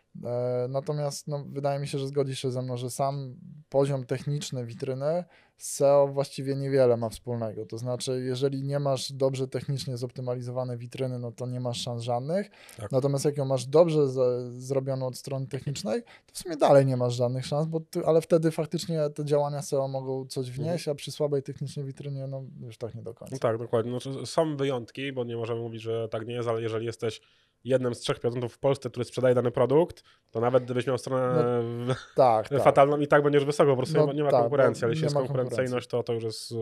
natomiast 0.69 1.29
no, 1.29 1.45
wydaje 1.49 1.81
mi 1.81 1.89
się, 1.89 1.99
że 1.99 2.07
zgodzisz 2.07 2.39
się 2.39 2.51
ze 2.51 2.63
mną, 2.63 2.77
że 2.77 2.91
sam 2.91 3.37
poziom 3.69 4.07
techniczny 4.07 4.67
witryny 4.67 5.25
z 5.57 5.73
SEO 5.73 6.09
właściwie 6.09 6.57
niewiele 6.57 6.97
ma 6.97 7.09
wspólnego. 7.09 7.67
To 7.67 7.79
znaczy, 7.79 8.23
jeżeli 8.25 8.63
nie 8.63 8.79
masz 8.79 9.13
dobrze 9.13 9.49
technicznie 9.49 9.97
zoptymalizowane 9.97 10.77
witryny, 10.77 11.19
no 11.19 11.33
to 11.33 11.47
nie 11.47 11.61
masz 11.61 11.83
szans 11.83 12.03
żadnych. 12.03 12.51
Tak. 12.77 12.93
Natomiast 12.93 13.25
jak 13.25 13.37
ją 13.37 13.45
masz 13.45 13.67
dobrze 13.67 14.09
z, 14.09 14.53
zrobioną 14.53 15.07
od 15.07 15.19
strony 15.19 15.47
technicznej, 15.47 16.03
to 16.03 16.33
w 16.33 16.39
sumie 16.39 16.57
dalej 16.57 16.87
nie 16.87 16.97
masz 16.97 17.15
żadnych 17.15 17.47
szans, 17.47 17.67
bo 17.67 17.81
ty, 17.81 18.07
ale 18.07 18.21
wtedy 18.21 18.51
faktycznie 18.51 19.11
te 19.11 19.25
działania 19.25 19.63
SEO 19.63 19.89
mogą 19.89 20.27
coś 20.27 20.49
mhm. 20.49 20.69
wnieść, 20.69 20.89
a 20.89 20.95
przy 20.95 21.13
słabej 21.13 21.43
technicznej 21.43 21.87
witrynie, 21.87 22.27
no 22.27 22.43
już 22.61 22.79
tak 22.79 22.95
nie 22.95 23.03
do 23.03 23.15
końca. 23.15 23.35
No 23.35 23.39
tak, 23.39 23.59
dokładnie. 23.59 23.93
No, 23.93 24.27
są 24.27 24.57
wyjątki, 24.57 25.13
bo 25.13 25.25
nie 25.25 25.37
możemy 25.37 25.61
mówić, 25.61 25.83
że 25.83 26.09
tak 26.09 26.27
nie 26.27 26.35
jest, 26.35 26.49
ale 26.49 26.63
jeżeli 26.63 26.87
jesteś 26.87 27.21
jednym 27.65 27.95
z 27.95 28.01
trzech 28.01 28.21
producentów 28.21 28.55
w 28.55 28.59
Polsce, 28.59 28.91
który 28.91 29.05
sprzedaje 29.05 29.35
dany 29.35 29.51
produkt, 29.51 30.03
to 30.31 30.41
nawet 30.41 30.65
gdybyś 30.65 30.87
miał 30.87 30.99
stronę 30.99 31.63
no, 31.63 31.95
tak, 32.17 32.49
tak, 32.49 32.63
fatalną 32.63 32.99
i 32.99 33.07
tak 33.07 33.23
będziesz 33.23 33.45
wysoko, 33.45 33.71
po 33.71 33.77
prostu 33.77 34.07
no, 34.07 34.13
nie 34.13 34.25
ma 34.25 34.31
tak, 34.31 34.41
konkurencji, 34.41 34.85
ale 34.85 34.93
jeśli 34.93 35.05
jest 35.05 35.17
konkurencyjność, 35.17 35.89
to 35.89 36.03
to 36.03 36.13
już 36.13 36.25
jest 36.25 36.53
y, 36.53 36.57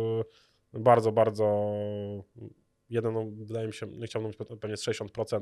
bardzo, 0.72 1.12
bardzo 1.12 1.72
jeden, 2.90 3.14
no, 3.14 3.24
wydaje 3.36 3.66
mi 3.66 3.72
się, 3.72 3.86
nie 3.86 4.06
chciałbym 4.06 4.32
mówić, 4.38 4.58
pewnie 4.60 4.76
z 4.76 4.84
60% 4.84 5.40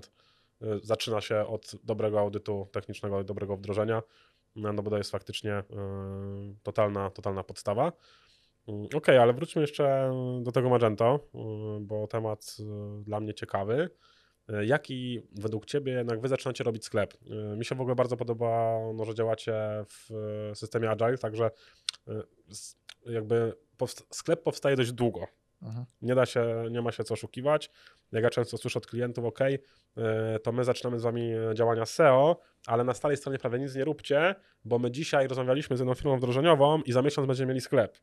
y, 0.62 0.66
zaczyna 0.82 1.20
się 1.20 1.46
od 1.46 1.72
dobrego 1.84 2.20
audytu 2.20 2.68
technicznego, 2.72 3.24
dobrego 3.24 3.56
wdrożenia, 3.56 4.02
no 4.56 4.82
bo 4.82 4.90
to 4.90 4.98
jest 4.98 5.10
faktycznie 5.10 5.58
y, 5.58 5.64
totalna, 6.62 7.10
totalna 7.10 7.44
podstawa. 7.44 7.92
Okej, 8.66 8.88
okay, 8.94 9.20
ale 9.20 9.32
wróćmy 9.32 9.62
jeszcze 9.62 10.12
do 10.42 10.52
tego 10.52 10.68
Magento, 10.68 11.20
bo 11.80 12.06
temat 12.06 12.56
dla 13.02 13.20
mnie 13.20 13.34
ciekawy. 13.34 13.90
E, 14.48 14.66
jaki 14.66 15.20
według 15.32 15.66
Ciebie 15.66 15.92
jednak 15.92 16.20
Wy 16.20 16.28
zaczynacie 16.28 16.64
robić 16.64 16.84
sklep? 16.84 17.14
E, 17.30 17.56
mi 17.56 17.64
się 17.64 17.74
w 17.74 17.80
ogóle 17.80 17.94
bardzo 17.96 18.16
podoba, 18.16 18.78
no, 18.94 19.04
że 19.04 19.14
działacie 19.14 19.54
w 19.86 20.10
systemie 20.54 20.90
Agile, 20.90 21.18
także 21.18 21.50
e, 22.08 22.22
jakby 23.06 23.52
sklep 24.10 24.42
powstaje 24.42 24.76
dość 24.76 24.92
długo. 24.92 25.26
Aha. 25.66 25.84
Nie 26.02 26.14
da 26.14 26.26
się, 26.26 26.64
nie 26.70 26.82
ma 26.82 26.92
się 26.92 27.04
co 27.04 27.14
oszukiwać. 27.14 27.70
Jak 28.12 28.24
ja 28.24 28.30
często 28.30 28.58
słyszę 28.58 28.78
od 28.78 28.86
klientów, 28.86 29.24
ok, 29.24 29.38
to 30.42 30.52
my 30.52 30.64
zaczynamy 30.64 30.98
z 30.98 31.02
wami 31.02 31.30
działania 31.54 31.86
SEO, 31.86 32.40
ale 32.66 32.84
na 32.84 32.94
stałej 32.94 33.16
stronie 33.16 33.38
prawie 33.38 33.58
nic 33.58 33.74
nie 33.74 33.84
róbcie, 33.84 34.34
bo 34.64 34.78
my 34.78 34.90
dzisiaj 34.90 35.28
rozmawialiśmy 35.28 35.76
z 35.76 35.80
jedną 35.80 35.94
firmą 35.94 36.16
wdrożeniową 36.16 36.82
i 36.82 36.92
za 36.92 37.02
miesiąc 37.02 37.26
będziemy 37.26 37.48
mieli 37.48 37.60
sklep. 37.60 37.98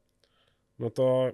No 0.79 0.89
to 0.89 1.31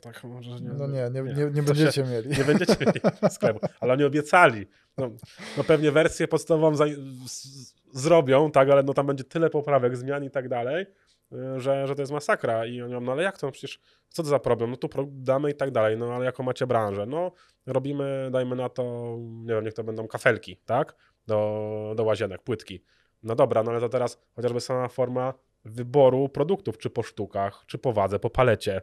tak 0.00 0.24
może 0.24 0.50
nie. 0.50 0.68
No 0.68 0.86
nie, 0.86 1.10
nie, 1.10 1.22
nie, 1.22 1.50
nie 1.50 1.62
będziecie 1.62 1.92
się, 1.92 2.04
mieli. 2.04 2.28
Nie 2.38 2.44
będziecie 2.44 2.76
mieli 2.80 3.00
sklepu, 3.34 3.60
ale 3.80 3.92
oni 3.92 4.04
obiecali. 4.04 4.66
No, 4.98 5.10
no 5.56 5.64
pewnie 5.64 5.92
wersję 5.92 6.28
podstawową 6.28 6.76
za, 6.76 6.84
z, 7.26 7.74
zrobią, 7.92 8.50
tak, 8.50 8.70
ale 8.70 8.82
no 8.82 8.94
tam 8.94 9.06
będzie 9.06 9.24
tyle 9.24 9.50
poprawek, 9.50 9.96
zmian 9.96 10.24
i 10.24 10.30
tak 10.30 10.48
dalej, 10.48 10.86
y, 11.32 11.60
że, 11.60 11.86
że 11.86 11.94
to 11.94 12.02
jest 12.02 12.12
masakra. 12.12 12.66
I 12.66 12.82
oni 12.82 12.94
mówią, 12.94 13.00
no 13.00 13.12
ale 13.12 13.22
jak 13.22 13.38
to? 13.38 13.46
No 13.46 13.52
przecież 13.52 13.80
co 14.08 14.22
to 14.22 14.28
za 14.28 14.38
problem? 14.38 14.70
No 14.70 14.76
tu 14.76 14.88
damy 15.06 15.50
i 15.50 15.54
tak 15.54 15.70
dalej, 15.70 15.98
no 15.98 16.14
ale 16.14 16.24
jaką 16.24 16.42
macie 16.42 16.66
branżę? 16.66 17.06
No 17.06 17.32
robimy, 17.66 18.28
dajmy 18.32 18.56
na 18.56 18.68
to, 18.68 19.16
nie 19.20 19.54
wiem, 19.54 19.64
niech 19.64 19.74
to 19.74 19.84
będą 19.84 20.08
kafelki, 20.08 20.56
tak? 20.56 20.94
Do, 21.26 21.94
do 21.96 22.04
łazienek, 22.04 22.42
płytki. 22.42 22.84
No 23.22 23.34
dobra, 23.34 23.62
no 23.62 23.70
ale 23.70 23.80
to 23.80 23.88
teraz 23.88 24.18
chociażby 24.36 24.60
sama 24.60 24.88
forma 24.88 25.34
wyboru 25.64 26.28
produktów, 26.28 26.78
czy 26.78 26.90
po 26.90 27.02
sztukach, 27.02 27.62
czy 27.66 27.78
po 27.78 27.92
wadze, 27.92 28.18
po 28.18 28.30
palecie 28.30 28.82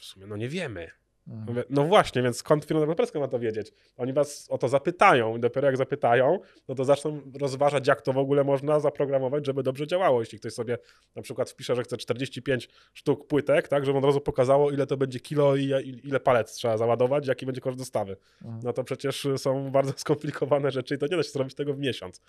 w 0.00 0.04
sumie 0.04 0.26
no 0.26 0.36
nie 0.36 0.48
wiemy. 0.48 0.90
Mhm. 1.28 1.46
Mówię, 1.48 1.64
no 1.70 1.84
właśnie, 1.84 2.22
więc 2.22 2.36
skąd 2.36 2.64
firma 2.64 2.80
deweloperska 2.80 3.18
ma 3.18 3.28
to 3.28 3.38
wiedzieć? 3.38 3.72
Oni 3.96 4.12
was 4.12 4.46
o 4.50 4.58
to 4.58 4.68
zapytają 4.68 5.36
i 5.36 5.40
dopiero 5.40 5.66
jak 5.66 5.76
zapytają, 5.76 6.38
no 6.68 6.74
to 6.74 6.84
zaczną 6.84 7.20
rozważać, 7.40 7.88
jak 7.88 8.02
to 8.02 8.12
w 8.12 8.18
ogóle 8.18 8.44
można 8.44 8.80
zaprogramować, 8.80 9.46
żeby 9.46 9.62
dobrze 9.62 9.86
działało. 9.86 10.20
Jeśli 10.20 10.38
ktoś 10.38 10.52
sobie 10.52 10.78
na 11.14 11.22
przykład 11.22 11.50
wpisze, 11.50 11.76
że 11.76 11.82
chce 11.82 11.96
45 11.96 12.68
sztuk 12.94 13.26
płytek, 13.26 13.68
tak, 13.68 13.86
żeby 13.86 13.98
od 13.98 14.04
razu 14.04 14.20
pokazało, 14.20 14.70
ile 14.70 14.86
to 14.86 14.96
będzie 14.96 15.20
kilo 15.20 15.56
i 15.56 16.00
ile 16.04 16.20
palet 16.20 16.52
trzeba 16.52 16.76
załadować, 16.76 17.26
jaki 17.26 17.46
będzie 17.46 17.60
koszt 17.60 17.78
dostawy. 17.78 18.16
Mhm. 18.42 18.60
No 18.64 18.72
to 18.72 18.84
przecież 18.84 19.28
są 19.36 19.70
bardzo 19.70 19.92
skomplikowane 20.02 20.70
rzeczy 20.70 20.94
i 20.94 20.98
to 20.98 21.06
nie 21.06 21.16
da 21.16 21.22
się 21.22 21.30
zrobić 21.30 21.54
tego 21.54 21.74
w 21.74 21.78
miesiąc. 21.78 22.20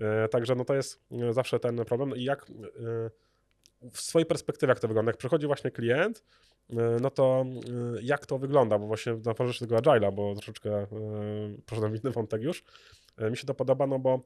E, 0.00 0.28
także 0.28 0.54
no 0.54 0.64
to 0.64 0.74
jest 0.74 1.00
e, 1.12 1.32
zawsze 1.32 1.60
ten 1.60 1.84
problem. 1.84 2.16
I 2.16 2.24
jak 2.24 2.50
e, 2.50 3.10
w 3.90 4.00
swojej 4.00 4.26
perspektywie, 4.26 4.70
jak 4.70 4.80
to 4.80 4.88
wygląda? 4.88 5.10
Jak 5.10 5.16
przychodzi 5.16 5.46
właśnie 5.46 5.70
klient, 5.70 6.24
no 7.00 7.10
to 7.10 7.44
e, 7.96 8.02
jak 8.02 8.26
to 8.26 8.38
wygląda, 8.38 8.78
bo 8.78 8.86
właśnie 8.86 9.14
na 9.24 9.34
porze 9.34 9.66
tego 9.66 9.76
Agile'a, 9.76 10.12
bo 10.12 10.34
troszeczkę 10.34 10.70
e, 10.70 10.86
poszedłem 11.66 11.96
inny 11.96 12.10
wątek 12.10 12.42
już, 12.42 12.64
mi 13.30 13.36
się 13.36 13.46
to 13.46 13.54
podoba, 13.54 13.86
no 13.86 13.98
bo 13.98 14.20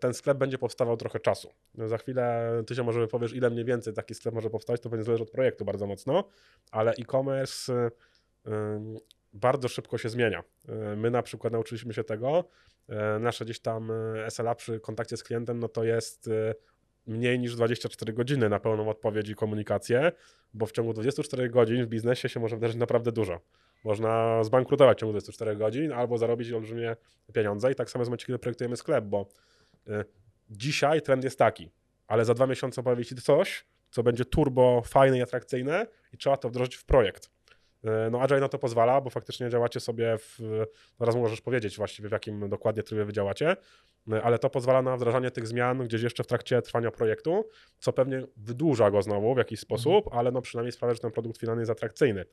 ten 0.00 0.14
sklep 0.14 0.38
będzie 0.38 0.58
powstawał 0.58 0.96
trochę 0.96 1.20
czasu. 1.20 1.50
Za 1.74 1.98
chwilę 1.98 2.50
ty 2.66 2.74
się 2.74 2.82
może 2.82 3.08
powiesz, 3.08 3.32
ile 3.32 3.50
mniej 3.50 3.64
więcej 3.64 3.94
taki 3.94 4.14
sklep 4.14 4.34
może 4.34 4.50
powstać, 4.50 4.80
to 4.80 4.88
będzie 4.88 5.04
zależy 5.04 5.22
od 5.22 5.30
projektu 5.30 5.64
bardzo 5.64 5.86
mocno, 5.86 6.24
ale 6.70 6.92
e-commerce 6.92 7.90
bardzo 9.32 9.68
szybko 9.68 9.98
się 9.98 10.08
zmienia. 10.08 10.44
My 10.96 11.10
na 11.10 11.22
przykład 11.22 11.52
nauczyliśmy 11.52 11.94
się 11.94 12.04
tego, 12.04 12.44
nasze 13.20 13.44
gdzieś 13.44 13.60
tam 13.60 13.92
SLA 14.28 14.54
przy 14.54 14.80
kontakcie 14.80 15.16
z 15.16 15.22
klientem, 15.22 15.58
no 15.58 15.68
to 15.68 15.84
jest 15.84 16.30
mniej 17.08 17.38
niż 17.38 17.56
24 17.56 18.12
godziny 18.12 18.48
na 18.48 18.60
pełną 18.60 18.88
odpowiedź 18.88 19.28
i 19.28 19.34
komunikację, 19.34 20.12
bo 20.54 20.66
w 20.66 20.72
ciągu 20.72 20.92
24 20.92 21.48
godzin 21.48 21.84
w 21.84 21.88
biznesie 21.88 22.28
się 22.28 22.40
może 22.40 22.56
wydarzyć 22.56 22.76
naprawdę 22.76 23.12
dużo. 23.12 23.40
Można 23.84 24.44
zbankrutować 24.44 24.98
w 24.98 25.00
ciągu 25.00 25.12
24 25.12 25.56
godzin 25.56 25.92
albo 25.92 26.18
zarobić 26.18 26.52
olbrzymie 26.52 26.96
pieniądze 27.32 27.72
i 27.72 27.74
tak 27.74 27.90
samo 27.90 28.02
jest 28.02 28.08
w 28.08 28.10
momencie, 28.10 28.26
kiedy 28.26 28.38
projektujemy 28.38 28.76
sklep, 28.76 29.04
bo 29.04 29.28
y, 29.88 30.04
dzisiaj 30.50 31.02
trend 31.02 31.24
jest 31.24 31.38
taki, 31.38 31.70
ale 32.06 32.24
za 32.24 32.34
dwa 32.34 32.46
miesiące 32.46 32.82
pojawi 32.82 33.04
się 33.04 33.16
coś, 33.16 33.64
co 33.90 34.02
będzie 34.02 34.24
turbo 34.24 34.82
fajne 34.86 35.18
i 35.18 35.22
atrakcyjne 35.22 35.86
i 36.12 36.16
trzeba 36.16 36.36
to 36.36 36.48
wdrożyć 36.48 36.76
w 36.76 36.84
projekt. 36.84 37.30
Y, 37.84 38.10
no 38.10 38.20
Agile 38.20 38.40
na 38.40 38.48
to 38.48 38.58
pozwala, 38.58 39.00
bo 39.00 39.10
faktycznie 39.10 39.50
działacie 39.50 39.80
sobie 39.80 40.18
w, 40.18 40.38
zaraz 41.00 41.16
możesz 41.16 41.40
powiedzieć 41.40 41.76
właściwie 41.76 42.08
w 42.08 42.12
jakim 42.12 42.48
dokładnie 42.48 42.82
trybie 42.82 43.04
wy 43.04 43.12
działacie, 43.12 43.56
ale 44.22 44.38
to 44.38 44.50
pozwala 44.50 44.82
na 44.82 44.96
wdrażanie 44.96 45.30
tych 45.30 45.46
zmian 45.46 45.78
gdzieś 45.84 46.02
jeszcze 46.02 46.24
w 46.24 46.26
trakcie 46.26 46.62
trwania 46.62 46.90
projektu, 46.90 47.44
co 47.78 47.92
pewnie 47.92 48.22
wydłuża 48.36 48.90
go 48.90 49.02
znowu 49.02 49.34
w 49.34 49.38
jakiś 49.38 49.60
sposób, 49.60 50.08
ale 50.12 50.32
no 50.32 50.42
przynajmniej 50.42 50.72
sprawia, 50.72 50.94
że 50.94 51.00
ten 51.00 51.10
produkt 51.10 51.38
finalny 51.40 51.62
jest 51.62 51.70
atrakcyjny. 51.70 52.24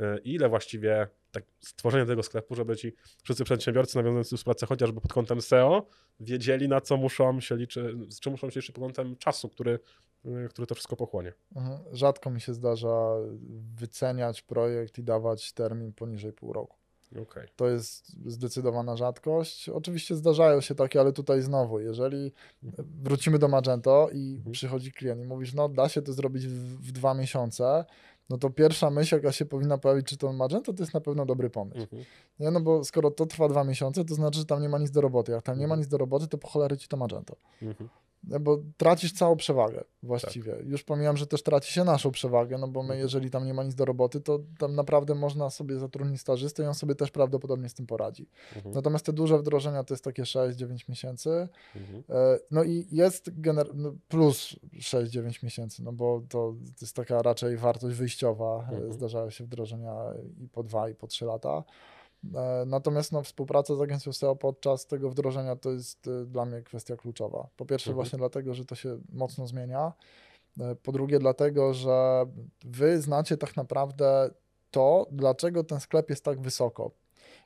Y, 0.00 0.18
Ile 0.24 0.48
właściwie 0.48 1.08
tak 1.30 1.44
stworzenie 1.60 2.06
tego 2.06 2.22
sklepu, 2.22 2.54
żeby 2.54 2.76
ci 2.76 2.92
wszyscy 3.22 3.44
przedsiębiorcy 3.44 3.96
nawiązujący 3.96 4.36
współpracę 4.36 4.66
chociażby 4.66 5.00
pod 5.00 5.12
kątem 5.12 5.40
SEO 5.40 5.86
wiedzieli 6.20 6.68
na 6.68 6.80
co 6.80 6.96
muszą 6.96 7.40
się 7.40 7.56
liczyć, 7.56 7.84
z 8.14 8.20
czym 8.20 8.32
muszą 8.32 8.50
się 8.50 8.60
liczyć 8.60 8.74
pod 8.74 8.84
kątem 8.84 9.16
czasu, 9.16 9.48
który, 9.48 9.78
y, 10.26 10.48
który 10.50 10.66
to 10.66 10.74
wszystko 10.74 10.96
pochłonie. 10.96 11.32
Mhm. 11.56 11.78
Rzadko 11.92 12.30
mi 12.30 12.40
się 12.40 12.54
zdarza 12.54 13.16
wyceniać 13.74 14.42
projekt 14.42 14.98
i 14.98 15.02
dawać 15.02 15.52
termin 15.52 15.92
poniżej 15.92 16.32
pół 16.32 16.52
roku. 16.52 16.76
Okej. 17.22 17.48
To 17.56 17.68
jest 17.68 18.12
zdecydowana 18.26 18.96
rzadkość. 18.96 19.68
Oczywiście 19.68 20.14
zdarzają 20.16 20.60
się 20.60 20.74
takie, 20.74 21.00
ale 21.00 21.12
tutaj 21.12 21.42
znowu, 21.42 21.80
jeżeli 21.80 22.32
wrócimy 23.02 23.38
do 23.38 23.48
Magento 23.48 24.08
i 24.12 24.34
Mhm. 24.36 24.52
przychodzi 24.52 24.92
klient 24.92 25.20
i 25.22 25.24
mówisz, 25.24 25.54
no 25.54 25.68
da 25.68 25.88
się 25.88 26.02
to 26.02 26.12
zrobić 26.12 26.46
w, 26.46 26.86
w 26.88 26.92
dwa 26.92 27.14
miesiące, 27.14 27.84
no 28.30 28.38
to 28.38 28.50
pierwsza 28.50 28.90
myśl, 28.90 29.14
jaka 29.14 29.32
się 29.32 29.44
powinna 29.44 29.78
pojawić, 29.78 30.06
czy 30.06 30.16
to 30.16 30.32
Magento, 30.32 30.72
to 30.72 30.82
jest 30.82 30.94
na 30.94 31.00
pewno 31.00 31.26
dobry 31.26 31.50
pomysł. 31.50 31.80
Mhm. 31.80 32.04
Nie, 32.40 32.50
no 32.50 32.60
bo 32.60 32.84
skoro 32.84 33.10
to 33.10 33.26
trwa 33.26 33.48
dwa 33.48 33.64
miesiące, 33.64 34.04
to 34.04 34.14
znaczy, 34.14 34.38
że 34.38 34.44
tam 34.44 34.62
nie 34.62 34.68
ma 34.68 34.78
nic 34.78 34.90
do 34.90 35.00
roboty. 35.00 35.32
Jak 35.32 35.42
tam 35.42 35.58
nie 35.58 35.66
ma 35.66 35.74
Mhm. 35.74 35.80
nic 35.80 35.88
do 35.88 35.98
roboty, 35.98 36.28
to 36.28 36.38
po 36.38 36.48
cholery 36.48 36.76
ci 36.76 36.88
to 36.88 36.96
Magento. 36.96 37.36
Mhm. 37.62 37.88
Nie, 38.24 38.40
Bo 38.40 38.58
tracisz 38.76 39.12
całą 39.12 39.36
przewagę 39.36 39.84
właściwie. 40.02 40.52
Tak. 40.52 40.66
Już 40.66 40.84
pomijam, 40.84 41.16
że 41.16 41.26
też 41.26 41.42
traci 41.42 41.72
się 41.72 41.84
naszą 41.84 42.10
przewagę, 42.10 42.58
no 42.58 42.68
bo 42.68 42.80
my, 42.82 42.86
Mhm. 42.86 43.00
jeżeli 43.00 43.30
tam 43.30 43.46
nie 43.46 43.54
ma 43.54 43.64
nic 43.64 43.74
do 43.74 43.84
roboty, 43.84 44.20
to 44.20 44.38
tam 44.58 44.74
naprawdę 44.74 45.14
można 45.14 45.50
sobie 45.50 45.78
zatrudnić 45.78 46.20
stażystę 46.20 46.62
i 46.62 46.66
on 46.66 46.74
sobie 46.74 46.94
też 46.94 47.10
prawdopodobnie 47.10 47.68
z 47.68 47.74
tym 47.74 47.86
poradzi. 47.86 48.28
Mhm. 48.56 48.74
Natomiast 48.74 49.06
te 49.06 49.12
duże 49.12 49.38
wdrożenia 49.38 49.84
to 49.84 49.94
jest 49.94 50.04
takie 50.04 50.22
6-9 50.22 50.88
miesięcy. 50.88 51.48
Mhm. 51.76 52.02
E, 52.10 52.38
No 52.50 52.64
i 52.64 52.86
jest 52.92 53.30
no 53.74 53.92
plus 54.08 54.56
6-9 54.80 55.42
miesięcy, 55.44 55.82
no 55.82 55.92
bo 55.92 56.22
to, 56.28 56.54
to 56.78 56.84
jest 56.84 56.96
taka 56.96 57.22
raczej 57.22 57.56
wartość 57.56 57.96
wyjściowa. 57.96 58.68
E, 58.72 58.74
Mhm. 58.74 58.92
Zdarzają 58.92 59.30
się 59.30 59.44
wdrożenia 59.44 59.94
i 60.38 60.48
po 60.48 60.62
2 60.62 60.88
i 60.88 60.94
po 60.94 61.06
3 61.06 61.24
lata. 61.24 61.64
E, 62.34 62.64
Natomiast 62.66 63.12
no, 63.12 63.22
współpraca 63.22 63.76
z 63.76 63.80
agencją 63.80 64.12
SEO 64.12 64.36
podczas 64.36 64.86
tego 64.86 65.10
wdrożenia 65.10 65.56
to 65.56 65.70
jest 65.70 66.08
e, 66.08 66.24
dla 66.24 66.44
mnie 66.44 66.62
kwestia 66.62 66.96
kluczowa. 66.96 67.48
Po 67.56 67.66
pierwsze, 67.66 67.90
Mhm. 67.90 67.94
właśnie 68.04 68.18
dlatego, 68.18 68.54
że 68.54 68.64
to 68.64 68.74
się 68.74 68.98
mocno 69.12 69.46
zmienia. 69.46 69.92
E, 70.60 70.74
Po 70.74 70.92
drugie, 70.92 71.18
dlatego, 71.18 71.74
że 71.74 72.26
wy 72.64 73.02
znacie 73.02 73.36
tak 73.36 73.56
naprawdę 73.56 74.30
to, 74.70 75.06
dlaczego 75.12 75.64
ten 75.64 75.80
sklep 75.80 76.10
jest 76.10 76.24
tak 76.24 76.40
wysoko. 76.40 76.90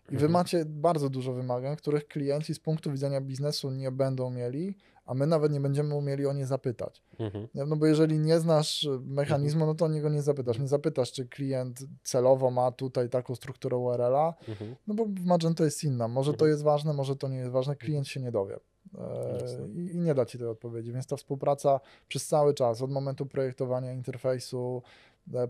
I 0.09 0.11
wy 0.11 0.15
Mhm. 0.27 0.33
macie 0.33 0.65
bardzo 0.65 1.11
dużo 1.11 1.33
wymagań, 1.33 1.77
których 1.77 2.09
klienci 2.09 2.55
z 2.55 2.59
punktu 2.61 2.93
widzenia 2.93 3.21
biznesu 3.21 3.71
nie 3.71 3.91
będą 3.91 4.31
mieli, 4.31 4.77
a 5.11 5.15
my 5.15 5.27
nawet 5.27 5.53
nie 5.53 5.61
będziemy 5.61 5.95
umieli 5.95 6.27
o 6.27 6.33
nie 6.33 6.47
zapytać. 6.47 7.03
Mhm. 7.19 7.49
No 7.55 7.77
bo 7.77 7.87
jeżeli 7.87 8.19
nie 8.19 8.41
znasz 8.41 8.89
mechanizmu, 9.03 9.67
no 9.67 9.75
to 9.75 9.85
o 9.85 9.89
niego 9.89 10.09
nie 10.09 10.23
zapytasz. 10.23 10.59
Nie 10.59 10.69
zapytasz, 10.69 11.13
czy 11.13 11.29
klient 11.29 11.81
celowo 12.03 12.51
ma 12.51 12.73
tutaj 12.73 13.09
taką 13.09 13.35
strukturę 13.35 13.77
URL-a, 13.77 14.35
Mhm. 14.49 14.77
no 14.87 14.95
bo 14.95 15.05
w 15.05 15.25
Magento 15.25 15.65
jest 15.65 15.85
inna. 15.85 16.09
Może 16.09 16.31
to 16.31 16.35
Mhm. 16.37 16.51
jest 16.51 16.63
ważne, 16.63 16.93
może 16.93 17.17
to 17.17 17.29
nie 17.29 17.37
jest 17.37 17.51
ważne. 17.51 17.77
Klient 17.77 18.09
się 18.09 18.21
nie 18.21 18.33
dowie. 18.33 18.57
E, 18.99 19.69
I, 19.75 19.95
I 19.95 19.99
nie 19.99 20.15
da 20.15 20.27
ci 20.27 20.39
tej 20.39 20.47
odpowiedzi. 20.47 20.93
Więc 20.93 21.07
ta 21.07 21.17
współpraca 21.17 21.81
przez 22.09 22.27
cały 22.27 22.55
czas, 22.55 22.83
od 22.83 22.91
momentu 22.91 23.27
projektowania 23.27 23.93
interfejsu, 23.93 24.83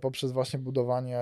poprzez 0.01 0.33
właśnie 0.33 0.59
budowanie 0.59 1.21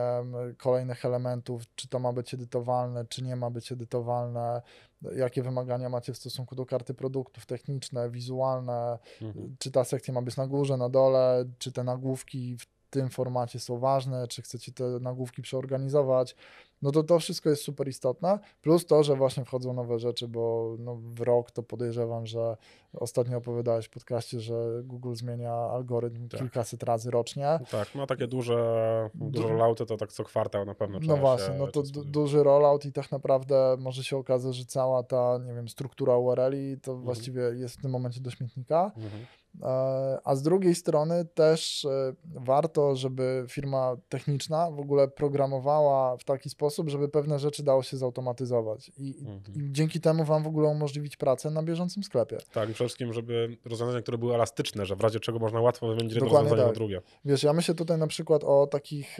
kolejnych 0.56 1.04
elementów, 1.04 1.62
czy 1.74 1.88
to 1.88 1.98
ma 1.98 2.12
być 2.12 2.34
edytowalne, 2.34 3.04
czy 3.04 3.22
nie 3.22 3.36
ma 3.36 3.50
być 3.50 3.72
edytowalne, 3.72 4.62
e, 5.04 5.14
jakie 5.14 5.42
wymagania 5.42 5.88
macie 5.88 6.12
w 6.12 6.16
stosunku 6.18 6.54
do 6.54 6.66
karty 6.66 6.94
produktów, 6.94 7.46
techniczne, 7.46 8.10
wizualne, 8.10 8.98
Mhm. 9.22 9.56
czy 9.58 9.70
ta 9.70 9.84
sekcja 9.84 10.14
ma 10.14 10.22
być 10.22 10.36
na 10.36 10.46
górze, 10.46 10.76
na 10.76 10.88
dole, 10.88 11.44
czy 11.58 11.72
te 11.72 11.84
nagłówki 11.84 12.56
w 12.56 12.77
tym 12.90 13.08
formacie 13.08 13.60
są 13.60 13.78
ważne, 13.78 14.28
czy 14.28 14.42
chcecie 14.42 14.72
te 14.72 14.84
nagłówki 14.84 15.42
przeorganizować. 15.42 16.36
No 16.82 16.92
to 16.92 17.02
to 17.02 17.18
wszystko 17.18 17.50
jest 17.50 17.62
super 17.62 17.88
istotne. 17.88 18.38
Plus 18.62 18.86
to, 18.86 19.02
że 19.04 19.16
właśnie 19.16 19.44
wchodzą 19.44 19.72
nowe 19.72 19.98
rzeczy, 19.98 20.28
bo 20.28 20.74
no 20.78 20.96
w 20.96 21.20
rok 21.20 21.50
to 21.50 21.62
podejrzewam, 21.62 22.26
że 22.26 22.56
ostatnio 22.92 23.38
opowiadałeś 23.38 23.86
w 23.86 23.90
podcaście, 23.90 24.40
że 24.40 24.82
Google 24.84 25.14
zmienia 25.14 25.52
algorytm 25.52 26.28
Tak. 26.28 26.40
kilkaset 26.40 26.82
razy 26.82 27.10
rocznie. 27.10 27.58
Tak, 27.70 27.94
no 27.94 28.06
takie 28.06 28.26
duże, 28.26 28.56
duże 29.14 29.42
Du- 29.42 29.48
rollouty 29.48 29.86
to 29.86 29.96
tak 29.96 30.12
co 30.12 30.24
kwartał 30.24 30.64
na 30.64 30.74
pewno 30.74 30.98
No 31.02 31.16
właśnie, 31.16 31.46
się 31.54 31.58
no 31.58 31.66
to 31.66 31.82
du- 31.82 32.04
duży 32.04 32.42
rollout 32.42 32.84
i 32.84 32.92
tak 32.92 33.12
naprawdę 33.12 33.76
może 33.78 34.04
się 34.04 34.16
okazać, 34.16 34.54
że 34.54 34.64
cała 34.64 35.02
ta, 35.02 35.38
nie 35.46 35.54
wiem, 35.54 35.68
struktura 35.68 36.16
URL-i 36.16 36.80
to 36.80 36.96
właściwie 36.96 37.40
jest 37.42 37.78
w 37.78 37.82
tym 37.82 37.90
momencie 37.90 38.20
do 38.20 38.30
śmietnika. 38.30 38.92
Mhm. 38.96 39.26
E, 39.62 40.18
A 40.24 40.34
z 40.36 40.42
drugiej 40.42 40.74
strony 40.74 41.24
też 41.24 41.84
e, 41.84 42.12
warto, 42.34 42.96
żeby 42.96 43.44
firma 43.48 43.96
techniczna 44.08 44.70
w 44.70 44.80
ogóle 44.80 45.08
programowała 45.08 46.16
w 46.16 46.24
taki 46.24 46.50
sposób, 46.50 46.88
żeby 46.88 47.08
pewne 47.08 47.38
rzeczy 47.38 47.62
dało 47.62 47.82
się 47.82 47.96
zautomatyzować 47.96 48.90
i, 48.98 49.14
Mhm. 49.18 49.40
i 49.56 49.72
dzięki 49.72 50.00
temu 50.00 50.24
wam 50.24 50.42
w 50.42 50.46
ogóle 50.46 50.68
umożliwić 50.68 51.16
pracę 51.16 51.50
na 51.50 51.62
bieżącym 51.62 52.02
sklepie. 52.02 52.38
Tak, 52.52 52.70
i 52.70 52.74
przede 52.74 52.88
wszystkim, 52.88 53.12
żeby 53.12 53.56
rozwiązania, 53.64 54.02
które 54.02 54.18
były 54.18 54.34
elastyczne, 54.34 54.86
że 54.86 54.96
w 54.96 55.00
razie 55.00 55.20
czego 55.20 55.38
można 55.38 55.60
łatwo 55.60 55.88
wymienić 55.88 56.12
jedno 56.14 56.26
Dokładnie 56.26 56.50
rozwiązanie 56.50 56.62
na 56.62 56.68
tak. 56.68 56.78
drugie. 56.78 57.02
Wiesz, 57.24 57.42
ja 57.42 57.52
myślę 57.52 57.74
tutaj 57.74 57.98
na 57.98 58.06
przykład 58.06 58.44
o 58.44 58.66
takich, 58.66 59.18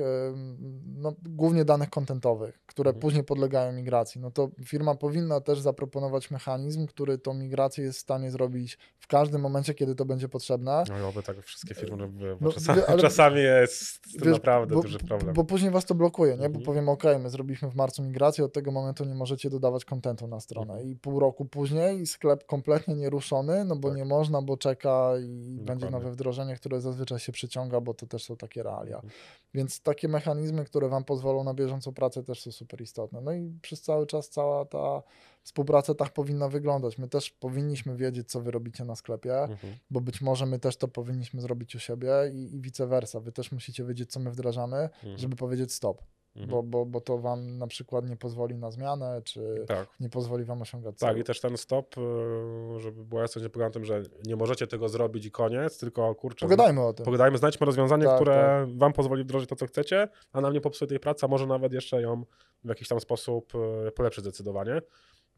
no, 0.97 1.13
głównie 1.29 1.65
danych 1.65 1.91
kontentowych, 1.91 2.61
które 2.67 2.89
Mhm. 2.91 3.01
później 3.01 3.25
podlegają 3.25 3.73
migracji. 3.73 4.21
No 4.21 4.31
to 4.31 4.49
firma 4.65 4.95
powinna 4.95 5.41
też 5.41 5.61
zaproponować 5.61 6.31
mechanizm, 6.31 6.87
który 6.87 7.19
tą 7.19 7.35
migrację 7.35 7.85
jest 7.85 7.99
w 7.99 8.03
stanie 8.03 8.31
zrobić 8.31 8.79
w 8.99 9.07
każdym 9.07 9.41
momencie, 9.41 9.75
kiedy 9.75 9.95
to 9.95 10.05
będzie 10.05 10.18
potrzebne. 10.29 10.85
No 10.89 10.99
i 10.99 11.03
oby 11.03 11.23
tak 11.23 11.43
wszystkie 11.43 11.75
firmy, 11.75 11.99
żeby, 11.99 12.37
bo 12.41 12.47
No, 12.47 12.53
czasami, 12.53 12.83
ale- 12.89 13.03
czasami 13.03 13.41
jest 13.41 14.01
Wiesz, 14.19 14.33
naprawdę 14.33 14.75
bo, 14.75 14.83
duży 14.83 14.99
problem. 14.99 15.35
Bo 15.35 15.45
później 15.45 15.71
was 15.71 15.85
to 15.85 15.95
blokuje, 15.95 16.33
nie? 16.33 16.39
Bo 16.39 16.45
Mhm. 16.47 16.65
powiemy, 16.65 16.91
ok, 16.91 17.03
my 17.23 17.31
zrobiliśmy 17.31 17.71
w 17.71 17.75
marcu 17.75 18.03
migrację, 18.03 18.45
od 18.45 18.53
tego 18.53 18.71
momentu 18.73 19.05
nie 19.05 19.15
możecie 19.15 19.51
dodawać 19.51 19.85
kontentu 19.85 20.27
na 20.27 20.41
stronę. 20.41 20.73
Mhm. 20.73 20.91
I 20.91 20.97
pół 20.97 21.21
roku 21.21 21.45
później 21.45 22.07
sklep 22.07 22.47
kompletnie 22.47 22.95
nieruszony, 22.95 23.65
no 23.65 23.77
bo 23.77 23.89
Tak. 23.89 23.97
nie 23.99 24.05
można, 24.05 24.43
bo 24.43 24.57
czeka 24.57 25.13
i 25.19 25.25
będzie 25.61 25.65
Dokładnie. 25.65 25.91
nowe 25.91 26.11
wdrożenie, 26.11 26.57
które 26.57 26.81
zazwyczaj 26.81 27.19
się 27.19 27.33
przyciąga, 27.33 27.81
bo 27.81 27.95
to 27.95 28.07
też 28.07 28.25
są 28.25 28.37
takie 28.37 28.63
realia. 28.63 28.95
Mhm. 28.97 29.13
Więc 29.55 29.81
takie 29.81 30.09
mechanizmy, 30.09 30.65
które 30.65 30.89
wam 30.89 31.05
pozwolą 31.05 31.45
na 31.45 31.55
bieżącą 31.55 31.95
pracę 31.95 32.23
też 32.23 32.43
są 32.43 32.53
super 32.53 32.81
istotne. 32.81 33.21
No 33.21 33.33
i 33.33 33.53
przez 33.63 33.83
cały 33.83 34.07
czas 34.07 34.29
cała 34.29 34.65
ta 34.65 35.03
współpraca 35.43 35.95
tak 35.95 36.13
powinna 36.13 36.49
wyglądać. 36.49 36.99
My 36.99 37.09
też 37.09 37.31
powinniśmy 37.31 37.97
wiedzieć, 37.97 38.31
co 38.31 38.41
wy 38.41 38.51
robicie 38.51 38.85
na 38.85 38.97
sklepie, 38.97 39.43
Mhm. 39.43 39.75
bo 39.91 40.01
być 40.09 40.21
może 40.21 40.47
my 40.47 40.59
też 40.59 40.77
to 40.77 40.89
powinniśmy 40.89 41.41
zrobić 41.41 41.75
u 41.75 41.79
siebie 41.79 42.13
i, 42.33 42.55
i 42.57 42.61
vice 42.61 42.87
versa. 42.87 43.21
Wy 43.21 43.33
też 43.33 43.53
musicie 43.53 43.85
wiedzieć, 43.85 44.11
co 44.13 44.21
my 44.21 44.31
wdrażamy, 44.31 44.77
Mhm. 44.77 45.19
żeby 45.19 45.37
powiedzieć 45.37 45.73
stop, 45.73 46.03
Mhm. 46.37 46.51
bo, 46.51 46.63
bo, 46.63 46.87
bo 46.87 47.01
to 47.01 47.19
wam 47.19 47.59
na 47.59 47.67
przykład 47.67 48.09
nie 48.09 48.17
pozwoli 48.17 48.57
na 48.59 48.71
zmianę, 48.71 49.23
czy 49.25 49.65
Tak. 49.67 49.89
nie 50.01 50.09
pozwoli 50.09 50.45
wam 50.45 50.63
osiągać 50.63 50.99
Tak, 50.99 51.09
celu. 51.11 51.21
i 51.21 51.25
też 51.25 51.41
ten 51.41 51.57
stop, 51.57 51.99
y, 51.99 52.81
żeby 52.81 53.05
była 53.05 53.23
jasność, 53.23 53.49
nie 53.57 53.63
na 53.65 53.71
tym, 53.71 53.85
że 53.85 54.03
nie 54.27 54.37
możecie 54.37 54.67
tego 54.67 54.89
zrobić 54.89 55.27
i 55.27 55.31
koniec, 55.31 55.79
tylko 55.79 56.15
kurczę, 56.15 56.47
Pogadajmy 56.47 56.81
o 56.87 56.93
tym. 56.93 57.05
pogadajmy, 57.05 57.39
znajdźmy 57.39 57.67
rozwiązanie, 57.67 58.05
Tak, 58.05 58.15
które 58.21 58.67
wam 58.77 58.93
pozwoli 58.93 59.25
wdrożyć 59.25 59.49
to, 59.49 59.57
co 59.57 59.67
chcecie, 59.67 60.09
a 60.33 60.41
nam 60.41 60.53
nie 60.53 60.61
popsuje 60.61 60.89
tej 60.89 61.01
pracy, 61.01 61.27
a 61.27 61.29
może 61.29 61.47
nawet 61.47 61.73
jeszcze 61.73 62.03
ją 62.03 62.25
w 62.65 62.69
jakiś 62.69 62.89
tam 62.89 63.01
sposób 63.01 63.53
y, 63.89 63.93
polepszyć 63.93 64.25
zdecydowanie. 64.25 64.83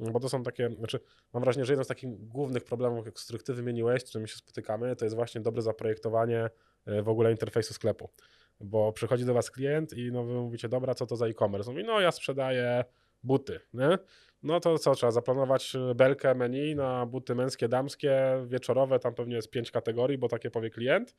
Bo 0.00 0.20
to 0.20 0.28
są 0.28 0.42
takie, 0.42 0.70
znaczy 0.70 1.00
mam 1.32 1.42
wrażenie, 1.42 1.64
że 1.64 1.72
jeden 1.72 1.84
z 1.84 1.88
takich 1.88 2.28
głównych 2.28 2.64
problemów, 2.64 3.06
z 3.14 3.24
których 3.24 3.42
ty 3.42 3.54
wymieniłeś, 3.54 4.02
z 4.02 4.04
którymi 4.04 4.28
się 4.28 4.36
spotykamy, 4.36 4.96
to 4.96 5.04
jest 5.04 5.16
właśnie 5.16 5.40
dobre 5.40 5.62
zaprojektowanie 5.62 6.50
y, 6.88 7.02
w 7.02 7.08
ogóle 7.08 7.30
interfejsu 7.30 7.74
sklepu. 7.74 8.10
Bo 8.60 8.92
przychodzi 8.92 9.24
do 9.24 9.34
was 9.34 9.50
klient 9.50 9.92
i 9.92 10.12
no 10.12 10.24
wy 10.24 10.34
mówicie, 10.34 10.68
dobra, 10.68 10.94
co 10.94 11.06
to 11.06 11.16
za 11.16 11.26
e-commerce? 11.26 11.70
Mówi, 11.70 11.84
no 11.84 12.00
ja 12.00 12.12
sprzedaję 12.12 12.84
buty, 13.22 13.60
nie? 13.74 13.98
No 14.42 14.60
to 14.60 14.78
co, 14.78 14.94
trzeba 14.94 15.12
zaplanować 15.12 15.74
y, 15.74 15.94
belkę 15.94 16.34
menu 16.34 16.74
na 16.74 17.06
buty 17.06 17.34
męskie, 17.34 17.68
damskie, 17.68 18.44
wieczorowe, 18.46 18.98
tam 18.98 19.14
pewnie 19.14 19.36
jest 19.36 19.50
pięć 19.50 19.70
kategorii, 19.70 20.18
bo 20.18 20.28
takie 20.28 20.50
powie 20.50 20.70
klient. 20.70 21.16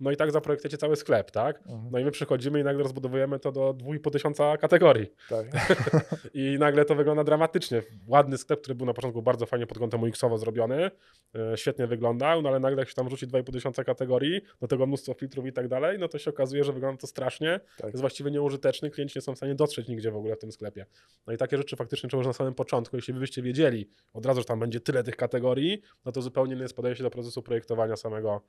No 0.00 0.10
i 0.10 0.16
tak 0.16 0.32
zaprojektujecie 0.32 0.78
cały 0.78 0.96
sklep, 0.96 1.30
tak? 1.30 1.56
Mhm, 1.66 1.88
No 1.90 1.98
i 1.98 2.04
my 2.04 2.10
przychodzimy 2.10 2.60
i 2.60 2.64
nagle 2.64 2.82
rozbudowujemy 2.82 3.38
to 3.38 3.52
do 3.52 3.74
2,5 3.74 4.10
tysiąca 4.10 4.56
kategorii. 4.56 5.06
tak. 5.28 5.46
I 6.34 6.56
nagle 6.58 6.84
to 6.84 6.94
wygląda 6.94 7.24
dramatycznie. 7.24 7.82
Ładny 8.06 8.38
sklep, 8.38 8.60
który 8.60 8.74
był 8.74 8.86
na 8.86 8.94
początku 8.94 9.22
bardzo 9.22 9.46
fajnie 9.46 9.66
pod 9.66 9.78
kątem 9.78 10.02
UX-owo 10.02 10.38
zrobiony, 10.38 10.90
e, 11.34 11.56
świetnie 11.56 11.86
wyglądał, 11.86 12.42
no 12.42 12.48
ale 12.48 12.60
nagle 12.60 12.78
jak 12.80 12.88
się 12.88 12.94
tam 12.94 13.10
rzuci 13.10 13.26
2,5 13.26 13.52
tysiąca 13.52 13.84
kategorii, 13.84 14.40
do 14.60 14.68
tego 14.68 14.86
mnóstwo 14.86 15.14
filtrów 15.14 15.46
i 15.46 15.52
tak 15.52 15.68
dalej, 15.68 15.98
no 15.98 16.08
to 16.08 16.18
się 16.18 16.30
okazuje, 16.30 16.64
że 16.64 16.72
wygląda 16.72 17.00
to 17.00 17.06
strasznie, 17.06 17.60
Tak. 17.78 17.86
jest 17.90 18.00
właściwie 18.00 18.30
nieużyteczny, 18.30 18.90
klienci 18.90 19.18
nie 19.18 19.22
są 19.22 19.34
w 19.34 19.36
stanie 19.36 19.54
dotrzeć 19.54 19.88
nigdzie 19.88 20.10
w 20.10 20.16
ogóle 20.16 20.36
w 20.36 20.38
tym 20.38 20.52
sklepie. 20.52 20.86
No 21.26 21.32
i 21.32 21.36
takie 21.36 21.56
rzeczy 21.56 21.76
faktycznie 21.76 22.08
trzeba 22.08 22.18
już 22.20 22.26
na 22.26 22.32
samym 22.32 22.54
początku, 22.54 22.96
jeśli 22.96 23.14
byście 23.14 23.42
wiedzieli 23.42 23.90
od 24.12 24.26
razu, 24.26 24.40
że 24.40 24.44
tam 24.44 24.60
będzie 24.60 24.80
tyle 24.80 25.04
tych 25.04 25.16
kategorii, 25.16 25.82
no 26.04 26.12
to 26.12 26.22
zupełnie 26.22 26.54
inne 26.54 26.62
jest 26.64 26.76
podejście 26.76 27.04
do 27.04 27.10
procesu 27.10 27.42
projektowania 27.42 27.96
samego, 27.96 28.40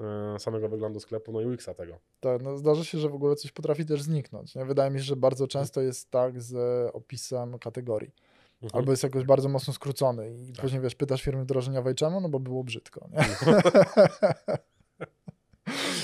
e, 0.00 0.38
samego 0.38 0.68
wyglądu 0.68 0.91
sklepu, 1.00 1.32
no 1.32 1.40
i 1.40 1.46
UX-a 1.46 1.74
tego. 1.74 1.98
Tak, 2.20 2.42
no 2.42 2.56
zdarza 2.56 2.84
się, 2.84 2.98
że 2.98 3.08
w 3.08 3.14
ogóle 3.14 3.36
coś 3.36 3.52
potrafi 3.52 3.86
też 3.86 4.02
zniknąć. 4.02 4.54
Nie? 4.54 4.64
Wydaje 4.64 4.90
mi 4.90 4.98
się, 4.98 5.04
że 5.04 5.16
bardzo 5.16 5.48
często 5.48 5.80
jest 5.80 6.10
tak 6.10 6.42
z 6.42 6.54
opisem 6.94 7.58
kategorii. 7.58 8.10
Mhm. 8.62 8.78
albo 8.78 8.92
jest 8.92 9.02
jakoś 9.02 9.24
bardzo 9.24 9.48
mocno 9.48 9.72
skrócony 9.72 10.30
i 10.30 10.52
później 10.60 10.80
wiesz, 10.80 10.94
pytasz 10.94 11.22
firmy 11.22 11.42
wdrożeniowej 11.42 11.94
czemu, 11.94 12.20
no 12.20 12.28
bo 12.28 12.40
było 12.40 12.64
brzydko, 12.64 13.08
nie? 13.12 13.18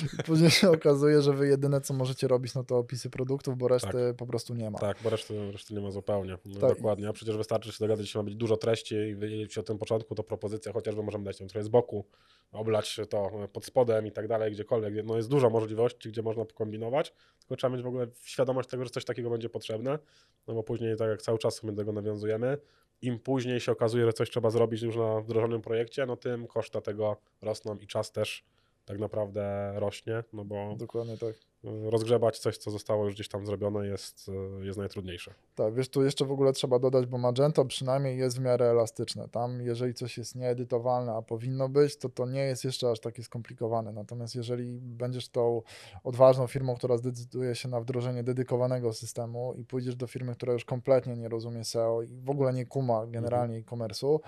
Później 0.27 0.51
się 0.51 0.71
okazuje, 0.71 1.23
że 1.23 1.33
wy 1.33 1.49
jedyne 1.49 1.81
co 1.81 1.95
możecie 1.95 2.29
robić, 2.29 2.55
no 2.55 2.65
to 2.65 2.79
opisy 2.79 3.11
produktów, 3.11 3.57
bo 3.57 3.69
reszty 3.69 4.15
po 4.17 4.27
prostu 4.27 4.55
nie 4.55 4.71
ma. 4.71 4.79
Tak, 4.79 4.97
bo 5.05 5.11
reszty, 5.11 5.53
reszty 5.53 5.75
nie 5.75 5.81
ma 5.81 5.91
zupełnie. 5.91 6.39
No, 6.45 6.61
Tak. 6.61 6.77
Dokładnie. 6.77 7.09
A 7.09 7.13
przecież 7.13 7.37
wystarczy 7.37 7.73
się 7.73 7.79
dogadać, 7.81 8.11
że 8.11 8.19
ma 8.19 8.23
być 8.23 8.35
dużo 8.35 8.57
treści 8.57 8.95
i 8.95 9.17
wiedzieć 9.17 9.59
o 9.59 9.63
tym 9.63 9.79
początku, 9.79 10.15
to 10.15 10.23
propozycja 10.23 10.73
chociażby 10.73 11.03
możemy 11.03 11.25
dać 11.25 11.41
ją 11.41 11.47
trochę 11.47 11.65
z 11.65 11.69
boku, 11.69 12.05
oblać 12.53 13.01
to 13.09 13.49
pod 13.53 13.65
spodem 13.65 14.07
i 14.07 14.13
tak 14.13 14.29
dalej, 14.29 14.53
gdziekolwiek. 14.53 15.07
No 15.07 15.17
jest 15.17 15.29
dużo 15.29 15.51
możliwości, 15.51 16.09
gdzie 16.09 16.23
można 16.23 16.45
pokombinować, 16.45 17.13
tylko 17.39 17.57
trzeba 17.57 17.75
mieć 17.75 17.83
w 17.83 17.87
ogóle 17.87 18.07
świadomość 18.23 18.69
tego, 18.69 18.85
że 18.85 18.91
coś 18.91 19.05
takiego 19.05 19.31
będzie 19.31 19.49
potrzebne, 19.49 19.99
no 20.47 20.55
bo 20.55 20.63
później, 20.63 20.97
tak 20.97 21.09
jak 21.09 21.23
cały 21.23 21.39
czas 21.39 21.63
my 21.63 21.73
do 21.73 21.79
tego 21.79 21.93
nawiązujemy, 21.93 22.59
im 23.03 23.19
później 23.19 23.61
się 23.61 23.73
okazuje, 23.73 24.07
że 24.07 24.13
coś 24.13 24.31
trzeba 24.31 24.51
zrobić 24.51 24.83
już 24.83 24.97
na 24.97 25.21
wdrożonym 25.21 25.63
projekcie, 25.63 26.07
no 26.07 26.17
tym 26.17 26.47
koszta 26.47 26.81
tego 26.81 27.17
rosną 27.43 27.77
i 27.77 27.87
czas 27.87 28.13
też 28.13 28.45
tak 28.89 28.99
naprawdę 28.99 29.73
rośnie, 29.77 30.25
no 30.33 30.45
bo 30.45 30.75
Dokładnie 30.77 31.19
tak. 31.19 31.35
rozgrzebać 31.65 32.39
coś, 32.39 32.59
co 32.59 32.71
zostało 32.71 33.05
już 33.05 33.15
gdzieś 33.15 33.29
tam 33.29 33.47
zrobione 33.47 33.87
jest, 33.87 34.31
y, 34.61 34.67
jest 34.67 34.79
najtrudniejsze. 34.79 35.35
Tak, 35.55 35.75
wiesz, 35.75 35.89
tu 35.89 36.05
jeszcze 36.05 36.25
w 36.25 36.33
ogóle 36.33 36.53
trzeba 36.53 36.79
dodać, 36.79 37.07
bo 37.07 37.19
Magento 37.19 37.65
przynajmniej 37.65 38.19
jest 38.19 38.39
w 38.39 38.41
miarę 38.41 38.71
elastyczne. 38.71 39.29
Tam, 39.29 39.63
jeżeli 39.63 39.95
coś 39.95 40.19
jest 40.19 40.35
nieedytowalne, 40.35 41.13
a 41.13 41.23
powinno 41.23 41.69
być, 41.69 41.97
to 41.97 42.09
to 42.09 42.27
nie 42.27 42.41
jest 42.41 42.65
jeszcze 42.65 42.91
aż 42.91 43.01
takie 43.01 43.23
skomplikowane. 43.23 43.93
Natomiast 43.93 44.35
jeżeli 44.35 44.81
będziesz 44.81 45.29
tą 45.29 45.63
odważną 46.05 46.47
firmą, 46.47 46.77
która 46.77 46.97
zdecyduje 46.97 47.55
się 47.55 47.69
na 47.69 47.81
wdrożenie 47.81 48.23
dedykowanego 48.23 48.93
systemu 48.93 49.55
i 49.55 49.65
pójdziesz 49.65 49.97
do 49.97 50.07
firmy, 50.07 50.35
która 50.35 50.53
już 50.53 50.65
kompletnie 50.65 51.17
nie 51.17 51.29
rozumie 51.29 51.65
SEO 51.65 52.03
i 52.03 52.21
w 52.21 52.31
ogóle 52.31 52.53
nie 52.53 52.67
kuma 52.67 53.07
generalnie 53.07 53.57
e-commerce'u, 53.57 54.19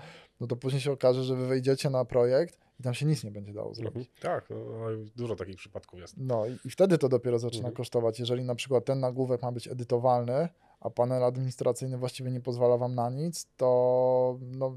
no 0.41 0.47
to 0.47 0.55
później 0.55 0.81
się 0.81 0.91
okaże, 0.91 1.23
że 1.23 1.35
wy 1.35 1.47
wejdziecie 1.47 1.89
na 1.89 2.05
projekt 2.05 2.57
i 2.79 2.83
tam 2.83 2.93
się 2.93 3.05
nic 3.05 3.23
nie 3.23 3.31
będzie 3.31 3.53
dało 3.53 3.73
zrobić. 3.73 4.09
Tak, 4.21 4.49
no, 4.49 4.55
no, 4.55 4.87
dużo 5.15 5.35
takich 5.35 5.55
przypadków 5.57 5.99
jest. 5.99 6.13
No 6.17 6.45
i, 6.47 6.57
i 6.65 6.69
wtedy 6.69 6.97
to 6.97 7.09
dopiero 7.09 7.39
zaczyna 7.39 7.59
Mhm. 7.67 7.75
kosztować. 7.75 8.19
Jeżeli 8.19 8.43
na 8.43 8.55
przykład 8.55 8.85
ten 8.85 8.99
nagłówek 8.99 9.41
ma 9.41 9.51
być 9.51 9.67
edytowalny, 9.67 10.49
a 10.79 10.89
panel 10.89 11.23
administracyjny 11.23 11.97
właściwie 11.97 12.31
nie 12.31 12.41
pozwala 12.41 12.77
wam 12.77 12.95
na 12.95 13.09
nic, 13.09 13.47
to 13.57 14.39
no, 14.41 14.75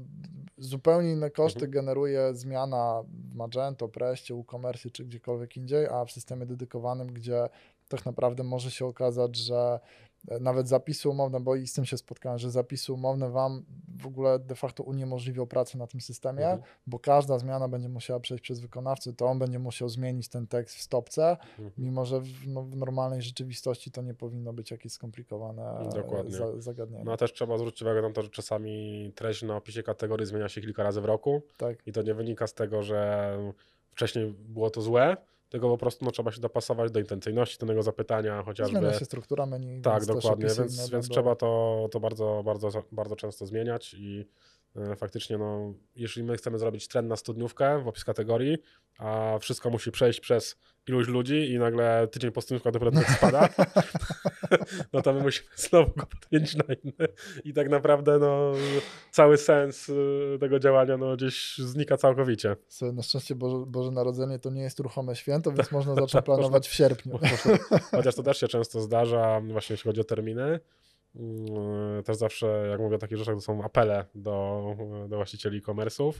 zupełnie 0.57 1.11
inne 1.11 1.29
koszty 1.31 1.59
Mhm. 1.65 1.71
generuje 1.71 2.33
zmiana 2.33 3.03
w 3.31 3.35
Magento, 3.35 3.87
Preście, 3.87 4.33
WooCommerce 4.33 4.89
czy 4.89 5.05
gdziekolwiek 5.05 5.57
indziej, 5.57 5.87
a 5.87 6.05
w 6.05 6.11
systemie 6.11 6.45
dedykowanym, 6.45 7.07
gdzie 7.07 7.49
tak 7.89 8.05
naprawdę 8.05 8.43
może 8.43 8.71
się 8.71 8.85
okazać, 8.85 9.35
że 9.35 9.79
nawet 10.41 10.67
zapisy 10.67 11.09
umowne, 11.09 11.39
bo 11.39 11.55
i 11.55 11.67
z 11.67 11.73
tym 11.73 11.85
się 11.85 11.97
spotkałem, 11.97 12.39
że 12.39 12.51
zapisy 12.51 12.93
umowne 12.93 13.29
wam 13.29 13.65
w 13.97 14.07
ogóle 14.07 14.39
de 14.39 14.55
facto 14.55 14.83
uniemożliwią 14.83 15.45
pracę 15.45 15.77
na 15.77 15.87
tym 15.87 16.01
systemie, 16.01 16.45
Mhm. 16.47 16.61
bo 16.87 16.99
każda 16.99 17.39
zmiana 17.39 17.67
będzie 17.67 17.89
musiała 17.89 18.19
przejść 18.19 18.43
przez 18.43 18.59
wykonawcę, 18.59 19.13
to 19.13 19.25
on 19.25 19.39
będzie 19.39 19.59
musiał 19.59 19.89
zmienić 19.89 20.27
ten 20.27 20.47
tekst 20.47 20.75
w 20.75 20.81
stopce, 20.81 21.29
Mhm. 21.31 21.71
mimo 21.77 22.05
że 22.05 22.19
w, 22.21 22.47
no, 22.47 22.63
w 22.63 22.75
normalnej 22.75 23.21
rzeczywistości 23.21 23.91
to 23.91 24.01
nie 24.01 24.13
powinno 24.13 24.53
być 24.53 24.71
jakieś 24.71 24.91
skomplikowane 24.91 25.79
e, 25.79 25.89
Dokładnie. 25.89 26.31
za, 26.37 26.61
zagadnienie. 26.61 27.03
No 27.03 27.11
a 27.13 27.17
też 27.17 27.33
trzeba 27.33 27.57
zwrócić 27.57 27.81
uwagę 27.81 28.01
na 28.01 28.11
to, 28.11 28.21
że 28.21 28.29
czasami 28.29 29.11
treść 29.15 29.43
na 29.43 29.55
opisie 29.57 29.83
kategorii 29.83 30.25
zmienia 30.25 30.49
się 30.49 30.61
kilka 30.61 30.83
razy 30.83 31.01
w 31.01 31.05
roku 31.05 31.41
tak, 31.57 31.87
i 31.87 31.91
to 31.91 32.01
nie 32.01 32.13
wynika 32.13 32.47
z 32.47 32.53
tego, 32.53 32.83
że 32.83 33.37
wcześniej 33.91 34.35
było 34.49 34.69
to 34.69 34.81
złe, 34.81 35.17
tylko 35.49 35.69
po 35.69 35.77
prostu 35.77 36.05
no, 36.05 36.11
trzeba 36.11 36.31
się 36.31 36.41
dopasować 36.41 36.91
do 36.91 36.99
intencyjności 36.99 37.57
danego 37.59 37.83
zapytania, 37.83 38.43
chociażby. 38.43 38.79
zmienia 38.79 38.99
się 38.99 39.05
struktura 39.05 39.45
menu. 39.45 39.81
Tak, 39.81 40.05
dokładnie, 40.05 40.47
więc, 40.57 40.89
więc 40.89 41.09
trzeba 41.09 41.35
to, 41.35 41.89
to 41.91 41.99
bardzo, 41.99 42.41
bardzo, 42.45 42.83
bardzo 42.91 43.15
często 43.15 43.45
zmieniać 43.45 43.93
i 43.93 44.25
e, 44.75 44.95
faktycznie, 44.95 45.37
no, 45.37 45.73
jeśli 45.95 46.23
my 46.23 46.37
chcemy 46.37 46.59
zrobić 46.59 46.87
trend 46.87 47.09
na 47.09 47.15
studniówkę 47.15 47.83
w 47.83 47.87
opis 47.87 48.03
kategorii, 48.03 48.57
a 48.97 49.37
wszystko 49.39 49.69
musi 49.69 49.91
przejść 49.91 50.19
przez 50.19 50.57
iluś 50.87 51.07
ludzi 51.07 51.51
i 51.51 51.59
nagle 51.59 52.07
tydzień 52.07 52.31
po 52.31 52.41
studniówkach 52.41 52.73
dopiero 52.73 52.91
to 52.91 52.99
spada, 52.99 53.49
no 54.93 55.01
to 55.01 55.13
my 55.13 55.21
musimy 55.21 55.49
znowu 55.55 55.91
go 55.95 56.05
podmienić 56.05 56.55
na 56.55 56.73
inny 56.83 57.07
i 57.43 57.53
tak 57.53 57.69
naprawdę 57.69 58.19
no, 58.19 58.53
cały 59.11 59.37
sens 59.37 59.89
y, 59.89 60.37
tego 60.39 60.59
działania 60.59 60.97
no, 60.97 61.15
gdzieś 61.15 61.57
znika 61.57 61.97
całkowicie. 61.97 62.55
Na 62.93 63.03
szczęście 63.03 63.35
Boże, 63.35 63.65
Boże 63.67 63.91
Narodzenie 63.91 64.39
to 64.39 64.49
nie 64.49 64.61
jest 64.61 64.79
ruchome 64.79 65.15
święto, 65.15 65.51
więc 65.51 65.71
można 65.77 65.95
zacząć 65.95 66.25
planować 66.25 66.67
w 66.67 66.73
sierpniu. 66.73 67.19
Chociaż 67.95 68.15
to 68.15 68.23
też 68.23 68.39
się 68.39 68.47
często 68.47 68.81
zdarza, 68.81 69.41
właśnie 69.51 69.73
jeśli 69.73 69.89
chodzi 69.89 70.01
o 70.01 70.03
terminy. 70.03 70.59
Mm, 71.15 72.03
Też 72.03 72.17
zawsze, 72.17 72.67
jak 72.69 72.79
mówię 72.79 72.95
o 72.95 72.99
takich 72.99 73.17
rzeczach, 73.17 73.35
to 73.35 73.41
są 73.41 73.63
apele 73.63 74.05
do, 74.15 74.65
do 75.07 75.15
właścicieli 75.15 75.57
e-commerce'ów, 75.57 76.13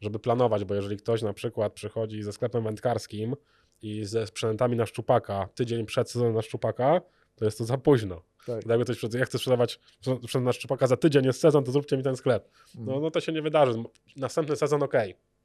żeby 0.00 0.18
planować, 0.18 0.64
bo 0.64 0.74
jeżeli 0.74 0.96
ktoś 0.96 1.22
na 1.22 1.32
przykład 1.32 1.72
przychodzi 1.72 2.22
ze 2.22 2.32
sklepem 2.32 2.64
wędkarskim 2.64 3.36
i 3.82 4.04
ze 4.04 4.26
sprzętami 4.26 4.76
na 4.76 4.86
szczupaka 4.86 5.48
tydzień 5.54 5.86
przed 5.86 6.10
sezonem 6.10 6.34
na 6.34 6.42
szczupaka, 6.42 7.00
to 7.34 7.44
jest 7.44 7.58
to 7.58 7.64
za 7.64 7.78
późno. 7.78 8.22
Tak. 8.46 8.66
Jakby 8.66 8.84
ktoś 8.84 9.14
ja 9.14 9.24
chcę 9.24 9.38
sprzedawać 9.38 9.80
sprzęt 10.24 10.44
na 10.44 10.52
szczupaka 10.52 10.86
za 10.86 10.96
tydzień, 10.96 11.24
jest 11.24 11.40
sezon, 11.40 11.64
to 11.64 11.72
zróbcie 11.72 11.96
mi 11.96 12.02
ten 12.02 12.16
sklep. 12.16 12.48
No, 12.74 13.00
no 13.00 13.10
to 13.10 13.20
się 13.20 13.32
nie 13.32 13.42
wydarzy. 13.42 13.82
Następny 14.16 14.56
sezon 14.56 14.82
ok. 14.82 14.94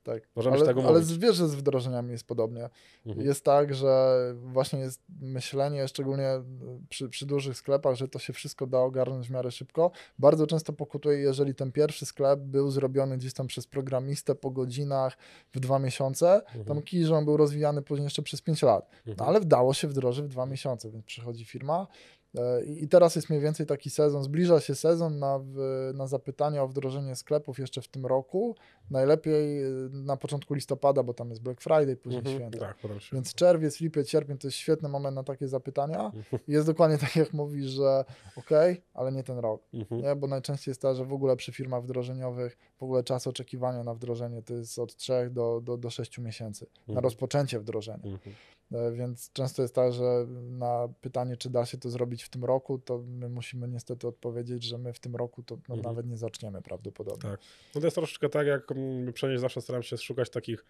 Tak. 0.03 0.23
możemy 0.35 0.57
się 0.57 0.63
ale, 0.63 0.73
tego 0.73 0.87
ale 0.87 0.99
mówić. 0.99 1.17
wiesz, 1.17 1.35
że 1.35 1.47
z 1.47 1.55
wdrożeniami 1.55 2.11
jest 2.11 2.27
podobnie. 2.27 2.69
Mhm. 3.05 3.27
Jest 3.27 3.45
tak, 3.45 3.73
że 3.73 4.17
właśnie 4.35 4.79
jest 4.79 5.01
myślenie, 5.21 5.87
szczególnie 5.87 6.29
przy, 6.89 7.09
przy 7.09 7.25
dużych 7.25 7.57
sklepach, 7.57 7.95
że 7.95 8.07
to 8.07 8.19
się 8.19 8.33
wszystko 8.33 8.67
da 8.67 8.79
ogarnąć 8.79 9.27
w 9.27 9.31
miarę 9.31 9.51
szybko. 9.51 9.91
Bardzo 10.19 10.47
często 10.47 10.73
pokutuje, 10.73 11.17
jeżeli 11.17 11.55
ten 11.55 11.71
pierwszy 11.71 12.05
sklep 12.05 12.39
był 12.39 12.71
zrobiony 12.71 13.17
gdzieś 13.17 13.33
tam 13.33 13.47
przez 13.47 13.67
programistę 13.67 14.35
po 14.35 14.51
godzinach 14.51 15.17
w 15.53 15.59
dwa 15.59 15.79
miesiące, 15.79 16.41
tam 16.51 16.59
Mhm. 16.59 16.81
kij, 16.81 17.05
że 17.05 17.15
on 17.15 17.25
był 17.25 17.37
rozwijany 17.37 17.81
później 17.81 18.03
jeszcze 18.03 18.21
przez 18.21 18.41
pięć 18.41 18.61
lat. 18.61 18.89
No, 19.05 19.11
Mhm. 19.11 19.29
ale 19.29 19.39
wdało 19.39 19.73
się 19.73 19.87
wdrożyć 19.87 20.25
w 20.25 20.27
dwa 20.29 20.45
miesiące, 20.45 20.91
więc 20.91 21.05
przychodzi 21.05 21.45
firma. 21.45 21.87
E, 22.37 22.63
I 22.63 22.87
teraz 22.87 23.15
jest 23.15 23.29
mniej 23.29 23.41
więcej 23.41 23.65
taki 23.65 23.89
sezon, 23.89 24.23
zbliża 24.23 24.59
się 24.59 24.75
sezon 24.75 25.19
na, 25.19 25.39
na 25.93 26.07
zapytania 26.07 26.63
o 26.63 26.67
wdrożenie 26.67 27.15
sklepów 27.15 27.59
jeszcze 27.59 27.81
w 27.81 27.87
tym 27.87 28.05
roku. 28.05 28.55
Najlepiej 28.89 29.63
e, 29.63 29.67
na 29.91 30.17
początku 30.17 30.53
listopada, 30.53 31.03
bo 31.03 31.13
tam 31.13 31.29
jest 31.29 31.41
Black 31.41 31.61
Friday, 31.61 31.95
później 31.95 32.19
Mhm. 32.19 32.35
święta. 32.37 32.59
Tak. 32.59 32.77
Więc 33.13 33.33
czerwiec, 33.33 33.79
lipiec, 33.79 34.09
sierpień 34.09 34.37
to 34.37 34.47
jest 34.47 34.57
świetny 34.57 34.89
moment 34.89 35.15
na 35.15 35.23
takie 35.23 35.47
zapytania. 35.47 36.05
Mhm. 36.05 36.41
I 36.47 36.51
jest 36.51 36.67
dokładnie 36.67 36.97
tak, 36.97 37.15
jak 37.15 37.33
mówisz, 37.33 37.65
że 37.65 38.05
okej, 38.35 38.81
ale 38.93 39.11
nie 39.11 39.23
ten 39.23 39.39
rok. 39.39 39.61
Mhm. 39.73 40.01
Nie? 40.01 40.15
Bo 40.15 40.27
najczęściej 40.27 40.71
jest 40.71 40.81
tak, 40.81 40.95
że 40.95 41.05
w 41.05 41.13
ogóle 41.13 41.35
przy 41.35 41.51
firmach 41.51 41.83
wdrożeniowych 41.83 42.57
w 42.77 42.83
ogóle 42.83 43.03
czas 43.03 43.27
oczekiwania 43.27 43.83
na 43.83 43.93
wdrożenie 43.93 44.41
to 44.41 44.53
jest 44.53 44.79
od 44.79 44.95
3 44.95 45.13
do, 45.31 45.61
do, 45.63 45.77
do 45.77 45.89
6 45.89 46.17
miesięcy 46.19 46.65
na 46.65 46.81
Mhm. 46.91 47.03
rozpoczęcie 47.03 47.59
wdrożenia. 47.59 48.03
E, 48.71 48.91
Więc 48.91 49.33
często 49.33 49.61
jest 49.61 49.75
tak, 49.75 49.93
że 49.93 50.25
na 50.51 50.89
pytanie, 51.01 51.37
czy 51.37 51.49
da 51.49 51.65
się 51.65 51.77
to 51.77 51.89
zrobić 51.89 52.23
w 52.23 52.29
tym 52.29 52.45
roku, 52.45 52.79
to 52.79 52.97
my 52.97 53.29
musimy 53.29 53.67
niestety 53.67 54.07
odpowiedzieć, 54.07 54.63
że 54.63 54.77
my 54.77 54.93
w 54.93 54.99
tym 54.99 55.15
roku 55.15 55.43
to 55.43 55.55
no, 55.55 55.75
Mhm. 55.75 55.81
nawet 55.95 56.07
nie 56.07 56.17
zaczniemy 56.17 56.61
prawdopodobnie. 56.61 57.29
Tak. 57.29 57.39
No 57.75 57.81
to 57.81 57.87
jest 57.87 57.95
troszeczkę 57.95 58.29
tak, 58.29 58.47
jak 58.47 58.71
mm, 58.71 59.13
przynajmniej 59.13 59.41
zawsze 59.41 59.61
staram 59.61 59.83
się 59.83 59.97
szukać 59.97 60.29
takich 60.29 60.65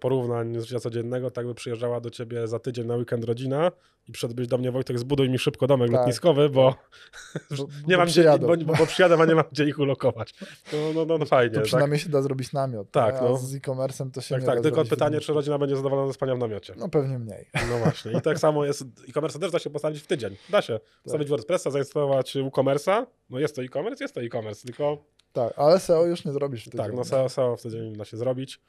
porównań 0.00 0.60
z 0.60 0.64
życia 0.64 0.80
codziennego, 0.80 1.30
tak 1.30 1.46
by 1.46 1.54
przyjeżdżała 1.54 2.00
do 2.00 2.10
ciebie 2.10 2.48
za 2.48 2.58
tydzień 2.58 2.86
na 2.86 2.96
weekend 2.96 3.24
rodzina 3.24 3.72
i 4.08 4.12
przyszedłbyś 4.12 4.46
do 4.46 4.58
mnie 4.58 4.72
Wojtek, 4.72 4.98
zbuduj 4.98 5.30
mi 5.30 5.38
szybko 5.38 5.66
domek 5.66 5.90
Tak. 5.90 5.98
lotniskowy, 5.98 6.48
bo 6.48 6.74
Bo, 7.58 7.66
nie 7.86 7.94
bo 7.94 7.96
mam 7.96 8.06
gdzie, 8.06 8.12
przyjadą. 8.12 8.46
bo, 8.46 8.56
bo, 8.56 8.74
bo 8.74 8.86
przyjadę, 8.86 9.16
a 9.20 9.24
nie 9.26 9.34
mam 9.34 9.44
gdzie 9.52 9.64
ich 9.68 9.78
ulokować. 9.78 10.34
No, 10.72 10.78
no, 10.94 11.04
no, 11.04 11.18
no 11.18 11.24
fajnie. 11.26 11.50
To 11.54 11.60
tak? 11.60 11.64
przynajmniej 11.64 11.98
się 11.98 12.08
da 12.08 12.22
zrobić 12.22 12.52
namiot. 12.52 12.90
Tak, 12.90 13.20
no. 13.22 13.36
z 13.36 13.54
e-commerce'em 13.54 14.10
to 14.10 14.20
się 14.20 14.34
Tak, 14.34 14.42
nie 14.42 14.46
tak, 14.46 14.60
tylko 14.60 14.84
w 14.84 14.88
pytanie, 14.88 15.20
czy 15.20 15.32
rodzina 15.32 15.58
będzie 15.58 15.76
zadowolona 15.76 16.08
ze 16.08 16.14
spania 16.14 16.34
w 16.34 16.38
namiocie. 16.38 16.74
No 16.76 16.88
pewnie 16.88 17.18
mniej. 17.18 17.48
No 17.70 17.78
właśnie. 17.78 18.12
I 18.12 18.20
tak 18.22 18.38
samo 18.48 18.64
jest, 18.64 18.82
e-commerce 19.08 19.38
też 19.38 19.52
da 19.52 19.58
się 19.58 19.70
postawić 19.70 20.02
w 20.02 20.06
tydzień. 20.06 20.36
Da 20.50 20.62
się. 20.62 20.80
Wstawić 21.06 21.28
WordPressa, 21.28 21.70
zainstalować 21.70 22.36
WooCommerce'a. 22.36 23.06
No 23.30 23.38
jest 23.38 23.56
to 23.56 23.62
e-commerce, 23.62 24.04
jest 24.04 24.14
to 24.14 24.20
e-commerce, 24.22 24.66
tylko 24.66 25.04
Tak, 25.32 25.52
ale 25.56 25.80
SEO 25.80 26.06
już 26.06 26.24
nie 26.24 26.32
zrobisz 26.32 26.60
w 26.62 26.64
tydzień. 26.64 26.86
Tak, 26.86 26.94
no? 26.94 27.04
SEO, 27.04 27.28
SEO 27.28 27.56
w 27.56 27.62
tydzień 27.62 27.92
da 27.96 28.04
się 28.04 28.16
zrobić, 28.16 28.60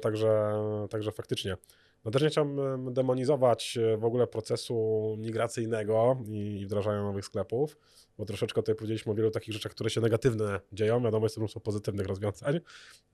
także, 0.00 0.52
także 0.90 1.12
faktycznie. 1.12 1.56
No 2.06 2.10
też 2.10 2.22
nie 2.22 2.28
chciałbym 2.28 2.94
demonizować 2.94 3.78
e, 3.78 3.96
w 3.96 4.04
ogóle 4.04 4.26
procesu 4.26 5.16
migracyjnego 5.18 6.18
i 6.28 6.60
i 6.60 6.66
wdrażania 6.66 7.02
nowych 7.02 7.24
sklepów, 7.24 7.76
bo 8.18 8.24
troszeczkę 8.24 8.62
tutaj 8.62 8.74
powiedzieliśmy 8.74 9.12
o 9.12 9.14
wielu 9.14 9.30
takich 9.30 9.54
rzeczach, 9.54 9.72
które 9.72 9.90
się 9.90 10.00
negatywne 10.00 10.60
dzieją, 10.72 11.02
wiadomo, 11.02 11.26
jest 11.26 11.38
mnóstwo 11.38 11.60
pozytywnych 11.60 12.06
rozwiązań, 12.06 12.60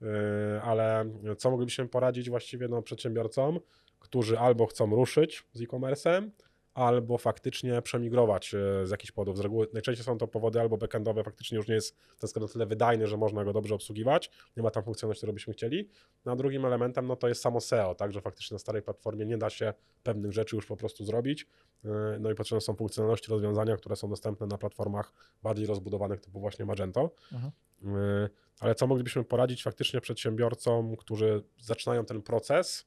e, 0.01 0.61
ale 0.61 1.05
co 1.37 1.51
moglibyśmy 1.51 1.87
poradzić 1.87 2.29
właściwie 2.29 2.67
no, 2.67 2.81
przedsiębiorcom, 2.81 3.59
którzy 3.99 4.39
albo 4.39 4.65
chcą 4.65 4.95
ruszyć 4.95 5.43
z 5.53 5.61
e-commerce'em, 5.61 6.29
albo 6.73 7.17
faktycznie 7.17 7.81
przemigrować 7.81 8.53
e, 8.53 8.87
z 8.87 8.91
jakichś 8.91 9.11
powodów. 9.11 9.37
Z 9.37 9.39
reguły 9.39 9.67
najczęściej 9.73 10.05
są 10.05 10.17
to 10.17 10.27
powody 10.27 10.61
albo 10.61 10.77
backendowe, 10.77 11.23
faktycznie 11.23 11.57
już 11.57 11.67
nie 11.67 11.75
jest 11.75 11.97
ten 12.19 12.27
sklep 12.27 12.41
na 12.41 12.47
tyle 12.47 12.65
wydajny, 12.65 13.07
że 13.07 13.17
można 13.17 13.43
go 13.43 13.53
dobrze 13.53 13.75
obsługiwać, 13.75 14.31
nie 14.57 14.63
ma 14.63 14.71
tam 14.71 14.83
funkcjonalności, 14.83 15.19
które 15.19 15.33
byśmy 15.33 15.53
chcieli. 15.53 15.89
No, 16.25 16.31
a 16.31 16.35
drugim 16.35 16.65
elementem 16.65 17.07
no, 17.07 17.15
to 17.15 17.27
jest 17.27 17.41
samo 17.41 17.61
SEO, 17.61 17.95
tak, 17.95 18.13
że 18.13 18.21
faktycznie 18.21 18.55
na 18.55 18.59
starej 18.59 18.81
platformie 18.81 19.25
nie 19.25 19.37
da 19.37 19.49
się 19.49 19.73
pewnych 20.03 20.31
rzeczy 20.31 20.55
już 20.55 20.65
po 20.65 20.77
prostu 20.77 21.05
zrobić. 21.05 21.47
E, 21.85 22.17
No 22.19 22.31
i 22.31 22.35
potrzebne 22.35 22.61
są 22.61 22.75
funkcjonalności, 22.75 23.31
rozwiązania, 23.31 23.77
które 23.77 23.95
są 23.95 24.09
dostępne 24.09 24.47
na 24.47 24.57
platformach 24.57 25.13
bardziej 25.43 25.65
rozbudowanych 25.65 26.21
typu 26.21 26.39
właśnie 26.39 26.65
Magento. 26.65 27.11
Mhm. 27.31 27.51
E, 27.97 28.29
Ale 28.59 28.75
co 28.75 28.87
moglibyśmy 28.87 29.23
poradzić 29.23 29.63
faktycznie 29.63 30.01
przedsiębiorcom, 30.01 30.95
którzy 30.95 31.43
zaczynają 31.61 32.05
ten 32.05 32.21
proces? 32.21 32.85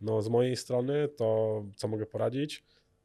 No 0.00 0.22
z 0.22 0.28
mojej 0.28 0.56
strony 0.56 1.08
to 1.08 1.62
co 1.76 1.88
mogę 1.88 2.06
poradzić? 2.06 2.64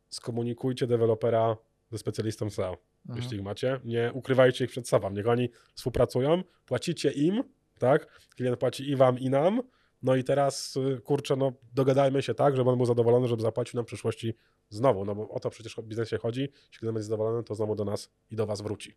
Skomunikujcie 0.09 0.87
dewelopera 0.87 1.57
ze 1.91 1.97
specjalistą 1.97 2.49
SEO, 2.49 2.77
Mhm. 3.05 3.23
jeśli 3.23 3.37
ich 3.37 3.43
macie. 3.43 3.79
Nie 3.85 4.11
ukrywajcie 4.13 4.65
ich 4.65 4.71
przed 4.71 4.87
sobą. 4.87 5.09
Niech 5.11 5.27
oni 5.27 5.49
współpracują, 5.75 6.43
płacicie 6.65 7.11
im, 7.11 7.43
tak? 7.79 8.07
Klient 8.35 8.59
płaci 8.59 8.89
i 8.89 8.95
wam, 8.95 9.19
i 9.19 9.29
nam. 9.29 9.61
No 10.03 10.15
i 10.15 10.23
teraz, 10.23 10.75
y, 10.75 11.01
kurczę, 11.03 11.35
no 11.35 11.51
dogadajmy 11.73 12.21
się 12.21 12.33
tak, 12.33 12.55
żeby 12.55 12.69
on 12.69 12.77
był 12.77 12.85
zadowolony, 12.85 13.27
żeby 13.27 13.41
zapłacił 13.41 13.77
nam 13.77 13.85
w 13.85 13.87
przyszłości 13.87 14.33
znowu, 14.69 15.05
no 15.05 15.15
bo 15.15 15.29
o 15.29 15.39
to 15.39 15.49
przecież 15.49 15.75
w 15.75 15.83
biznesie 15.83 16.17
chodzi. 16.17 16.41
Jeśli 16.41 16.79
klient 16.79 16.93
będzie 16.93 17.07
zadowolony, 17.07 17.43
to 17.43 17.55
znowu 17.55 17.75
do 17.75 17.85
nas 17.85 18.09
i 18.31 18.35
do 18.35 18.45
was 18.45 18.61
wróci. 18.61 18.95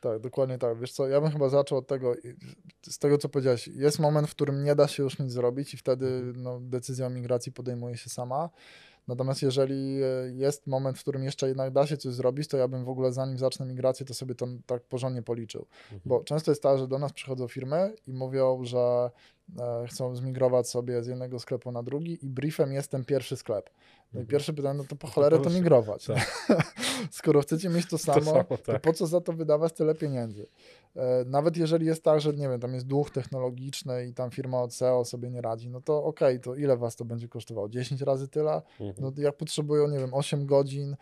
Tak, 0.00 0.20
dokładnie 0.20 0.58
tak. 0.58 0.78
Wiesz 0.78 0.92
co, 0.92 1.08
ja 1.08 1.20
bym 1.20 1.30
chyba 1.30 1.48
zaczął 1.48 1.78
od 1.78 1.86
tego, 1.86 2.14
z 2.82 2.98
tego 2.98 3.18
co 3.18 3.28
powiedziałeś, 3.28 3.68
jest 3.68 3.98
moment, 3.98 4.28
w 4.28 4.34
którym 4.34 4.64
nie 4.64 4.74
da 4.74 4.88
się 4.88 5.02
już 5.02 5.18
nic 5.18 5.32
zrobić 5.32 5.74
i 5.74 5.76
wtedy 5.76 6.32
no, 6.36 6.60
decyzja 6.60 7.06
o 7.06 7.10
migracji 7.10 7.52
podejmuje 7.52 7.96
się 7.96 8.10
sama. 8.10 8.50
Natomiast 9.08 9.42
jeżeli 9.42 10.02
e, 10.02 10.06
jest 10.34 10.66
moment, 10.66 10.98
w 10.98 11.00
którym 11.00 11.24
jeszcze 11.24 11.48
jednak 11.48 11.72
da 11.72 11.86
się 11.86 11.96
coś 11.96 12.14
zrobić, 12.14 12.48
to 12.48 12.56
ja 12.56 12.68
bym 12.68 12.84
w 12.84 12.88
ogóle 12.88 13.12
zanim 13.12 13.38
zacznę 13.38 13.66
migrację, 13.66 14.06
to 14.06 14.14
sobie 14.14 14.34
to 14.34 14.46
tak 14.66 14.82
porządnie 14.82 15.22
policzył. 15.22 15.66
Mhm. 15.82 16.00
Bo 16.04 16.24
często 16.24 16.50
jest 16.50 16.62
tak, 16.62 16.78
że 16.78 16.88
do 16.88 16.98
nas 16.98 17.12
przychodzą 17.12 17.48
firmy 17.48 17.94
i 18.06 18.12
mówią, 18.12 18.64
że 18.64 19.10
e, 19.58 19.86
chcą 19.86 20.16
zmigrować 20.16 20.68
sobie 20.68 21.02
z 21.02 21.06
jednego 21.06 21.38
sklepu 21.38 21.72
na 21.72 21.82
drugi 21.82 22.18
i 22.22 22.28
briefem 22.30 22.72
jest 22.72 22.90
ten 22.90 23.04
pierwszy 23.04 23.36
sklep. 23.36 23.70
No 24.12 24.20
i 24.20 24.22
Mhm. 24.22 24.26
pierwsze 24.26 24.52
pytanie, 24.52 24.78
no 24.78 24.84
to 24.84 24.96
po 24.96 25.06
to 25.06 25.12
cholerę 25.12 25.38
to 25.38 25.50
migrować. 25.50 26.06
Tak. 26.06 26.48
Skoro 27.10 27.40
chcecie 27.40 27.68
mieć 27.68 27.88
to 27.88 27.98
samo, 27.98 28.24
samo, 28.24 28.44
to 28.44 28.58
tak. 28.58 28.82
po 28.82 28.92
co 28.92 29.06
za 29.06 29.20
to 29.20 29.32
wydawać 29.32 29.72
tyle 29.72 29.94
pieniędzy? 29.94 30.46
E, 30.96 31.24
Nawet 31.26 31.56
jeżeli 31.56 31.86
jest 31.86 32.02
tak, 32.04 32.20
że 32.20 32.32
nie 32.32 32.48
wiem, 32.48 32.60
tam 32.60 32.74
jest 32.74 32.86
dług 32.86 33.10
technologiczny 33.10 34.06
i 34.06 34.14
tam 34.14 34.30
firma 34.30 34.62
od 34.62 34.74
SEO 34.74 35.04
sobie 35.04 35.30
nie 35.30 35.40
radzi, 35.40 35.70
no 35.70 35.80
to 35.80 36.04
okej, 36.04 36.40
to 36.40 36.54
ile 36.54 36.76
was 36.76 36.96
to 36.96 37.04
będzie 37.04 37.28
kosztowało? 37.28 37.68
10 37.68 38.00
razy 38.02 38.28
tyle? 38.28 38.62
Mhm. 38.80 38.94
No 38.98 39.12
jak 39.22 39.36
potrzebują, 39.36 39.88
nie 39.88 39.98
wiem, 39.98 40.14
8 40.14 40.46
godzin 40.46 40.92
e, 40.92 40.96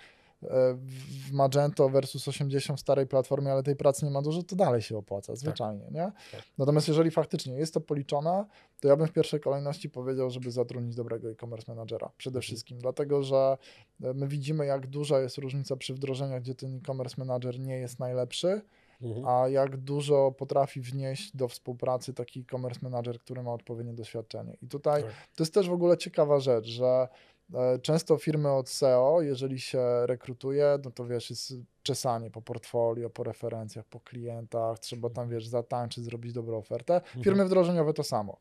w 1.28 1.32
Magento 1.32 1.88
versus 1.88 2.28
80 2.28 2.78
w 2.78 2.82
starej 2.82 3.06
platformie, 3.06 3.52
ale 3.52 3.62
tej 3.62 3.76
pracy 3.76 4.04
nie 4.04 4.10
ma 4.10 4.22
dużo, 4.22 4.42
to 4.42 4.56
dalej 4.56 4.82
się 4.82 4.96
opłaca, 4.98 5.36
zwyczajnie, 5.36 5.84
nie? 5.90 6.12
Tak. 6.32 6.42
Natomiast 6.58 6.88
jeżeli 6.88 7.10
faktycznie 7.10 7.54
jest 7.54 7.74
to 7.74 7.80
policzone, 7.80 8.44
to 8.80 8.88
ja 8.88 8.96
bym 8.96 9.06
w 9.06 9.12
pierwszej 9.12 9.40
kolejności 9.40 9.90
powiedział, 9.90 10.30
żeby 10.30 10.50
zatrudnić 10.50 10.94
dobrego 10.96 11.30
e-commerce 11.30 11.74
managera, 11.74 12.10
przede 12.16 12.36
Mhm. 12.38 12.42
wszystkim, 12.42 12.78
dlatego 12.78 13.22
że 13.22 13.58
e, 14.02 14.14
my 14.14 14.28
widzimy, 14.28 14.66
jak 14.66 14.86
duża 14.86 15.20
jest 15.20 15.38
różnica 15.38 15.76
przy 15.76 15.94
wdrożeniach, 15.94 16.40
gdzie 16.42 16.54
ten 16.54 16.76
e-commerce 16.76 17.14
manager 17.18 17.60
nie 17.60 17.76
jest 17.78 17.98
najlepszy, 17.98 18.60
Mhm. 19.02 19.26
a 19.26 19.48
jak 19.48 19.76
dużo 19.76 20.32
potrafi 20.38 20.80
wnieść 20.80 21.36
do 21.36 21.48
współpracy 21.48 22.14
taki 22.14 22.40
e-commerce 22.40 22.80
manager, 22.82 23.18
który 23.18 23.42
ma 23.42 23.52
odpowiednie 23.52 23.92
doświadczenie. 23.94 24.56
I 24.62 24.68
tutaj 24.68 25.02
Tak. 25.02 25.12
to 25.36 25.42
jest 25.42 25.54
też 25.54 25.68
w 25.68 25.72
ogóle 25.72 25.96
ciekawa 25.96 26.40
rzecz, 26.40 26.66
że 26.66 27.08
e, 27.54 27.78
często 27.78 28.16
firmy 28.16 28.50
od 28.52 28.68
SEO, 28.68 29.22
jeżeli 29.22 29.60
się 29.60 30.06
rekrutuje, 30.06 30.78
no 30.84 30.90
to 30.90 31.06
wiesz, 31.06 31.30
jest 31.30 31.54
czesanie 31.82 32.30
po 32.30 32.42
portfolio, 32.42 33.10
po 33.10 33.24
referencjach, 33.24 33.84
po 33.86 34.00
klientach, 34.00 34.78
trzeba 34.78 35.10
tam, 35.10 35.28
wiesz, 35.28 35.46
zatańczyć, 35.46 36.04
zrobić 36.04 36.32
dobrą 36.32 36.58
ofertę. 36.58 37.00
Firmy 37.22 37.44
wdrożeniowe 37.44 37.92
to 37.92 38.04
samo. 38.04 38.36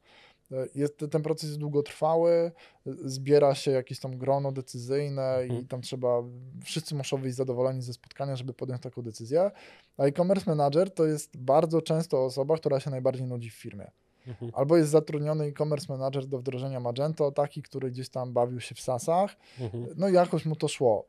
E, 0.52 0.68
Jest, 0.76 0.97
ten 1.12 1.22
proces 1.22 1.43
jest 1.49 1.60
długotrwały, 1.60 2.52
zbiera 2.86 3.56
się 3.56 3.72
jakieś 3.72 3.99
tam 3.99 4.18
grono 4.18 4.52
decyzyjne 4.52 5.38
i 5.41 5.49
Mhm. 5.49 5.68
tam 5.68 5.82
trzeba, 5.82 6.24
wszyscy 6.64 6.95
muszą 6.95 7.18
wyjść 7.18 7.38
zadowoleni 7.38 7.82
ze 7.82 7.93
spotkania, 7.93 8.36
żeby 8.36 8.54
podjąć 8.54 8.82
taką 8.82 9.02
decyzję, 9.02 9.52
a 9.97 10.04
e-commerce 10.06 10.49
manager 10.56 10.93
to 10.93 11.06
jest 11.06 11.38
bardzo 11.38 11.82
często 11.82 12.26
osoba, 12.26 12.58
która 12.58 12.80
się 12.80 12.89
najbardziej 12.89 13.28
nudzi 13.28 13.49
w 13.49 13.54
firmie. 13.56 13.91
Mhm. 14.28 14.52
Albo 14.56 14.78
jest 14.78 14.89
zatrudniony 14.89 15.45
e-commerce 15.45 15.86
manager 15.93 16.26
do 16.26 16.39
wdrożenia 16.39 16.80
Magento, 16.80 17.32
taki, 17.32 17.62
który 17.62 17.91
gdzieś 17.91 18.10
tam 18.10 18.34
bawił 18.34 18.60
się 18.60 18.76
w 18.76 18.80
sasach, 18.80 19.36
Mhm. 19.60 19.88
no 19.97 20.10
i 20.10 20.14
jakoś 20.14 20.45
mu 20.45 20.56
to 20.56 20.68
szło. 20.68 21.06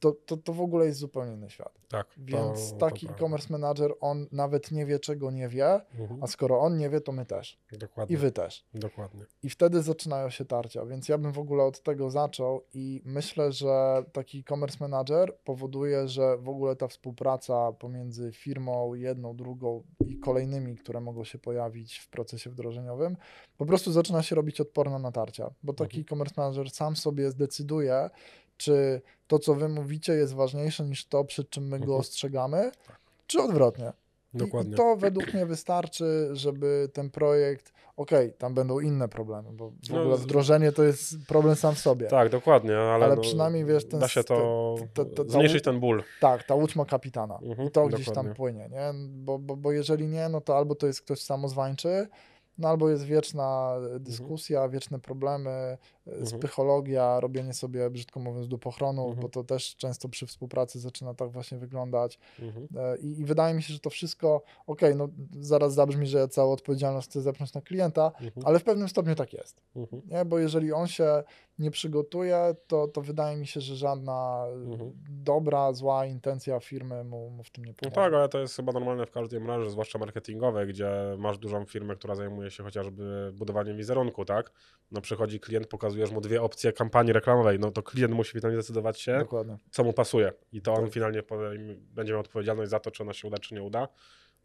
To, 0.00 0.12
to, 0.12 0.36
to 0.36 0.52
w 0.52 0.60
ogóle 0.60 0.86
jest 0.86 0.98
zupełnie 0.98 1.32
inny 1.34 1.50
świat. 1.50 1.72
Tak. 1.88 2.06
Więc 2.16 2.70
to, 2.72 2.76
taki 2.78 3.08
e-commerce 3.10 3.46
manager, 3.50 3.94
on 4.00 4.26
nawet 4.32 4.70
nie 4.70 4.86
wie, 4.86 4.98
czego 4.98 5.30
nie 5.30 5.48
wie, 5.48 5.80
Mhm. 5.98 6.22
a 6.22 6.26
skoro 6.26 6.60
on 6.60 6.76
nie 6.76 6.90
wie, 6.90 7.00
to 7.00 7.12
my 7.12 7.26
też. 7.26 7.58
Dokładnie. 7.72 8.14
I 8.16 8.18
wy 8.18 8.32
też. 8.32 8.64
Dokładnie. 8.74 9.24
I 9.42 9.50
wtedy 9.50 9.82
zaczynają 9.82 10.30
się 10.30 10.44
tarcia, 10.44 10.86
więc 10.86 11.08
ja 11.08 11.18
bym 11.18 11.32
w 11.32 11.38
ogóle 11.38 11.64
od 11.64 11.82
tego 11.82 12.10
zaczął 12.10 12.62
i 12.74 13.02
myślę, 13.04 13.52
że 13.52 14.04
taki 14.12 14.38
e-commerce 14.38 14.76
manager 14.80 15.36
powoduje, 15.44 16.08
że 16.08 16.36
w 16.38 16.48
ogóle 16.48 16.76
ta 16.76 16.88
współpraca 16.88 17.72
pomiędzy 17.72 18.32
firmą 18.32 18.94
jedną, 18.94 19.36
drugą 19.36 19.82
i 20.06 20.18
kolejnymi, 20.18 20.76
które 20.76 21.00
mogą 21.00 21.24
się 21.24 21.38
pojawić 21.38 21.98
w 21.98 22.08
procesie 22.08 22.50
wdrożeniowym, 22.50 23.16
po 23.56 23.66
prostu 23.66 23.92
zaczyna 23.92 24.22
się 24.22 24.34
robić 24.36 24.60
odporna 24.60 24.98
na 24.98 25.12
tarcia, 25.12 25.50
bo 25.62 25.72
taki 25.72 25.98
Mhm. 26.00 26.02
e-commerce 26.02 26.34
manager 26.40 26.70
sam 26.70 26.96
sobie 26.96 27.30
zdecyduje, 27.30 28.10
czy 28.56 29.02
to, 29.26 29.38
co 29.38 29.54
wy 29.54 29.68
mówicie, 29.68 30.12
jest 30.12 30.34
ważniejsze 30.34 30.84
niż 30.84 31.06
to, 31.06 31.24
przed 31.24 31.50
czym 31.50 31.64
my 31.64 31.78
go 31.78 31.84
Mhm. 31.84 32.00
ostrzegamy, 32.00 32.70
czy 33.26 33.42
odwrotnie. 33.42 33.92
Dokładnie. 34.34 34.72
I 34.72 34.76
to 34.76 34.96
według 34.96 35.34
mnie 35.34 35.46
wystarczy, 35.46 36.28
żeby 36.32 36.88
ten 36.92 37.10
projekt, 37.10 37.72
okej, 37.96 38.32
tam 38.32 38.54
będą 38.54 38.80
inne 38.80 39.08
problemy, 39.08 39.52
bo 39.52 39.70
w 39.70 39.90
No, 39.90 40.00
ogóle 40.00 40.16
wdrożenie 40.16 40.72
to 40.72 40.82
jest 40.84 41.14
problem 41.28 41.56
sam 41.56 41.74
w 41.74 41.78
sobie. 41.78 42.06
Tak, 42.06 42.28
dokładnie, 42.28 42.78
ale, 42.78 43.04
Ale 43.04 43.16
no, 43.16 43.22
przynajmniej, 43.22 43.64
wiesz, 43.64 43.84
ten 43.88 44.00
da 44.00 44.08
się 44.08 44.24
to 44.24 44.74
zmniejszyć 45.28 45.64
ten 45.64 45.80
ból. 45.80 46.02
Tak, 46.20 46.44
ta 46.44 46.54
łódź 46.54 46.76
ma 46.76 46.84
kapitana 46.84 47.38
Mhm, 47.42 47.68
i 47.68 47.70
to 47.70 47.86
gdzieś 47.88 48.06
dokładnie. 48.06 48.28
tam 48.30 48.36
płynie, 48.36 48.68
nie? 48.68 48.92
Bo, 49.08 49.38
bo, 49.38 49.56
bo 49.56 49.72
jeżeli 49.72 50.06
nie, 50.08 50.28
no 50.28 50.40
to 50.40 50.56
albo 50.56 50.74
to 50.74 50.86
jest 50.86 51.02
ktoś 51.02 51.20
samozwańczy, 51.20 52.08
no 52.58 52.68
albo 52.68 52.88
jest 52.90 53.04
wieczna 53.04 53.76
dyskusja, 54.00 54.68
wieczne 54.68 54.98
problemy, 54.98 55.50
Mhm. 55.50 55.78
Psychologia, 56.40 57.20
robienie 57.20 57.52
sobie, 57.54 57.90
brzydko 57.90 58.20
mówiąc, 58.20 58.48
dupochronów, 58.48 59.06
Mhm. 59.06 59.22
bo 59.22 59.28
to 59.28 59.44
też 59.44 59.76
często 59.76 60.08
przy 60.08 60.26
współpracy 60.26 60.80
zaczyna 60.80 61.14
tak 61.14 61.30
właśnie 61.30 61.58
wyglądać. 61.58 62.18
Mhm. 62.42 62.68
E, 62.76 62.96
I, 62.98 63.20
I 63.20 63.24
wydaje 63.24 63.54
mi 63.54 63.62
się, 63.62 63.72
że 63.74 63.80
to 63.80 63.90
wszystko, 63.90 64.42
okej, 64.66 64.96
no 64.96 65.08
zaraz 65.40 65.74
zabrzmi, 65.74 66.06
że 66.06 66.18
ja 66.18 66.28
całą 66.28 66.52
odpowiedzialność 66.52 67.08
chcę 67.08 67.20
zepchnąć 67.20 67.54
na 67.54 67.60
klienta, 67.60 68.12
Mhm. 68.20 68.46
ale 68.46 68.58
w 68.58 68.64
pewnym 68.64 68.88
stopniu 68.88 69.14
tak 69.14 69.32
jest. 69.32 69.60
Mhm. 69.76 70.02
Nie? 70.06 70.24
Bo 70.24 70.38
jeżeli 70.38 70.72
on 70.72 70.86
się 70.86 71.22
nie 71.58 71.70
przygotuje, 71.70 72.54
to, 72.66 72.88
to 72.88 73.00
wydaje 73.02 73.36
mi 73.36 73.46
się, 73.46 73.60
że 73.60 73.76
żadna 73.76 74.44
Mhm. 74.64 74.92
dobra, 75.08 75.72
zła 75.72 76.06
intencja 76.06 76.60
firmy 76.60 77.04
mu, 77.04 77.30
mu 77.30 77.42
w 77.42 77.50
tym 77.50 77.64
nie 77.64 77.70
No 77.70 77.76
pomoże. 77.76 77.94
tak, 77.94 78.14
ale 78.14 78.28
to 78.28 78.38
jest 78.38 78.56
chyba 78.56 78.72
normalne 78.72 79.06
w 79.06 79.10
każdej 79.10 79.40
branży, 79.40 79.70
zwłaszcza 79.70 79.98
marketingowej, 79.98 80.66
gdzie 80.68 80.90
masz 81.18 81.38
dużą 81.38 81.64
firmę, 81.64 81.96
która 81.96 82.14
zajmuje 82.14 82.50
się 82.50 82.62
chociażby 82.62 83.32
budowaniem 83.34 83.76
wizerunku, 83.76 84.24
tak? 84.24 84.52
No 84.90 85.00
przychodzi 85.00 85.40
klient, 85.40 85.66
pokazujesz 85.96 86.14
mu 86.14 86.20
dwie 86.20 86.42
opcje 86.42 86.72
kampanii 86.72 87.12
reklamowej, 87.12 87.58
no 87.58 87.70
to 87.70 87.82
klient 87.82 88.14
musi 88.14 88.32
finalnie 88.32 88.56
zdecydować 88.56 89.00
się, 89.00 89.18
Dokładnie. 89.18 89.56
co 89.70 89.84
mu 89.84 89.92
pasuje 89.92 90.32
i 90.52 90.62
to 90.62 90.74
on 90.74 90.84
Tak. 90.84 90.92
finalnie 90.92 91.22
będzie 91.94 92.12
miał 92.12 92.20
odpowiedzialność 92.20 92.70
za 92.70 92.80
to, 92.80 92.90
czy 92.90 93.02
ona 93.02 93.12
się 93.12 93.28
uda, 93.28 93.38
czy 93.38 93.54
nie 93.54 93.62
uda. 93.62 93.88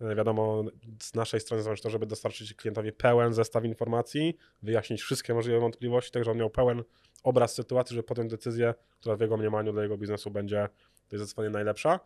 E, 0.02 0.16
Wiadomo, 0.16 0.64
z 1.02 1.16
naszej 1.16 1.39
strony 1.39 1.64
zależy 1.64 1.82
to, 1.82 1.89
żeby 1.89 2.06
dostarczyć 2.06 2.54
klientowi 2.54 2.91
pełen 2.91 3.34
zestaw 3.34 3.66
informacji, 3.66 4.38
wyjaśnić 4.64 5.02
wszystkie 5.02 5.34
możliwe 5.34 5.60
wątpliwości, 5.60 6.12
tak 6.12 6.24
żeby 6.24 6.32
on 6.32 6.38
miał 6.38 6.49
pełen 6.49 6.84
obraz 7.24 7.54
sytuacji, 7.54 7.95
żeby 7.95 8.08
podjąć 8.08 8.32
decyzję, 8.32 8.74
która 8.99 9.16
w 9.16 9.22
jego 9.22 9.38
mniemaniu 9.38 9.74
dla 9.74 9.84
jego 9.84 9.97
biznesu 9.97 10.32
będzie 10.32 10.68
to 11.10 11.16
jest 11.16 11.24
zdecydowanie 11.26 11.49
najlepsza. 11.49 11.99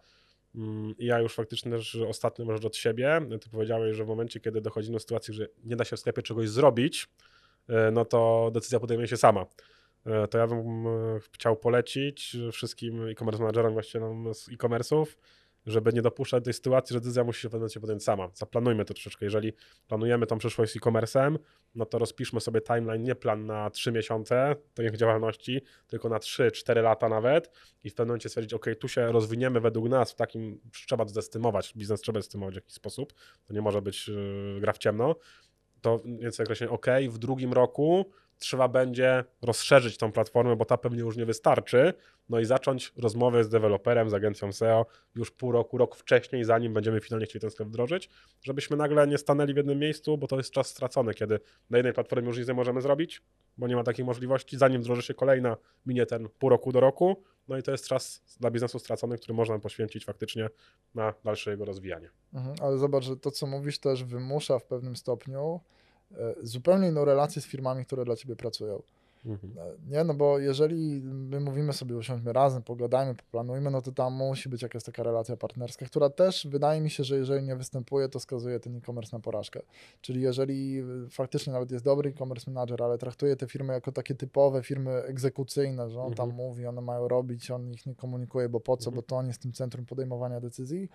Mm, 0.55 0.95
I 0.97 1.05
ja 1.05 1.19
już 1.19 1.35
faktycznie 1.35 1.71
też 1.71 1.95
ostatnią 1.95 2.51
rzecz 2.51 2.65
od 2.65 2.75
siebie. 2.75 3.21
Ty 3.41 3.49
powiedziałeś, 3.49 3.95
że 3.95 4.05
w 4.05 4.07
momencie, 4.07 4.39
kiedy 4.39 4.61
dochodzi 4.61 4.91
do 4.91 4.99
sytuacji, 4.99 5.33
że 5.33 5.47
nie 5.63 5.75
da 5.75 5.85
się 5.85 5.95
w 5.95 5.99
sklepie 5.99 6.21
czegoś 6.21 6.49
zrobić, 6.49 7.07
no 7.91 8.05
to 8.05 8.51
decyzja 8.53 8.80
podejmie 8.80 9.07
się 9.07 9.18
sama. 9.18 9.45
E, 10.05 10.28
To 10.28 10.38
ja 10.38 10.47
bym 10.47 10.88
e, 10.88 11.20
chciał 11.34 11.55
polecić 11.55 12.38
wszystkim 12.51 13.07
e-commerce 13.07 13.39
managerom, 13.41 13.74
właścicielom 13.74 14.28
e-commerce'ów, 14.28 15.05
żeby 15.66 15.93
nie 15.93 16.01
dopuszczać 16.01 16.43
tej 16.43 16.53
sytuacji, 16.53 16.93
że 16.93 16.99
decyzja 16.99 17.24
musi 17.24 17.41
się 17.41 17.47
w 17.47 17.51
pewnym 17.51 17.61
momencie 17.61 17.80
podjąć 17.80 18.03
sama. 18.03 18.30
Zaplanujmy 18.34 18.86
to 18.86 18.93
troszeczkę. 18.93 19.26
Jeżeli 19.26 19.53
planujemy 19.88 20.28
tą 20.28 20.38
przyszłość 20.38 20.74
z 20.74 20.76
e-commerce'em, 20.76 21.38
no 21.76 21.86
to 21.86 21.97
rozpiszmy 21.97 22.41
sobie 22.41 22.61
timeline, 22.61 23.03
nie 23.03 23.16
plan 23.16 23.45
na 23.45 23.70
3 23.70 23.91
miesiące 23.91 24.55
tej 24.74 24.91
działalności, 24.91 25.61
tylko 25.88 26.09
na 26.09 26.18
3-4 26.18 26.84
lata 26.84 27.09
nawet 27.09 27.51
i 27.84 27.89
w 27.89 27.93
pewnym 27.95 28.09
momencie 28.09 28.30
stwierdzić, 28.30 28.53
ok, 28.53 28.66
tu 28.80 28.88
się 28.88 29.11
rozwiniemy 29.11 29.59
według 29.59 29.89
nas 29.89 30.11
w 30.11 30.16
takim, 30.16 30.59
trzeba 30.72 31.05
zestymować, 31.05 31.74
biznes 31.76 32.01
trzeba 32.01 32.20
zestymować 32.20 32.53
w 32.53 32.57
jakiś 32.57 32.74
sposób, 32.74 33.13
to 33.45 33.53
nie 33.53 33.61
może 33.61 33.82
być 33.82 34.11
gra 34.59 34.74
w 34.74 34.78
ciemno, 34.78 35.16
to 35.86 35.99
więc 36.19 36.39
określenie, 36.39 36.73
ok, 36.73 36.86
w 37.09 37.17
drugim 37.17 37.53
roku 37.53 38.05
trzeba 38.39 38.67
będzie 38.67 39.23
rozszerzyć 39.41 39.97
tą 39.97 40.11
platformę, 40.11 40.55
bo 40.55 40.65
ta 40.65 40.77
pewnie 40.77 40.99
już 40.99 41.17
nie 41.17 41.25
wystarczy, 41.25 41.93
no 42.29 42.39
i 42.39 42.45
zacząć 42.45 42.93
rozmowę 42.97 43.43
z 43.43 43.49
deweloperem, 43.49 44.09
z 44.09 44.13
agencją 44.13 44.51
SEO 44.51 44.86
już 45.15 45.31
pół 45.31 45.51
roku, 45.51 45.77
rok 45.77 45.95
wcześniej, 45.95 46.43
zanim 46.43 46.73
będziemy 46.73 47.01
finalnie 47.01 47.25
chcieli 47.25 47.41
ten 47.41 47.51
sklep 47.51 47.69
wdrożyć, 47.69 48.09
żebyśmy 48.41 48.77
nagle 48.77 49.07
nie 49.07 49.17
stanęli 49.17 49.53
w 49.53 49.57
jednym 49.57 49.79
miejscu, 49.79 50.17
bo 50.17 50.27
to 50.27 50.38
jest 50.38 50.51
czas 50.51 50.67
stracony, 50.67 51.13
kiedy 51.13 51.39
na 51.69 51.77
jednej 51.77 51.93
platformie 51.93 52.27
już 52.27 52.38
nic 52.38 52.47
nie 52.47 52.53
możemy 52.53 52.81
zrobić, 52.81 53.21
bo 53.57 53.67
nie 53.67 53.75
ma 53.75 53.83
takiej 53.83 54.05
możliwości, 54.05 54.57
zanim 54.57 54.81
wdroży 54.81 55.01
się 55.01 55.13
kolejna, 55.13 55.57
minie 55.86 56.05
ten 56.05 56.29
pół 56.39 56.49
roku 56.49 56.71
do 56.71 56.79
roku, 56.79 57.23
no 57.47 57.57
i 57.57 57.63
to 57.63 57.71
jest 57.71 57.88
czas 57.88 58.23
dla 58.39 58.51
biznesu 58.51 58.79
stracony, 58.79 59.17
który 59.17 59.33
można 59.33 59.59
poświęcić 59.59 60.05
faktycznie 60.05 60.49
na 60.95 61.13
dalsze 61.23 61.51
jego 61.51 61.65
rozwijanie. 61.65 62.09
Mhm, 62.33 62.55
ale 62.61 62.77
zobacz, 62.77 63.03
że 63.03 63.17
to, 63.17 63.31
co 63.31 63.47
mówisz, 63.47 63.79
też 63.79 64.03
wymusza 64.03 64.59
w 64.59 64.65
pewnym 64.65 64.95
stopniu 64.95 65.59
zupełnie 66.43 66.87
inną 66.87 67.05
relację 67.05 67.41
z 67.41 67.45
firmami, 67.45 67.85
które 67.85 68.05
dla 68.05 68.15
ciebie 68.15 68.35
pracują. 68.35 68.81
Mhm. 69.25 69.53
E, 69.57 69.75
Nie, 69.89 70.03
no 70.03 70.13
bo 70.13 70.39
jeżeli 70.39 71.01
my 71.03 71.39
mówimy 71.39 71.73
sobie, 71.73 71.95
usiądźmy 71.95 72.33
razem, 72.33 72.63
pogadajmy, 72.63 73.15
poplanujmy, 73.15 73.71
no 73.71 73.81
to 73.81 73.91
tam 73.91 74.13
musi 74.13 74.49
być 74.49 74.61
jakaś 74.61 74.83
taka 74.83 75.03
relacja 75.03 75.37
partnerska, 75.37 75.85
która 75.85 76.09
też 76.09 76.47
wydaje 76.47 76.81
mi 76.81 76.89
się, 76.89 77.03
że 77.03 77.17
jeżeli 77.17 77.43
nie 77.45 77.55
występuje, 77.55 78.09
to 78.09 78.19
skazuje 78.19 78.59
ten 78.59 78.75
e-commerce 78.75 79.15
na 79.17 79.19
porażkę. 79.21 79.61
Czyli 80.01 80.21
jeżeli 80.21 80.79
y, 81.05 81.09
faktycznie 81.09 81.53
nawet 81.53 81.71
jest 81.71 81.85
dobry 81.85 82.09
e-commerce 82.09 82.51
manager, 82.51 82.83
ale 82.83 82.97
traktuje 82.97 83.35
te 83.35 83.47
firmy 83.47 83.73
jako 83.73 83.91
takie 83.91 84.15
typowe 84.15 84.63
firmy 84.63 84.91
egzekucyjne, 85.03 85.89
że 85.89 86.01
on 86.01 86.13
tam 86.13 86.29
Mhm. 86.29 86.47
mówi, 86.47 86.65
one 86.67 86.81
mają 86.81 87.07
robić, 87.07 87.51
on 87.51 87.71
ich 87.73 87.85
nie 87.85 87.95
komunikuje, 87.95 88.49
bo 88.49 88.59
po 88.59 88.77
co, 88.77 88.89
Mhm. 88.89 88.95
bo 88.95 89.01
to 89.01 89.15
on 89.15 89.27
jest 89.27 89.41
tym 89.41 89.53
centrum 89.53 89.85
podejmowania 89.85 90.39
decyzji, 90.41 90.89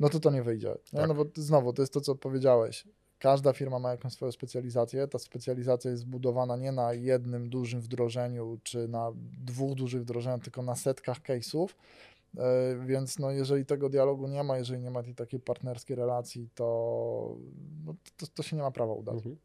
no 0.00 0.08
to 0.08 0.20
to 0.20 0.30
nie 0.30 0.42
wyjdzie. 0.42 0.68
Nie? 0.92 0.98
Tak. 1.00 1.08
No 1.08 1.14
bo 1.14 1.24
znowu, 1.34 1.72
to 1.72 1.82
jest 1.82 1.92
to, 1.92 2.00
co 2.00 2.14
powiedziałeś. 2.14 2.84
Każda 3.18 3.52
firma 3.52 3.78
ma 3.78 3.90
jakąś 3.90 4.12
swoją 4.12 4.32
specjalizację. 4.32 5.08
Ta 5.08 5.18
specjalizacja 5.18 5.90
jest 5.90 6.02
zbudowana 6.02 6.56
nie 6.56 6.72
na 6.72 6.92
jednym 6.92 7.50
dużym 7.50 7.80
wdrożeniu, 7.80 8.58
czy 8.62 8.88
na 8.88 9.12
dwóch 9.44 9.74
dużych 9.74 10.02
wdrożeniach, 10.02 10.42
tylko 10.42 10.62
na 10.62 10.76
setkach 10.76 11.20
case'ów. 11.20 11.68
E, 12.38 12.76
Więc 12.86 13.18
no, 13.18 13.30
jeżeli 13.30 13.66
tego 13.66 13.88
dialogu 13.88 14.28
nie 14.28 14.42
ma, 14.42 14.58
jeżeli 14.58 14.80
nie 14.80 14.90
ma 14.90 15.02
tej 15.02 15.14
takiej 15.14 15.40
partnerskiej 15.40 15.96
relacji, 15.96 16.48
to, 16.54 17.36
no, 17.84 17.94
to, 18.16 18.26
to 18.26 18.42
się 18.42 18.56
nie 18.56 18.62
ma 18.62 18.70
prawa 18.70 18.92
udać. 18.92 19.14
Mhm. 19.14 19.36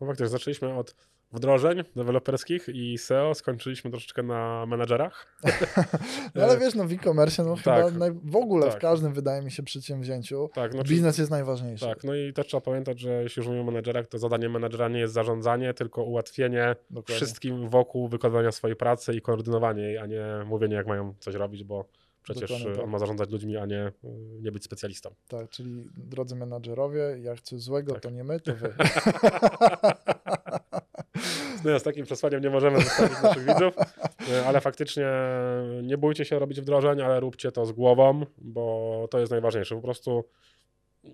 No 0.00 0.06
faktycznie, 0.06 0.28
zaczęliśmy 0.28 0.74
od 0.74 0.94
wdrożeń 1.32 1.84
deweloperskich 1.96 2.68
i 2.68 2.98
SEO, 2.98 3.34
skończyliśmy 3.34 3.90
troszeczkę 3.90 4.22
na 4.22 4.66
menadżerach. 4.66 5.26
No, 6.34 6.42
ale 6.44 6.58
wiesz, 6.58 6.74
no 6.74 6.84
w 6.84 6.92
e-commerce 6.92 7.44
no, 7.44 7.56
chyba 7.56 7.82
tak. 7.82 7.94
naj, 7.94 8.10
w 8.24 8.36
ogóle 8.36 8.66
w 8.66 8.72
Tak. 8.72 8.80
każdym, 8.80 9.12
wydaje 9.12 9.42
mi 9.42 9.50
się, 9.50 9.62
przedsięwzięciu 9.62 10.50
Tak, 10.54 10.74
no, 10.74 10.82
biznes 10.82 11.18
jest 11.18 11.30
najważniejszy. 11.30 11.86
tak, 11.86 12.04
no 12.04 12.14
i 12.14 12.32
też 12.32 12.46
trzeba 12.46 12.60
pamiętać, 12.60 13.00
że 13.00 13.22
jeśli 13.22 13.40
już 13.40 13.46
mówimy 13.46 13.62
o 13.62 13.66
menedżerach, 13.66 14.06
to 14.06 14.18
zadanie 14.18 14.48
menedżera 14.48 14.88
nie 14.88 15.00
jest 15.00 15.14
zarządzanie, 15.14 15.74
tylko 15.74 16.02
ułatwienie 16.02 16.76
Dokładnie. 16.90 17.14
wszystkim 17.14 17.68
wokół 17.70 18.08
wykonywania 18.08 18.52
swojej 18.52 18.76
pracy 18.76 19.14
i 19.14 19.20
koordynowanie 19.20 19.82
jej, 19.82 19.98
a 19.98 20.06
nie 20.06 20.24
mówienie, 20.46 20.74
jak 20.74 20.86
mają 20.86 21.14
coś 21.20 21.34
robić, 21.34 21.64
bo 21.64 21.84
przecież 22.22 22.50
Dokładnie 22.50 22.70
y, 22.72 22.74
tak. 22.74 22.84
on 22.84 22.90
ma 22.90 22.98
zarządzać 22.98 23.30
ludźmi, 23.30 23.56
a 23.56 23.66
nie, 23.66 23.86
y, 23.86 23.92
nie 24.40 24.52
być 24.52 24.64
specjalistą. 24.64 25.14
Tak, 25.28 25.48
czyli 25.48 25.84
drodzy 25.96 26.36
menadżerowie, 26.36 27.00
jak 27.22 27.40
coś 27.40 27.60
złego, 27.60 27.92
Tak. 27.92 28.02
to 28.02 28.10
nie 28.10 28.24
my, 28.24 28.40
to 28.40 28.54
wy. 28.54 28.74
No, 31.72 31.78
z 31.78 31.82
takim 31.82 32.04
przesłaniem 32.04 32.42
nie 32.42 32.50
możemy 32.50 32.80
zostawić 32.80 33.22
naszych 33.22 33.44
widzów, 33.54 33.74
y, 34.30 34.46
ale 34.46 34.60
faktycznie 34.60 35.06
nie 35.82 35.98
bójcie 35.98 36.24
się 36.24 36.38
robić 36.38 36.60
wdrożeń, 36.60 37.00
ale 37.00 37.20
róbcie 37.20 37.52
to 37.52 37.66
z 37.66 37.72
głową, 37.72 38.26
bo 38.38 39.08
to 39.10 39.18
jest 39.18 39.32
najważniejsze. 39.32 39.74
Po 39.74 39.82
prostu 39.82 40.24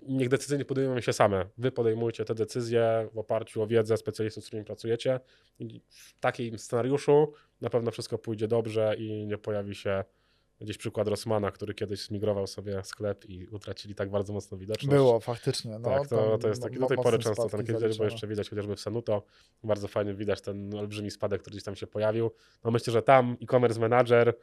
niech 0.07 0.29
decyzje 0.29 0.57
nie 0.57 0.65
podejmują 0.65 1.01
się 1.01 1.13
same. 1.13 1.45
Wy 1.57 1.71
podejmujcie 1.71 2.25
te 2.25 2.35
decyzje 2.35 3.09
w 3.13 3.17
oparciu 3.17 3.61
o 3.61 3.67
wiedzę 3.67 3.97
specjalistów, 3.97 4.43
z 4.43 4.47
którymi 4.47 4.65
pracujecie. 4.65 5.19
I 5.59 5.81
w 5.89 6.19
takim 6.19 6.59
scenariuszu 6.59 7.33
na 7.61 7.69
pewno 7.69 7.91
wszystko 7.91 8.17
pójdzie 8.17 8.47
dobrze 8.47 8.95
i 8.97 9.25
nie 9.25 9.37
pojawi 9.37 9.75
się 9.75 10.03
gdzieś 10.61 10.77
przykład 10.77 11.07
Rossmana, 11.07 11.51
który 11.51 11.73
kiedyś 11.73 12.05
zmigrował 12.05 12.47
sobie 12.47 12.83
sklep 12.83 13.29
i 13.29 13.47
utracili 13.47 13.95
tak 13.95 14.09
bardzo 14.09 14.33
mocno 14.33 14.57
widoczność. 14.57 14.95
Było, 14.95 15.19
faktycznie. 15.19 15.79
No, 15.79 15.89
tak, 15.89 16.07
to, 16.07 16.37
to 16.37 16.47
jest 16.47 16.63
taki, 16.63 16.79
do 16.79 16.85
tej 16.85 16.97
pory 16.97 17.19
często 17.19 17.49
ten 17.49 17.63
widać, 17.63 17.97
bo 17.97 18.03
jeszcze 18.03 18.27
widać 18.27 18.49
chociażby 18.49 18.75
w 18.75 18.79
Senuto, 18.79 19.23
bardzo 19.63 19.87
fajnie 19.87 20.13
widać 20.13 20.41
ten 20.41 20.75
olbrzymi 20.75 21.11
spadek, 21.11 21.41
który 21.41 21.53
gdzieś 21.53 21.63
tam 21.63 21.75
się 21.75 21.87
pojawił. 21.87 22.31
No 22.63 22.71
myślę, 22.71 22.93
że 22.93 23.01
tam 23.01 23.37
e-commerce 23.41 23.79
manager 23.79 24.33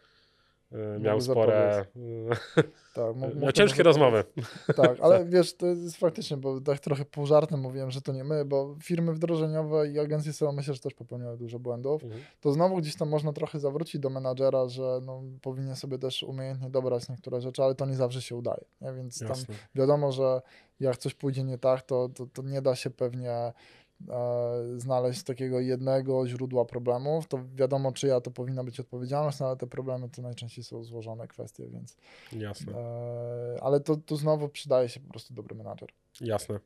miał 1.00 1.20
spore, 1.20 1.84
Tak, 2.94 3.16
mógł- 3.16 3.28
mógł 3.28 3.40
miał 3.40 3.52
ciężkie 3.52 3.82
rozmowy. 3.82 4.24
Tak, 4.76 5.00
ale 5.00 5.24
wiesz, 5.34 5.56
to 5.56 5.66
jest 5.66 5.96
faktycznie, 5.96 6.36
bo 6.36 6.60
tak 6.60 6.80
trochę 6.80 7.04
pół 7.04 7.26
żartem 7.26 7.60
mówiłem, 7.60 7.90
że 7.90 8.00
to 8.00 8.12
nie 8.12 8.24
my, 8.24 8.44
bo 8.44 8.76
firmy 8.82 9.12
wdrożeniowe 9.12 9.88
i 9.88 9.98
agencje 9.98 10.32
SEO 10.32 10.52
myślę, 10.52 10.74
że 10.74 10.80
też 10.80 10.94
popełniały 10.94 11.36
dużo 11.36 11.58
błędów. 11.58 12.04
Mhm. 12.04 12.22
To 12.40 12.52
znowu 12.52 12.76
gdzieś 12.76 12.96
tam 12.96 13.08
można 13.08 13.32
trochę 13.32 13.60
zawrócić 13.60 14.00
do 14.00 14.10
menadżera, 14.10 14.68
że 14.68 15.00
no, 15.02 15.22
powinien 15.42 15.76
sobie 15.76 15.98
też 15.98 16.22
umiejętnie 16.22 16.70
dobrać 16.70 17.08
niektóre 17.08 17.40
rzeczy, 17.40 17.62
ale 17.62 17.74
to 17.74 17.86
nie 17.86 17.94
zawsze 17.94 18.22
się 18.22 18.36
udaje. 18.36 18.64
Nie? 18.80 18.92
Więc 18.92 19.18
tam 19.18 19.28
Jasne. 19.28 19.54
wiadomo, 19.74 20.12
że 20.12 20.42
jak 20.80 20.96
coś 20.96 21.14
pójdzie 21.14 21.44
nie 21.44 21.58
tak, 21.58 21.82
to, 21.82 22.08
to, 22.08 22.26
to 22.26 22.42
nie 22.42 22.62
da 22.62 22.74
się 22.74 22.90
pewnie 22.90 23.52
znaleźć 24.76 25.22
takiego 25.22 25.60
jednego 25.60 26.26
źródła 26.26 26.64
problemów. 26.64 27.28
To 27.28 27.40
wiadomo, 27.54 27.92
czyja 27.92 28.20
to 28.20 28.30
powinna 28.30 28.64
być 28.64 28.80
odpowiedzialność, 28.80 29.40
no, 29.40 29.46
ale 29.46 29.56
te 29.56 29.66
problemy 29.66 30.08
to 30.08 30.22
najczęściej 30.22 30.64
są 30.64 30.84
złożone 30.84 31.28
kwestie, 31.28 31.68
więc. 31.68 31.96
Jasne. 32.32 32.72
E, 32.72 33.56
ale 33.62 33.80
to, 33.80 33.96
tu 33.96 34.16
znowu 34.16 34.48
przydaje 34.48 34.88
się 34.88 35.00
po 35.00 35.08
prostu 35.10 35.34
dobry 35.34 35.54
menadżer. 35.54 35.88
Jasne. 36.20 36.60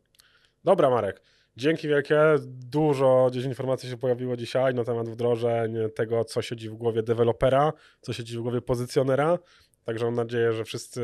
Dobra, 0.65 0.91
Marek. 0.91 1.23
Dzięki 1.57 1.89
wielkie. 1.89 2.19
Dużo 2.47 3.29
gdzieś 3.31 3.45
informacji 3.45 3.91
się 3.91 3.97
pojawiło 3.97 4.37
dzisiaj 4.37 4.75
na 4.75 4.85
temat 4.85 5.09
wdrożeń, 5.09 5.77
tego, 5.95 6.25
co 6.25 6.43
siedzi 6.43 6.69
w 6.69 6.75
głowie 6.75 7.03
dewelopera, 7.03 7.73
co 8.01 8.13
siedzi 8.13 8.39
w 8.39 8.41
głowie 8.41 8.61
pozycjonera. 8.61 9.39
Także 9.85 10.05
mam 10.05 10.15
nadzieję, 10.15 10.53
że 10.53 10.65
wszyscy 10.65 11.01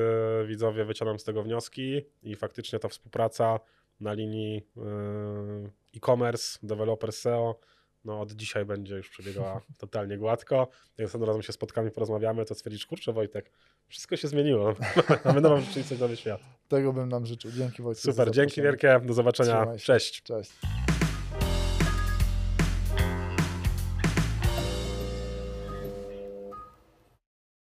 widzowie 0.46 0.84
wyciągną 0.84 1.18
z 1.18 1.24
tego 1.24 1.42
wnioski 1.42 2.02
i 2.22 2.36
faktycznie 2.36 2.78
ta 2.78 2.88
współpraca 2.88 3.60
na 4.02 4.12
linii 4.12 4.54
yy, 4.76 5.70
e-commerce, 5.96 6.58
developer 6.62 7.12
SEO, 7.12 7.60
no 8.04 8.20
od 8.20 8.32
dzisiaj 8.32 8.64
będzie 8.64 8.96
już 8.96 9.10
przebiegała 9.10 9.60
totalnie 9.78 10.18
gładko. 10.18 10.68
Jak 10.98 11.04
następnym 11.04 11.28
razem 11.28 11.42
się 11.42 11.52
spotkamy, 11.52 11.90
porozmawiamy, 11.90 12.44
to 12.44 12.54
stwierdzisz, 12.54 12.86
kurczę 12.86 13.12
Wojtek, 13.12 13.50
wszystko 13.88 14.16
się 14.16 14.28
zmieniło. 14.28 14.74
Mamy 15.24 15.40
nową 15.40 15.60
rzeczywistość, 15.60 16.00
nowy 16.00 16.16
świat. 16.16 16.40
Tego 16.68 16.92
bym 16.92 17.08
nam 17.08 17.26
życzył. 17.26 17.50
Dzięki 17.50 17.82
Wojtku. 17.82 18.04
za 18.04 18.12
Super, 18.12 18.30
dzięki 18.30 18.62
wielkie, 18.62 19.00
do 19.04 19.14
zobaczenia, 19.14 19.66
cześć. 19.78 20.22
Cześć. 20.22 20.52